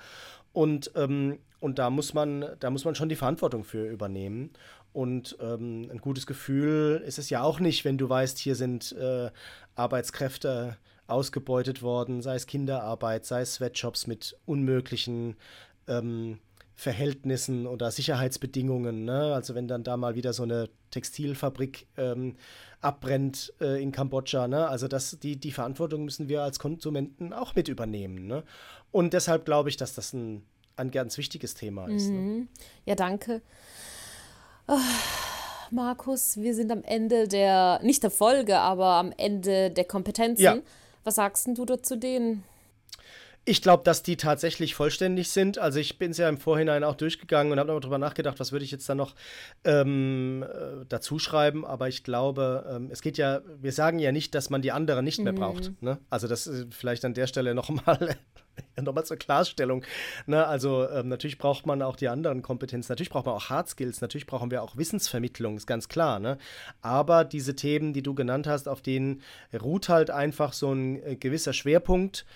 Und, 0.53 0.91
ähm, 0.95 1.39
und 1.61 1.79
da 1.79 1.89
muss 1.89 2.13
man, 2.13 2.45
da 2.61 2.69
muss 2.69 2.85
man 2.85 2.95
schon 2.95 3.09
die 3.09 3.17
Verantwortung 3.17 3.65
für 3.65 3.89
übernehmen. 3.89 4.51
Und 4.99 5.39
ähm, 5.41 5.89
ein 5.93 5.99
gutes 5.99 6.27
Gefühl 6.27 7.05
ist 7.07 7.21
es 7.21 7.31
ja 7.31 7.45
auch 7.45 7.61
nicht, 7.61 7.85
wenn 7.85 7.99
du 7.99 8.09
weißt, 8.09 8.37
hier 8.37 8.57
sind 8.57 8.91
äh, 8.99 9.31
Arbeitskräfte 9.77 10.77
ausgebeutet 11.07 11.83
worden, 11.83 12.21
sei 12.21 12.35
es 12.35 12.49
Kinderarbeit, 12.49 13.25
sei 13.25 13.43
es 13.43 13.55
Sweatshops 13.55 14.09
mit 14.09 14.37
unmöglichen 14.45 15.37
ähm, 15.87 16.41
Verhältnissen 16.75 17.69
oder 17.69 17.93
Sicherheitsbedingungen. 17.93 19.05
Ne? 19.05 19.35
Also 19.35 19.55
wenn 19.55 19.69
dann 19.69 19.85
da 19.85 19.97
mal 19.97 20.17
wieder 20.17 20.33
so 20.33 20.43
eine 20.43 20.69
Textilfabrik 20.91 21.87
ähm, 21.97 22.35
abbrennt 22.81 23.53
äh, 23.61 23.81
in 23.81 23.93
Kambodscha. 23.93 24.49
Ne? 24.49 24.67
Also 24.67 24.89
das, 24.89 25.21
die, 25.21 25.37
die 25.37 25.53
Verantwortung 25.53 26.07
müssen 26.07 26.29
wir 26.29 26.43
als 26.43 26.59
Konsumenten 26.59 27.33
auch 27.33 27.55
mit 27.55 27.69
übernehmen. 27.69 28.27
Ne? 28.27 28.43
Und 28.91 29.13
deshalb 29.13 29.45
glaube 29.45 29.69
ich, 29.69 29.77
dass 29.77 29.95
das 29.95 30.13
ein, 30.13 30.43
ein 30.75 30.91
ganz 30.91 31.17
wichtiges 31.19 31.55
Thema 31.55 31.87
ist. 31.87 32.09
Ne? 32.09 32.19
Mhm. 32.19 32.49
Ja, 32.85 32.97
danke. 32.97 33.43
Oh, 34.71 34.79
Markus, 35.71 36.37
wir 36.37 36.55
sind 36.55 36.71
am 36.71 36.85
Ende 36.85 37.27
der, 37.27 37.81
nicht 37.83 38.03
der 38.03 38.11
Folge, 38.11 38.59
aber 38.59 38.97
am 38.97 39.13
Ende 39.17 39.71
der 39.71 39.85
Kompetenzen. 39.85 40.43
Ja. 40.43 40.59
Was 41.05 41.15
sagst 41.15 41.49
du 41.49 41.65
dazu 41.65 41.97
denen? 41.97 42.45
Ich 43.49 43.63
glaube, 43.63 43.83
dass 43.83 44.03
die 44.03 44.19
tatsächlich 44.19 44.75
vollständig 44.75 45.31
sind. 45.31 45.57
Also 45.57 45.79
ich 45.81 45.99
bin 45.99 46.11
es 46.11 46.19
ja 46.19 46.29
im 46.29 46.37
Vorhinein 46.37 46.85
auch 46.85 46.97
durchgegangen 46.97 47.51
und 47.51 47.59
habe 47.59 47.81
darüber 47.81 47.97
nachgedacht, 47.97 48.39
was 48.41 48.53
würde 48.53 48.67
ich 48.67 48.71
jetzt 48.71 48.87
da 48.91 48.95
noch 48.95 49.15
ähm, 49.65 50.43
äh, 50.47 50.85
dazu 50.87 51.19
schreiben. 51.19 51.65
Aber 51.65 51.89
ich 51.89 52.05
glaube, 52.05 52.71
ähm, 52.71 52.91
es 52.93 53.01
geht 53.01 53.17
ja, 53.17 53.41
wir 53.59 53.73
sagen 53.73 54.01
ja 54.01 54.13
nicht, 54.13 54.35
dass 54.35 54.51
man 54.51 54.61
die 54.61 54.71
anderen 54.71 55.03
nicht 55.03 55.19
mehr 55.21 55.33
mhm. 55.33 55.37
braucht. 55.39 55.83
Ne? 55.83 55.97
Also 56.11 56.29
das 56.29 56.47
ist 56.47 56.75
vielleicht 56.75 57.07
an 57.07 57.15
der 57.15 57.27
Stelle 57.27 57.55
nochmal 57.55 58.19
nochmal 58.83 59.07
zur 59.07 59.17
Klarstellung. 59.17 59.83
Ne? 60.27 60.47
Also 60.47 60.87
ähm, 60.91 61.09
natürlich 61.09 61.39
braucht 61.39 61.65
man 61.65 61.81
auch 61.81 61.97
die 61.97 62.09
anderen 62.09 62.43
Kompetenzen, 62.43 62.93
natürlich 62.93 63.09
braucht 63.09 63.25
man 63.25 63.35
auch 63.35 63.49
Hard 63.49 63.71
Skills, 63.71 64.03
natürlich 64.03 64.27
brauchen 64.27 64.51
wir 64.51 64.63
auch 64.63 64.77
Wissensvermittlung, 64.77 65.57
ist 65.57 65.67
ganz 65.67 65.89
klar. 65.89 66.19
Ne? 66.19 66.37
Aber 66.83 67.25
diese 67.25 67.57
Themen, 67.57 67.95
die 67.95 68.03
du 68.03 68.15
genannt 68.15 68.47
hast, 68.47 68.69
auf 68.69 68.83
denen 68.83 69.23
ruht 69.59 69.89
halt 69.89 70.11
einfach 70.11 70.53
so 70.53 70.71
ein 70.71 71.03
äh, 71.03 71.17
gewisser 71.17 71.55
Schwerpunkt 71.55 72.27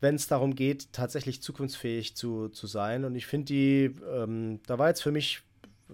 wenn 0.00 0.14
es 0.14 0.26
darum 0.26 0.54
geht, 0.54 0.92
tatsächlich 0.92 1.42
zukunftsfähig 1.42 2.16
zu, 2.16 2.48
zu 2.48 2.66
sein. 2.66 3.04
Und 3.04 3.14
ich 3.14 3.26
finde 3.26 3.46
die, 3.46 3.90
ähm, 4.12 4.60
da 4.66 4.78
war 4.78 4.88
jetzt 4.88 5.02
für 5.02 5.12
mich, 5.12 5.42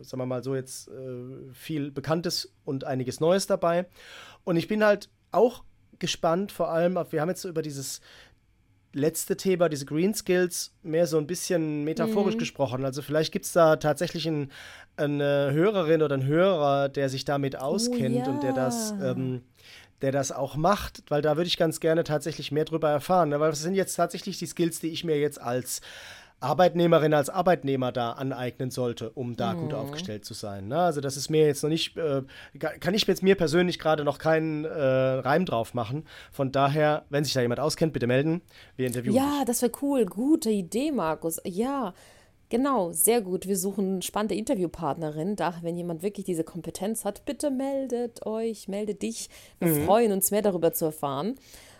sagen 0.00 0.20
wir 0.20 0.26
mal 0.26 0.42
so, 0.42 0.54
jetzt 0.54 0.88
äh, 0.88 1.52
viel 1.52 1.90
Bekanntes 1.90 2.52
und 2.64 2.84
einiges 2.84 3.20
Neues 3.20 3.46
dabei. 3.46 3.86
Und 4.44 4.56
ich 4.56 4.68
bin 4.68 4.84
halt 4.84 5.08
auch 5.30 5.62
gespannt, 5.98 6.50
vor 6.50 6.70
allem, 6.70 6.98
wir 7.10 7.20
haben 7.20 7.28
jetzt 7.28 7.44
über 7.44 7.62
dieses 7.62 8.00
letzte 8.94 9.36
Thema, 9.36 9.68
diese 9.68 9.86
Green 9.86 10.14
Skills, 10.14 10.74
mehr 10.82 11.06
so 11.06 11.16
ein 11.18 11.26
bisschen 11.26 11.84
metaphorisch 11.84 12.34
mhm. 12.34 12.40
gesprochen. 12.40 12.84
Also 12.84 13.02
vielleicht 13.02 13.32
gibt 13.32 13.46
es 13.46 13.52
da 13.52 13.76
tatsächlich 13.76 14.26
ein, 14.26 14.50
eine 14.96 15.50
Hörerin 15.52 16.02
oder 16.02 16.14
einen 16.14 16.26
Hörer, 16.26 16.88
der 16.88 17.08
sich 17.08 17.24
damit 17.24 17.54
oh 17.54 17.58
auskennt 17.58 18.16
oh, 18.16 18.18
ja. 18.18 18.30
und 18.30 18.42
der 18.42 18.52
das 18.52 18.92
ähm, 19.02 19.42
der 20.02 20.12
das 20.12 20.32
auch 20.32 20.56
macht, 20.56 21.02
weil 21.08 21.22
da 21.22 21.36
würde 21.36 21.46
ich 21.48 21.56
ganz 21.56 21.80
gerne 21.80 22.04
tatsächlich 22.04 22.52
mehr 22.52 22.64
drüber 22.64 22.90
erfahren. 22.90 23.30
Ne? 23.30 23.40
Weil 23.40 23.50
das 23.50 23.62
sind 23.62 23.74
jetzt 23.74 23.94
tatsächlich 23.94 24.38
die 24.38 24.46
Skills, 24.46 24.80
die 24.80 24.88
ich 24.88 25.04
mir 25.04 25.18
jetzt 25.18 25.40
als 25.40 25.80
Arbeitnehmerin, 26.42 27.14
als 27.14 27.30
Arbeitnehmer 27.30 27.92
da 27.92 28.12
aneignen 28.12 28.70
sollte, 28.70 29.10
um 29.10 29.36
da 29.36 29.54
mhm. 29.54 29.60
gut 29.60 29.74
aufgestellt 29.74 30.24
zu 30.24 30.34
sein. 30.34 30.68
Ne? 30.68 30.78
Also 30.78 31.00
das 31.00 31.16
ist 31.16 31.30
mir 31.30 31.46
jetzt 31.46 31.62
noch 31.62 31.70
nicht, 31.70 31.96
äh, 31.96 32.22
kann 32.58 32.94
ich 32.94 33.06
jetzt 33.06 33.22
mir 33.22 33.36
persönlich 33.36 33.78
gerade 33.78 34.04
noch 34.04 34.18
keinen 34.18 34.64
äh, 34.64 34.70
Reim 34.70 35.46
drauf 35.46 35.72
machen. 35.72 36.04
Von 36.32 36.50
daher, 36.50 37.04
wenn 37.10 37.24
sich 37.24 37.32
da 37.32 37.40
jemand 37.40 37.60
auskennt, 37.60 37.92
bitte 37.92 38.08
melden. 38.08 38.42
Wir 38.76 38.88
interviewen. 38.88 39.14
Ja, 39.14 39.38
dich. 39.38 39.46
das 39.46 39.62
wäre 39.62 39.72
cool. 39.82 40.04
Gute 40.04 40.50
Idee, 40.50 40.90
Markus. 40.90 41.40
Ja. 41.44 41.94
Genau, 42.52 42.92
sehr 42.92 43.22
gut. 43.22 43.48
Wir 43.48 43.56
suchen 43.56 44.02
spannende 44.02 44.34
Interviewpartnerin. 44.34 45.36
Da, 45.36 45.54
wenn 45.62 45.74
jemand 45.74 46.02
wirklich 46.02 46.26
diese 46.26 46.44
Kompetenz 46.44 47.06
hat, 47.06 47.24
bitte 47.24 47.50
meldet 47.50 48.26
euch, 48.26 48.68
meldet 48.68 49.00
dich. 49.00 49.30
Wir 49.58 49.68
mhm. 49.68 49.86
freuen 49.86 50.12
uns 50.12 50.30
mehr 50.30 50.42
darüber 50.42 50.74
zu 50.74 50.84
erfahren. 50.84 51.36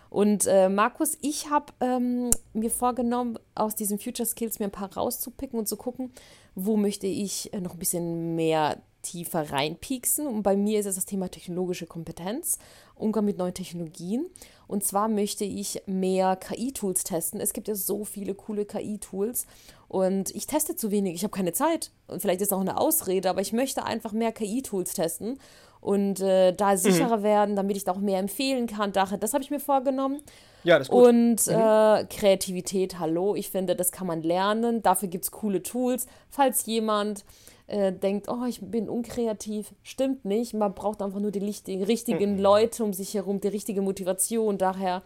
Und 0.09 0.47
äh, 0.47 0.69
Markus, 0.69 1.15
ich 1.21 1.51
habe 1.51 1.73
ähm, 1.79 2.31
mir 2.53 2.71
vorgenommen, 2.71 3.37
aus 3.53 3.75
diesen 3.75 3.99
Future 3.99 4.25
Skills 4.25 4.57
mir 4.57 4.65
ein 4.65 4.71
paar 4.71 4.91
rauszupicken 4.91 5.59
und 5.59 5.67
zu 5.67 5.77
gucken, 5.77 6.11
wo 6.55 6.75
möchte 6.75 7.05
ich 7.05 7.53
äh, 7.53 7.61
noch 7.61 7.73
ein 7.73 7.79
bisschen 7.79 8.33
mehr 8.33 8.81
tiefer 9.03 9.51
reinpieksen. 9.51 10.25
Und 10.25 10.41
bei 10.41 10.57
mir 10.57 10.79
ist 10.79 10.87
es 10.87 10.95
das 10.95 11.05
Thema 11.05 11.29
technologische 11.29 11.85
Kompetenz, 11.85 12.57
Umgang 12.95 13.25
mit 13.25 13.37
neuen 13.37 13.53
Technologien. 13.53 14.25
Und 14.67 14.83
zwar 14.83 15.07
möchte 15.07 15.43
ich 15.45 15.83
mehr 15.85 16.35
KI-Tools 16.35 17.03
testen. 17.03 17.39
Es 17.39 17.53
gibt 17.53 17.67
ja 17.67 17.75
so 17.75 18.05
viele 18.05 18.33
coole 18.33 18.65
KI-Tools 18.65 19.45
und 19.93 20.33
ich 20.33 20.47
teste 20.47 20.75
zu 20.75 20.89
wenig. 20.89 21.13
Ich 21.13 21.23
habe 21.23 21.35
keine 21.35 21.53
Zeit. 21.53 21.91
Und 22.07 22.19
vielleicht 22.19 22.41
ist 22.41 22.51
auch 22.51 22.61
eine 22.61 22.79
Ausrede, 22.79 23.29
aber 23.29 23.41
ich 23.41 23.53
möchte 23.53 23.85
einfach 23.85 24.11
mehr 24.11 24.31
KI-Tools 24.31 24.95
testen 24.95 25.37
und 25.81 26.19
äh, 26.19 26.51
da 26.51 26.77
sicherer 26.77 27.17
mhm. 27.17 27.23
werden, 27.23 27.55
damit 27.55 27.77
ich 27.77 27.83
da 27.83 27.91
auch 27.91 27.99
mehr 27.99 28.17
empfehlen 28.17 28.65
kann. 28.65 28.91
Daher, 28.91 29.19
das 29.19 29.35
habe 29.35 29.43
ich 29.43 29.51
mir 29.51 29.59
vorgenommen. 29.59 30.19
Ja, 30.63 30.79
das 30.79 30.87
ist 30.87 30.91
gut. 30.91 31.07
Und 31.09 31.45
mhm. 31.45 31.53
äh, 31.53 32.05
Kreativität, 32.05 32.97
hallo, 32.97 33.35
ich 33.35 33.51
finde, 33.51 33.75
das 33.75 33.91
kann 33.91 34.07
man 34.07 34.23
lernen. 34.23 34.81
Dafür 34.81 35.09
gibt 35.09 35.25
es 35.25 35.31
coole 35.31 35.61
Tools. 35.61 36.07
Falls 36.27 36.65
jemand 36.65 37.23
äh, 37.67 37.93
denkt, 37.93 38.29
oh, 38.29 38.45
ich 38.49 38.61
bin 38.61 38.89
unkreativ, 38.89 39.75
stimmt 39.83 40.25
nicht. 40.25 40.55
Man 40.55 40.73
braucht 40.73 41.03
einfach 41.03 41.19
nur 41.19 41.29
die 41.29 41.39
richtigen, 41.39 41.83
richtigen 41.83 42.37
mhm. 42.37 42.41
Leute 42.41 42.83
um 42.83 42.93
sich 42.93 43.13
herum, 43.13 43.41
die 43.41 43.49
richtige 43.49 43.83
Motivation. 43.83 44.57
Daher 44.57 45.03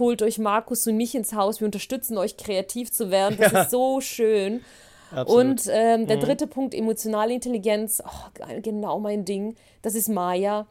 holt 0.00 0.22
euch 0.22 0.38
Markus 0.38 0.86
und 0.88 0.96
mich 0.96 1.14
ins 1.14 1.32
Haus. 1.32 1.60
Wir 1.60 1.66
unterstützen 1.66 2.18
euch, 2.18 2.36
kreativ 2.36 2.90
zu 2.90 3.12
werden. 3.12 3.36
Das 3.38 3.52
ja. 3.52 3.62
ist 3.62 3.70
so 3.70 4.00
schön. 4.00 4.62
Absolut. 5.12 5.40
Und 5.40 5.62
ähm, 5.72 6.06
der 6.08 6.16
mhm. 6.16 6.20
dritte 6.20 6.46
Punkt, 6.48 6.74
emotionale 6.74 7.34
Intelligenz, 7.34 8.02
oh, 8.04 8.58
genau 8.62 8.98
mein 8.98 9.24
Ding. 9.24 9.54
Das 9.82 9.94
ist 9.94 10.08
Maya 10.08 10.66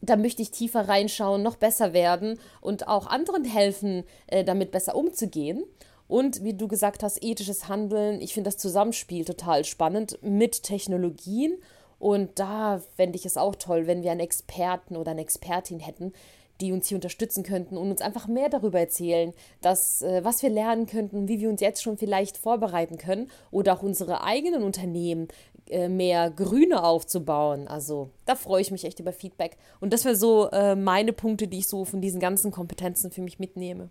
da 0.00 0.16
möchte 0.16 0.42
ich 0.42 0.50
tiefer 0.50 0.88
reinschauen, 0.88 1.42
noch 1.42 1.56
besser 1.56 1.92
werden 1.92 2.38
und 2.60 2.88
auch 2.88 3.06
anderen 3.06 3.44
helfen, 3.44 4.04
äh, 4.26 4.44
damit 4.44 4.70
besser 4.70 4.94
umzugehen. 4.94 5.64
Und 6.06 6.42
wie 6.42 6.54
du 6.54 6.68
gesagt 6.68 7.02
hast, 7.02 7.22
ethisches 7.22 7.68
Handeln. 7.68 8.20
Ich 8.22 8.32
finde 8.32 8.48
das 8.48 8.56
Zusammenspiel 8.56 9.24
total 9.24 9.64
spannend 9.64 10.18
mit 10.22 10.62
Technologien. 10.62 11.58
Und 11.98 12.38
da 12.38 12.80
fände 12.96 13.16
ich 13.16 13.26
es 13.26 13.36
auch 13.36 13.56
toll, 13.56 13.86
wenn 13.86 14.02
wir 14.02 14.12
einen 14.12 14.20
Experten 14.20 14.96
oder 14.96 15.10
eine 15.10 15.20
Expertin 15.20 15.80
hätten, 15.80 16.12
die 16.60 16.72
uns 16.72 16.88
hier 16.88 16.96
unterstützen 16.96 17.42
könnten 17.42 17.76
und 17.76 17.90
uns 17.90 18.00
einfach 18.00 18.26
mehr 18.26 18.48
darüber 18.48 18.80
erzählen, 18.80 19.32
dass, 19.60 20.02
äh, 20.02 20.24
was 20.24 20.42
wir 20.42 20.50
lernen 20.50 20.86
könnten, 20.86 21.28
wie 21.28 21.40
wir 21.40 21.48
uns 21.48 21.60
jetzt 21.60 21.82
schon 21.82 21.96
vielleicht 21.96 22.36
vorbereiten 22.36 22.98
können 22.98 23.30
oder 23.50 23.74
auch 23.74 23.82
unsere 23.82 24.22
eigenen 24.22 24.62
Unternehmen 24.62 25.28
äh, 25.70 25.88
mehr 25.88 26.30
grüner 26.30 26.84
aufzubauen. 26.84 27.68
Also 27.68 28.10
da 28.24 28.34
freue 28.34 28.62
ich 28.62 28.70
mich 28.70 28.84
echt 28.84 29.00
über 29.00 29.12
Feedback. 29.12 29.56
Und 29.80 29.92
das 29.92 30.04
wäre 30.04 30.16
so 30.16 30.48
äh, 30.50 30.74
meine 30.74 31.12
Punkte, 31.12 31.46
die 31.46 31.58
ich 31.58 31.68
so 31.68 31.84
von 31.84 32.00
diesen 32.00 32.20
ganzen 32.20 32.50
Kompetenzen 32.50 33.10
für 33.10 33.22
mich 33.22 33.38
mitnehme. 33.38 33.90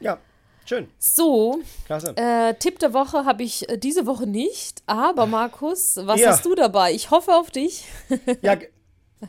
Ja, 0.00 0.18
Schön. 0.64 0.88
So, 0.98 1.60
Klasse. 1.86 2.14
Äh, 2.16 2.54
Tipp 2.54 2.78
der 2.78 2.94
Woche 2.94 3.24
habe 3.24 3.42
ich 3.42 3.66
diese 3.78 4.06
Woche 4.06 4.26
nicht. 4.26 4.82
Aber 4.86 5.26
Markus, 5.26 5.96
was 6.00 6.20
ja. 6.20 6.30
hast 6.30 6.44
du 6.44 6.54
dabei? 6.54 6.92
Ich 6.92 7.10
hoffe 7.10 7.34
auf 7.34 7.50
dich. 7.50 7.84
ja, 8.42 8.56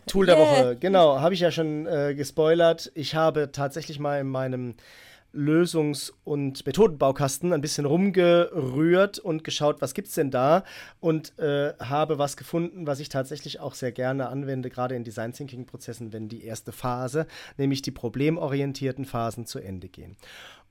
Tool 0.05 0.25
der 0.25 0.37
yeah. 0.37 0.45
Woche, 0.45 0.75
genau, 0.77 1.19
habe 1.19 1.33
ich 1.33 1.39
ja 1.39 1.51
schon 1.51 1.85
äh, 1.85 2.13
gespoilert. 2.15 2.91
Ich 2.95 3.15
habe 3.15 3.51
tatsächlich 3.51 3.99
mal 3.99 4.19
in 4.19 4.27
meinem 4.27 4.75
Lösungs- 5.33 6.13
und 6.23 6.65
Methodenbaukasten 6.65 7.53
ein 7.53 7.61
bisschen 7.61 7.85
rumgerührt 7.85 9.17
und 9.17 9.43
geschaut, 9.43 9.81
was 9.81 9.95
gibt 9.95 10.07
es 10.07 10.13
denn 10.13 10.29
da 10.29 10.63
und 10.99 11.37
äh, 11.39 11.73
habe 11.79 12.19
was 12.19 12.37
gefunden, 12.37 12.85
was 12.85 12.99
ich 12.99 13.09
tatsächlich 13.09 13.59
auch 13.59 13.73
sehr 13.73 13.91
gerne 13.91 14.29
anwende, 14.29 14.69
gerade 14.69 14.95
in 14.95 15.03
Design 15.03 15.33
Thinking 15.33 15.65
Prozessen, 15.65 16.13
wenn 16.13 16.29
die 16.29 16.45
erste 16.45 16.71
Phase, 16.71 17.25
nämlich 17.57 17.81
die 17.81 17.91
problemorientierten 17.91 19.05
Phasen 19.05 19.47
zu 19.47 19.59
Ende 19.59 19.89
gehen. 19.89 20.17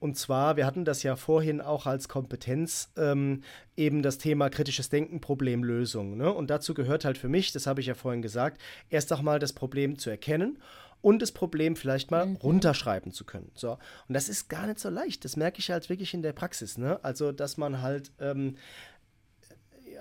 Und 0.02 0.18
zwar, 0.18 0.56
wir 0.56 0.66
hatten 0.66 0.84
das 0.84 1.04
ja 1.04 1.14
vorhin 1.14 1.60
auch 1.60 1.86
als 1.86 2.08
Kompetenz 2.08 2.90
ähm, 2.96 3.44
eben 3.76 4.02
das 4.02 4.18
Thema 4.18 4.50
kritisches 4.50 4.88
Denken, 4.88 5.20
Problemlösung. 5.20 6.16
Ne? 6.16 6.32
Und 6.32 6.50
dazu 6.50 6.74
gehört 6.74 7.04
halt 7.04 7.18
für 7.18 7.28
mich, 7.28 7.52
das 7.52 7.68
habe 7.68 7.80
ich 7.80 7.86
ja 7.86 7.94
vorhin 7.94 8.20
gesagt, 8.20 8.60
erst 8.90 9.12
auch 9.12 9.22
mal 9.22 9.38
das 9.38 9.52
Problem 9.52 10.00
zu 10.00 10.10
erkennen 10.10 10.58
und 11.02 11.22
das 11.22 11.30
Problem 11.30 11.76
vielleicht 11.76 12.10
mal 12.10 12.26
mhm. 12.26 12.34
runterschreiben 12.34 13.12
zu 13.12 13.24
können. 13.24 13.52
So. 13.54 13.78
Und 14.08 14.14
das 14.14 14.28
ist 14.28 14.48
gar 14.48 14.66
nicht 14.66 14.80
so 14.80 14.90
leicht. 14.90 15.24
Das 15.24 15.36
merke 15.36 15.60
ich 15.60 15.70
halt 15.70 15.88
wirklich 15.88 16.14
in 16.14 16.22
der 16.22 16.32
Praxis. 16.32 16.78
Ne? 16.78 16.98
Also, 17.04 17.30
dass 17.30 17.56
man 17.56 17.80
halt. 17.80 18.10
Ähm, 18.18 18.56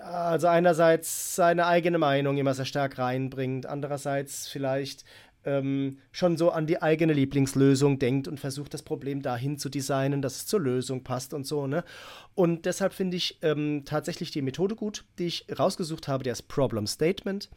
also 0.00 0.48
einerseits 0.48 1.36
seine 1.36 1.66
eigene 1.66 1.96
Meinung 1.96 2.36
immer 2.36 2.54
sehr 2.54 2.64
stark 2.64 2.98
reinbringt, 2.98 3.66
andererseits 3.66 4.48
vielleicht 4.48 5.04
ähm, 5.44 5.98
schon 6.10 6.36
so 6.36 6.50
an 6.50 6.66
die 6.66 6.80
eigene 6.80 7.12
Lieblingslösung 7.12 7.98
denkt 7.98 8.28
und 8.28 8.38
versucht, 8.38 8.74
das 8.74 8.82
Problem 8.82 9.22
dahin 9.22 9.58
zu 9.58 9.68
designen, 9.68 10.22
dass 10.22 10.36
es 10.36 10.46
zur 10.46 10.60
Lösung 10.60 11.02
passt 11.02 11.34
und 11.34 11.46
so. 11.46 11.66
Ne? 11.66 11.84
Und 12.34 12.66
deshalb 12.66 12.92
finde 12.92 13.16
ich 13.16 13.38
ähm, 13.42 13.82
tatsächlich 13.84 14.30
die 14.30 14.42
Methode 14.42 14.76
gut, 14.76 15.04
die 15.18 15.26
ich 15.26 15.46
rausgesucht 15.58 16.08
habe, 16.08 16.24
der 16.24 16.32
ist 16.32 16.48
Problem 16.48 16.86
Statement 16.86 17.50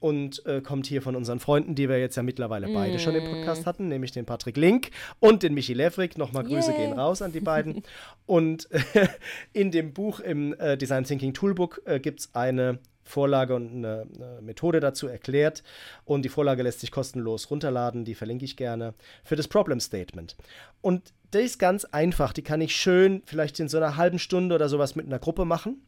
und 0.00 0.44
äh, 0.46 0.62
kommt 0.62 0.86
hier 0.86 1.02
von 1.02 1.14
unseren 1.14 1.38
Freunden, 1.40 1.74
die 1.74 1.88
wir 1.88 1.98
jetzt 1.98 2.16
ja 2.16 2.22
mittlerweile 2.22 2.68
mm. 2.68 2.74
beide 2.74 2.98
schon 2.98 3.14
im 3.14 3.24
Podcast 3.24 3.66
hatten, 3.66 3.88
nämlich 3.88 4.12
den 4.12 4.24
Patrick 4.24 4.56
Link 4.56 4.90
und 5.20 5.42
den 5.42 5.52
Michi 5.54 5.74
Levrik. 5.74 6.16
Nochmal 6.16 6.44
Grüße 6.44 6.70
yeah. 6.70 6.80
gehen 6.80 6.92
raus 6.94 7.20
an 7.20 7.32
die 7.32 7.40
beiden. 7.40 7.82
und 8.26 8.68
äh, 8.72 8.80
in 9.52 9.70
dem 9.70 9.92
Buch 9.92 10.20
im 10.20 10.54
äh, 10.54 10.76
Design 10.76 11.04
Thinking 11.04 11.34
Toolbook 11.34 11.82
äh, 11.84 12.00
gibt 12.00 12.20
es 12.20 12.34
eine 12.34 12.78
Vorlage 13.10 13.54
und 13.54 13.70
eine, 13.70 14.06
eine, 14.14 14.40
Methode 14.40 14.80
dazu 14.80 15.06
erklärt. 15.06 15.62
Und 16.04 16.22
die 16.22 16.28
Vorlage 16.28 16.62
lässt 16.62 16.80
sich 16.80 16.90
kostenlos 16.90 17.50
runterladen, 17.50 18.04
die 18.04 18.14
verlinke 18.14 18.44
ich 18.44 18.56
gerne, 18.56 18.94
für 19.24 19.36
das 19.36 19.48
Problem 19.48 19.80
Statement. 19.80 20.36
Und 20.80 21.12
die 21.34 21.38
ist 21.38 21.58
ganz 21.58 21.84
einfach, 21.84 22.32
die 22.32 22.42
kann 22.42 22.60
ich 22.60 22.74
schön 22.74 23.22
vielleicht 23.26 23.60
in 23.60 23.68
so 23.68 23.76
einer 23.76 23.96
halben 23.96 24.18
Stunde 24.18 24.54
oder 24.54 24.68
sowas 24.68 24.96
mit 24.96 25.06
einer 25.06 25.18
Gruppe 25.18 25.44
machen. 25.44 25.82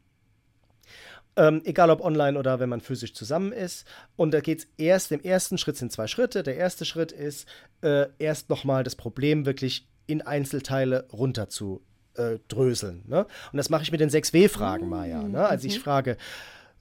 Ähm, 1.35 1.63
egal 1.65 1.89
ob 1.89 2.03
online 2.03 2.39
oder 2.39 2.61
wenn 2.61 2.69
man 2.69 2.83
physisch 2.83 3.15
zusammen 3.15 3.53
ist. 3.53 3.87
Und 4.17 4.35
da 4.35 4.41
geht 4.41 4.59
es 4.59 4.69
erst, 4.77 5.13
im 5.13 5.23
ersten 5.23 5.57
Schritt 5.57 5.79
sind 5.79 5.91
zwei 5.91 6.07
Schritte. 6.07 6.43
Der 6.43 6.57
erste 6.57 6.85
Schritt 6.85 7.11
ist, 7.11 7.49
äh, 7.81 8.09
erst 8.19 8.51
nochmal 8.51 8.85
das 8.85 8.97
Problem 8.97 9.47
wirklich 9.47 9.89
in 10.07 10.21
Einzelteile 10.21 11.09
runter 11.11 11.49
zu 11.49 11.81
äh, 12.17 12.39
dröseln. 12.49 13.03
Ne? 13.07 13.27
Und 13.53 13.57
das 13.57 13.71
mache 13.71 13.83
ich 13.83 13.93
mit 13.93 14.01
den 14.01 14.11
6W-Fragen, 14.11 14.89
Maya. 14.89 15.23
Ne? 15.23 15.47
Also 15.47 15.67
ich 15.67 15.79
mhm. 15.79 15.83
frage, 15.83 16.17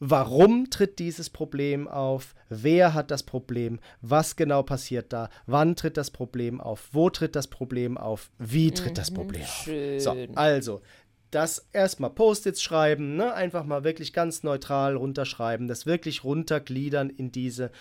warum 0.02 0.72
tritt 0.72 0.97
dieses 0.97 1.30
Problem 1.30 1.88
auf, 1.88 2.34
wer 2.49 2.95
hat 2.95 3.12
das 3.12 3.22
Problem, 3.22 3.80
was 4.02 4.36
genau 4.36 4.64
passiert 4.64 5.14
da, 5.14 5.30
wann 5.45 5.76
tritt 5.76 5.95
das 5.95 6.10
Problem 6.10 6.60
auf, 6.60 6.89
wo 6.91 7.12
tritt 7.12 7.36
das 7.36 7.47
Problem 7.47 7.97
auf, 7.97 8.32
wie 8.39 8.72
tritt 8.72 8.97
das 8.97 9.12
mhm, 9.12 9.16
Problem 9.16 9.45
schön. 9.45 9.97
auf. 9.97 10.04
So, 10.04 10.18
also 10.34 10.82
das 11.30 11.68
erstmal 11.72 12.10
Post-its 12.10 12.64
schreiben, 12.64 13.16
ne? 13.16 13.34
einfach 13.34 13.64
mal 13.64 13.84
wirklich 13.84 14.12
ganz 14.12 14.41
neutral 14.41 14.95
runterschreiben, 14.95 15.68
das 15.68 15.86
wirklich 15.86 16.24
runtergliedern 16.24 17.12
in 17.12 17.32
diese, 17.32 17.72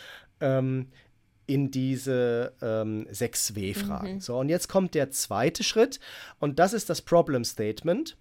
ähm, 0.41 0.89
in 1.47 1.71
diese 1.71 2.53
ähm, 2.61 3.07
6 3.11 3.55
W-Fragen. 3.55 4.15
Mhm. 4.17 4.21
So, 4.21 4.39
und 4.39 4.51
jetzt 4.51 4.69
kommt 4.69 4.95
der 4.95 5.11
zweite 5.11 5.65
Schritt 5.65 6.01
und 6.39 6.59
das 6.59 6.75
ist 6.75 6.91
das 6.91 7.01
Problem 7.01 7.45
Statement. 7.45 8.19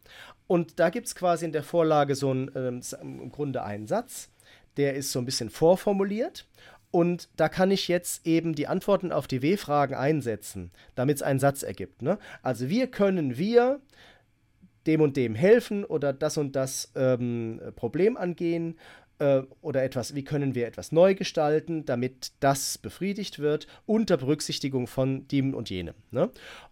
Und 0.50 0.80
da 0.80 0.90
gibt 0.90 1.06
es 1.06 1.14
quasi 1.14 1.46
in 1.46 1.52
der 1.52 1.62
Vorlage 1.62 2.16
so 2.16 2.32
einen, 2.32 2.50
ähm, 2.56 2.82
im 3.02 3.32
Grunde 3.32 3.62
einen 3.62 3.86
Satz, 3.86 4.30
der 4.78 4.96
ist 4.96 5.12
so 5.12 5.20
ein 5.20 5.26
bisschen 5.26 5.52
vorformuliert. 5.52 6.48
Und 6.90 7.30
da 7.38 7.50
kann 7.50 7.70
ich 7.70 7.88
jetzt 7.88 8.26
eben 8.26 8.56
die 8.56 8.66
Antworten 8.66 9.12
auf 9.12 9.28
die 9.28 9.44
W-Fragen 9.44 9.94
einsetzen, 9.94 10.72
damit 10.96 11.18
es 11.18 11.22
einen 11.22 11.40
Satz 11.40 11.62
ergibt. 11.62 12.02
Ne? 12.02 12.18
Also 12.42 12.68
wir 12.68 12.88
können 12.88 13.38
wir 13.38 13.80
dem 14.88 15.02
und 15.02 15.18
dem 15.18 15.36
helfen 15.36 15.86
oder 15.86 16.14
das 16.14 16.36
und 16.40 16.56
das 16.56 16.92
ähm, 16.96 17.62
Problem 17.76 18.18
angehen 18.18 18.80
äh, 19.20 19.44
oder 19.62 19.84
etwas, 19.84 20.16
wie 20.16 20.24
können 20.24 20.56
wir 20.56 20.66
etwas 20.66 20.92
neu 20.92 21.14
gestalten, 21.14 21.86
damit 21.86 22.32
das 22.40 22.80
befriedigt 22.80 23.38
wird, 23.38 23.68
unter 23.86 24.18
Berücksichtigung 24.18 24.88
von 24.88 25.28
dem 25.28 25.54
und 25.54 25.70
jenem. 25.70 25.94
Ne? 26.10 26.32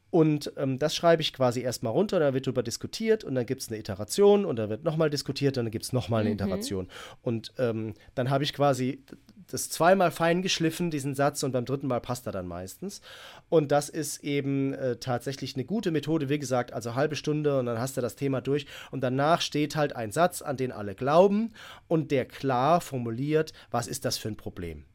Und 0.10 0.54
ähm, 0.56 0.80
das 0.80 0.96
schreibe 0.96 1.22
ich 1.22 1.34
quasi 1.34 1.62
erstmal 1.62 1.92
runter, 1.92 2.20
da 2.20 2.34
wird 2.34 2.48
darüber 2.48 2.64
diskutiert 2.64 3.24
und 3.24 3.36
dann 3.36 3.46
gibt 3.46 3.62
es 3.62 3.68
eine 3.68 3.78
Iteration 3.78 4.46
und 4.46 4.58
da 4.58 4.70
wird 4.70 4.84
nochmal 4.84 5.10
diskutiert 5.10 5.58
und 5.58 5.66
dann 5.66 5.72
gibt 5.72 5.86
es 5.86 5.94
nochmal 5.94 6.22
eine 6.22 6.30
mhm. 6.30 6.36
Iteration. 6.36 6.88
Und 7.22 7.54
ähm, 7.58 7.94
dann 8.16 8.30
habe 8.30 8.44
ich 8.44 8.54
quasi 8.54 9.04
das 9.50 9.70
zweimal 9.70 10.12
fein 10.12 10.42
geschliffen, 10.42 10.92
diesen 10.92 11.16
Satz, 11.16 11.44
und 11.44 11.52
beim 11.52 11.66
dritten 11.66 11.88
Mal 11.88 12.02
passt 12.02 12.26
er 12.26 12.32
dann 12.32 12.48
meistens. 12.48 13.02
Und 13.50 13.72
das 13.72 13.90
ist 13.90 14.24
eben 14.24 14.74
äh, 14.74 14.98
tatsächlich 14.98 15.56
eine 15.56 15.66
gute 15.66 15.92
Methode, 15.92 16.30
wie 16.30 16.40
gesagt, 16.40 16.74
also 16.74 16.96
halbe 16.96 17.16
Stunde 17.16 17.60
und 17.60 17.66
dann 17.66 17.80
hast 17.80 17.98
du 17.98 18.02
das 18.02 18.16
Thema 18.16 18.42
durch. 18.42 18.66
Und 18.92 19.02
danach 19.02 19.42
steht 19.42 19.76
halt 19.76 19.96
ein 19.96 20.12
Satz, 20.12 20.42
an 20.42 20.58
den 20.58 20.72
alle 20.72 20.96
glauben 20.96 21.54
und 21.88 22.12
der 22.12 22.26
klar 22.26 22.82
formuliert, 22.82 23.54
was 23.72 23.88
ist 23.88 24.06
das 24.06 24.18
für 24.18 24.28
ein 24.28 24.38
Problem. 24.38 24.86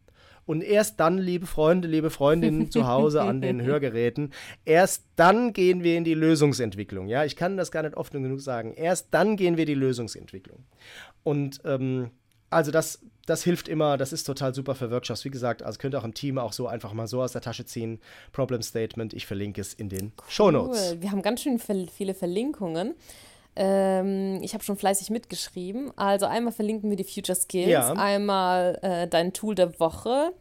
Und 0.44 0.62
erst 0.62 0.98
dann, 0.98 1.18
liebe 1.18 1.46
Freunde, 1.46 1.88
liebe 1.88 2.10
Freundinnen 2.10 2.70
zu 2.70 2.86
Hause 2.86 3.22
an 3.22 3.40
den 3.40 3.62
Hörgeräten, 3.64 4.32
erst 4.64 5.04
dann 5.16 5.52
gehen 5.52 5.82
wir 5.84 5.96
in 5.96 6.04
die 6.04 6.14
Lösungsentwicklung. 6.14 7.06
Ja, 7.06 7.24
ich 7.24 7.36
kann 7.36 7.56
das 7.56 7.70
gar 7.70 7.82
nicht 7.82 7.96
oft 7.96 8.12
genug 8.12 8.40
sagen. 8.40 8.74
Erst 8.74 9.08
dann 9.12 9.36
gehen 9.36 9.56
wir 9.56 9.62
in 9.62 9.68
die 9.68 9.74
Lösungsentwicklung. 9.74 10.64
Und 11.22 11.60
ähm, 11.64 12.10
also 12.50 12.70
das, 12.70 13.00
das 13.26 13.42
hilft 13.44 13.68
immer, 13.68 13.96
das 13.96 14.12
ist 14.12 14.24
total 14.24 14.54
super 14.54 14.74
für 14.74 14.90
Workshops. 14.90 15.24
Wie 15.24 15.30
gesagt, 15.30 15.62
also 15.62 15.78
könnt 15.78 15.94
ihr 15.94 15.98
auch 15.98 16.04
im 16.04 16.14
Team 16.14 16.38
auch 16.38 16.52
so 16.52 16.66
einfach 16.66 16.92
mal 16.92 17.06
so 17.06 17.22
aus 17.22 17.32
der 17.32 17.40
Tasche 17.40 17.64
ziehen. 17.64 18.00
Problem 18.32 18.62
Statement, 18.62 19.14
ich 19.14 19.26
verlinke 19.26 19.60
es 19.60 19.74
in 19.74 19.88
den 19.88 20.12
cool. 20.18 20.24
Show 20.28 20.50
Notes. 20.50 21.00
Wir 21.00 21.10
haben 21.10 21.22
ganz 21.22 21.42
schön 21.42 21.58
viele 21.58 22.14
Verlinkungen. 22.14 22.94
Ähm, 23.54 24.40
ich 24.42 24.54
habe 24.54 24.64
schon 24.64 24.76
fleißig 24.76 25.10
mitgeschrieben. 25.10 25.92
Also 25.96 26.26
einmal 26.26 26.52
verlinken 26.52 26.90
wir 26.90 26.96
die 26.96 27.04
Future 27.04 27.36
Skills, 27.36 27.68
ja. 27.68 27.92
einmal 27.92 28.78
äh, 28.82 29.08
dein 29.08 29.32
Tool 29.32 29.54
der 29.54 29.78
Woche. 29.78 30.32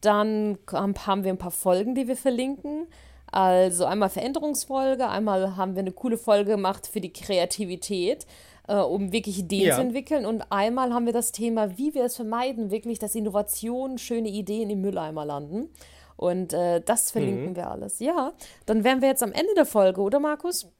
Dann 0.00 0.58
haben 0.72 1.24
wir 1.24 1.32
ein 1.32 1.38
paar 1.38 1.50
Folgen, 1.50 1.94
die 1.94 2.08
wir 2.08 2.16
verlinken. 2.16 2.86
Also 3.30 3.84
einmal 3.84 4.10
Veränderungsfolge, 4.10 5.08
einmal 5.08 5.56
haben 5.56 5.74
wir 5.74 5.80
eine 5.80 5.92
coole 5.92 6.18
Folge 6.18 6.52
gemacht 6.52 6.86
für 6.86 7.00
die 7.00 7.12
Kreativität 7.12 8.26
äh, 8.68 8.76
um 8.76 9.12
wirklich 9.12 9.38
Ideen 9.38 9.68
ja. 9.68 9.76
zu 9.76 9.82
entwickeln. 9.82 10.26
Und 10.26 10.50
einmal 10.50 10.92
haben 10.92 11.06
wir 11.06 11.12
das 11.12 11.32
Thema, 11.32 11.76
wie 11.78 11.94
wir 11.94 12.04
es 12.04 12.16
vermeiden, 12.16 12.70
wirklich, 12.70 12.98
dass 12.98 13.14
Innovationen, 13.14 13.98
schöne 13.98 14.28
Ideen 14.28 14.70
im 14.70 14.80
Mülleimer 14.80 15.24
landen. 15.24 15.68
Und 16.16 16.52
äh, 16.52 16.80
das 16.80 17.10
verlinken 17.10 17.50
mhm. 17.50 17.56
wir 17.56 17.70
alles. 17.70 17.98
Ja, 17.98 18.32
dann 18.66 18.84
wären 18.84 19.00
wir 19.00 19.08
jetzt 19.08 19.22
am 19.22 19.32
Ende 19.32 19.54
der 19.56 19.66
Folge, 19.66 20.00
oder 20.00 20.20
Markus? 20.20 20.70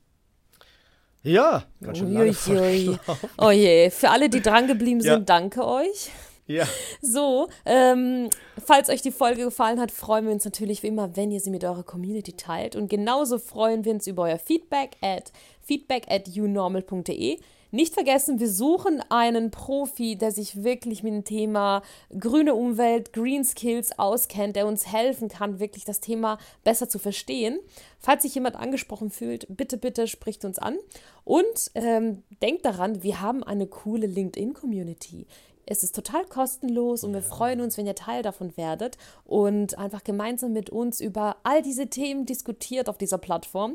Ja, 1.25 1.65
ganz 1.81 1.99
schön 1.99 2.13
lange 2.13 2.35
ui, 2.47 2.99
Oh 3.39 3.51
je, 3.51 3.91
für 3.91 4.11
alle, 4.11 4.29
die 4.29 4.43
drangeblieben 4.43 5.01
sind, 5.01 5.11
ja. 5.11 5.19
danke 5.19 5.67
euch. 5.67 6.11
Ja. 6.47 6.67
So, 7.01 7.49
ähm, 7.65 8.29
falls 8.63 8.91
euch 8.91 9.01
die 9.01 9.11
Folge 9.11 9.45
gefallen 9.45 9.81
hat, 9.81 9.91
freuen 9.91 10.27
wir 10.27 10.33
uns 10.33 10.45
natürlich 10.45 10.83
wie 10.83 10.89
immer, 10.89 11.17
wenn 11.17 11.31
ihr 11.31 11.41
sie 11.41 11.49
mit 11.49 11.65
eurer 11.65 11.83
Community 11.83 12.35
teilt. 12.35 12.77
Und 12.77 12.91
genauso 12.91 13.39
freuen 13.39 13.87
wir 13.87 13.93
uns 13.93 14.07
über 14.07 14.25
euer 14.25 14.39
Feedback 14.39 14.99
at 15.01 15.33
feedback 15.63 16.05
at 16.09 16.29
unormal.de. 16.29 17.39
Nicht 17.75 17.95
vergessen, 17.95 18.39
wir 18.39 18.49
suchen 18.49 19.03
einen 19.09 19.51
Profi, 19.51 20.15
der 20.15 20.31
sich 20.31 20.63
wirklich 20.63 21.03
mit 21.03 21.13
dem 21.13 21.25
Thema 21.25 21.83
grüne 22.17 22.55
Umwelt, 22.55 23.13
Green 23.13 23.43
Skills 23.43 23.99
auskennt, 23.99 24.55
der 24.55 24.69
uns 24.69 24.93
helfen 24.93 25.29
kann, 25.29 25.59
wirklich 25.59 25.85
das 25.85 25.99
Thema 25.99 26.39
besser 26.63 26.89
zu 26.89 27.01
verstehen. 27.01 27.59
Falls 27.99 28.23
sich 28.23 28.37
jemand 28.37 28.55
angesprochen 28.55 29.11
fühlt, 29.11 29.49
bitte, 29.49 29.77
bitte 29.77 30.07
spricht 30.07 30.45
uns 30.45 30.61
an. 30.61 30.77
Und 31.25 31.73
ähm, 31.75 32.23
denkt 32.41 32.65
daran, 32.65 33.03
wir 33.03 33.21
haben 33.21 33.43
eine 33.43 33.67
coole 33.67 34.07
LinkedIn-Community. 34.07 35.27
Es 35.67 35.83
ist 35.83 35.97
total 35.97 36.25
kostenlos 36.27 37.03
und 37.03 37.13
wir 37.13 37.23
freuen 37.23 37.61
uns, 37.61 37.77
wenn 37.77 37.89
ihr 37.89 37.97
Teil 37.97 38.23
davon 38.23 38.57
werdet 38.57 38.99
und 39.25 39.77
einfach 39.79 40.05
gemeinsam 40.05 40.53
mit 40.53 40.71
uns 40.71 41.01
über 41.01 41.39
all 41.43 41.61
diese 41.61 41.89
Themen 41.89 42.25
diskutiert 42.25 42.89
auf 42.89 42.99
dieser 42.99 43.19
Plattform. 43.19 43.75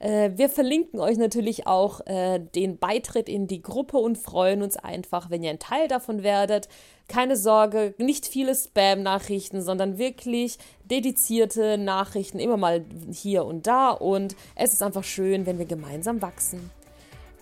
Äh, 0.00 0.30
wir 0.36 0.48
verlinken 0.48 0.98
euch 0.98 1.18
natürlich 1.18 1.66
auch 1.66 2.00
äh, 2.06 2.40
den 2.40 2.78
Beitritt 2.78 3.28
in 3.28 3.46
die 3.46 3.60
Gruppe 3.60 3.98
und 3.98 4.16
freuen 4.16 4.62
uns 4.62 4.76
einfach, 4.76 5.30
wenn 5.30 5.42
ihr 5.42 5.50
ein 5.50 5.58
Teil 5.58 5.88
davon 5.88 6.22
werdet. 6.22 6.68
Keine 7.06 7.36
Sorge, 7.36 7.94
nicht 7.98 8.26
viele 8.26 8.54
Spam-Nachrichten, 8.54 9.60
sondern 9.62 9.98
wirklich 9.98 10.58
dedizierte 10.84 11.76
Nachrichten, 11.76 12.38
immer 12.38 12.56
mal 12.56 12.84
hier 13.12 13.44
und 13.44 13.66
da. 13.66 13.90
Und 13.90 14.36
es 14.54 14.72
ist 14.72 14.82
einfach 14.82 15.04
schön, 15.04 15.44
wenn 15.44 15.58
wir 15.58 15.66
gemeinsam 15.66 16.22
wachsen. 16.22 16.70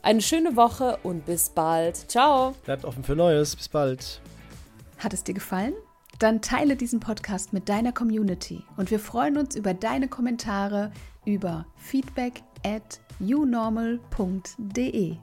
Eine 0.02 0.20
schöne 0.20 0.56
Woche 0.56 0.98
und 1.04 1.26
bis 1.26 1.50
bald. 1.50 2.11
Ciao. 2.11 2.54
Bleibt 2.64 2.84
offen 2.84 3.04
für 3.04 3.14
Neues. 3.14 3.54
Bis 3.54 3.68
bald. 3.68 4.20
Hat 4.98 5.12
es 5.12 5.22
dir 5.22 5.34
gefallen? 5.34 5.74
Dann 6.18 6.42
teile 6.42 6.74
diesen 6.74 6.98
Podcast 6.98 7.52
mit 7.52 7.68
deiner 7.68 7.92
Community 7.92 8.64
und 8.76 8.90
wir 8.90 8.98
freuen 8.98 9.36
uns 9.36 9.54
über 9.54 9.72
deine 9.72 10.09
Kommentare 10.09 10.90
über 11.28 11.66
feedback 11.76 12.42
at 12.64 12.98
unormal.de. 13.20 15.18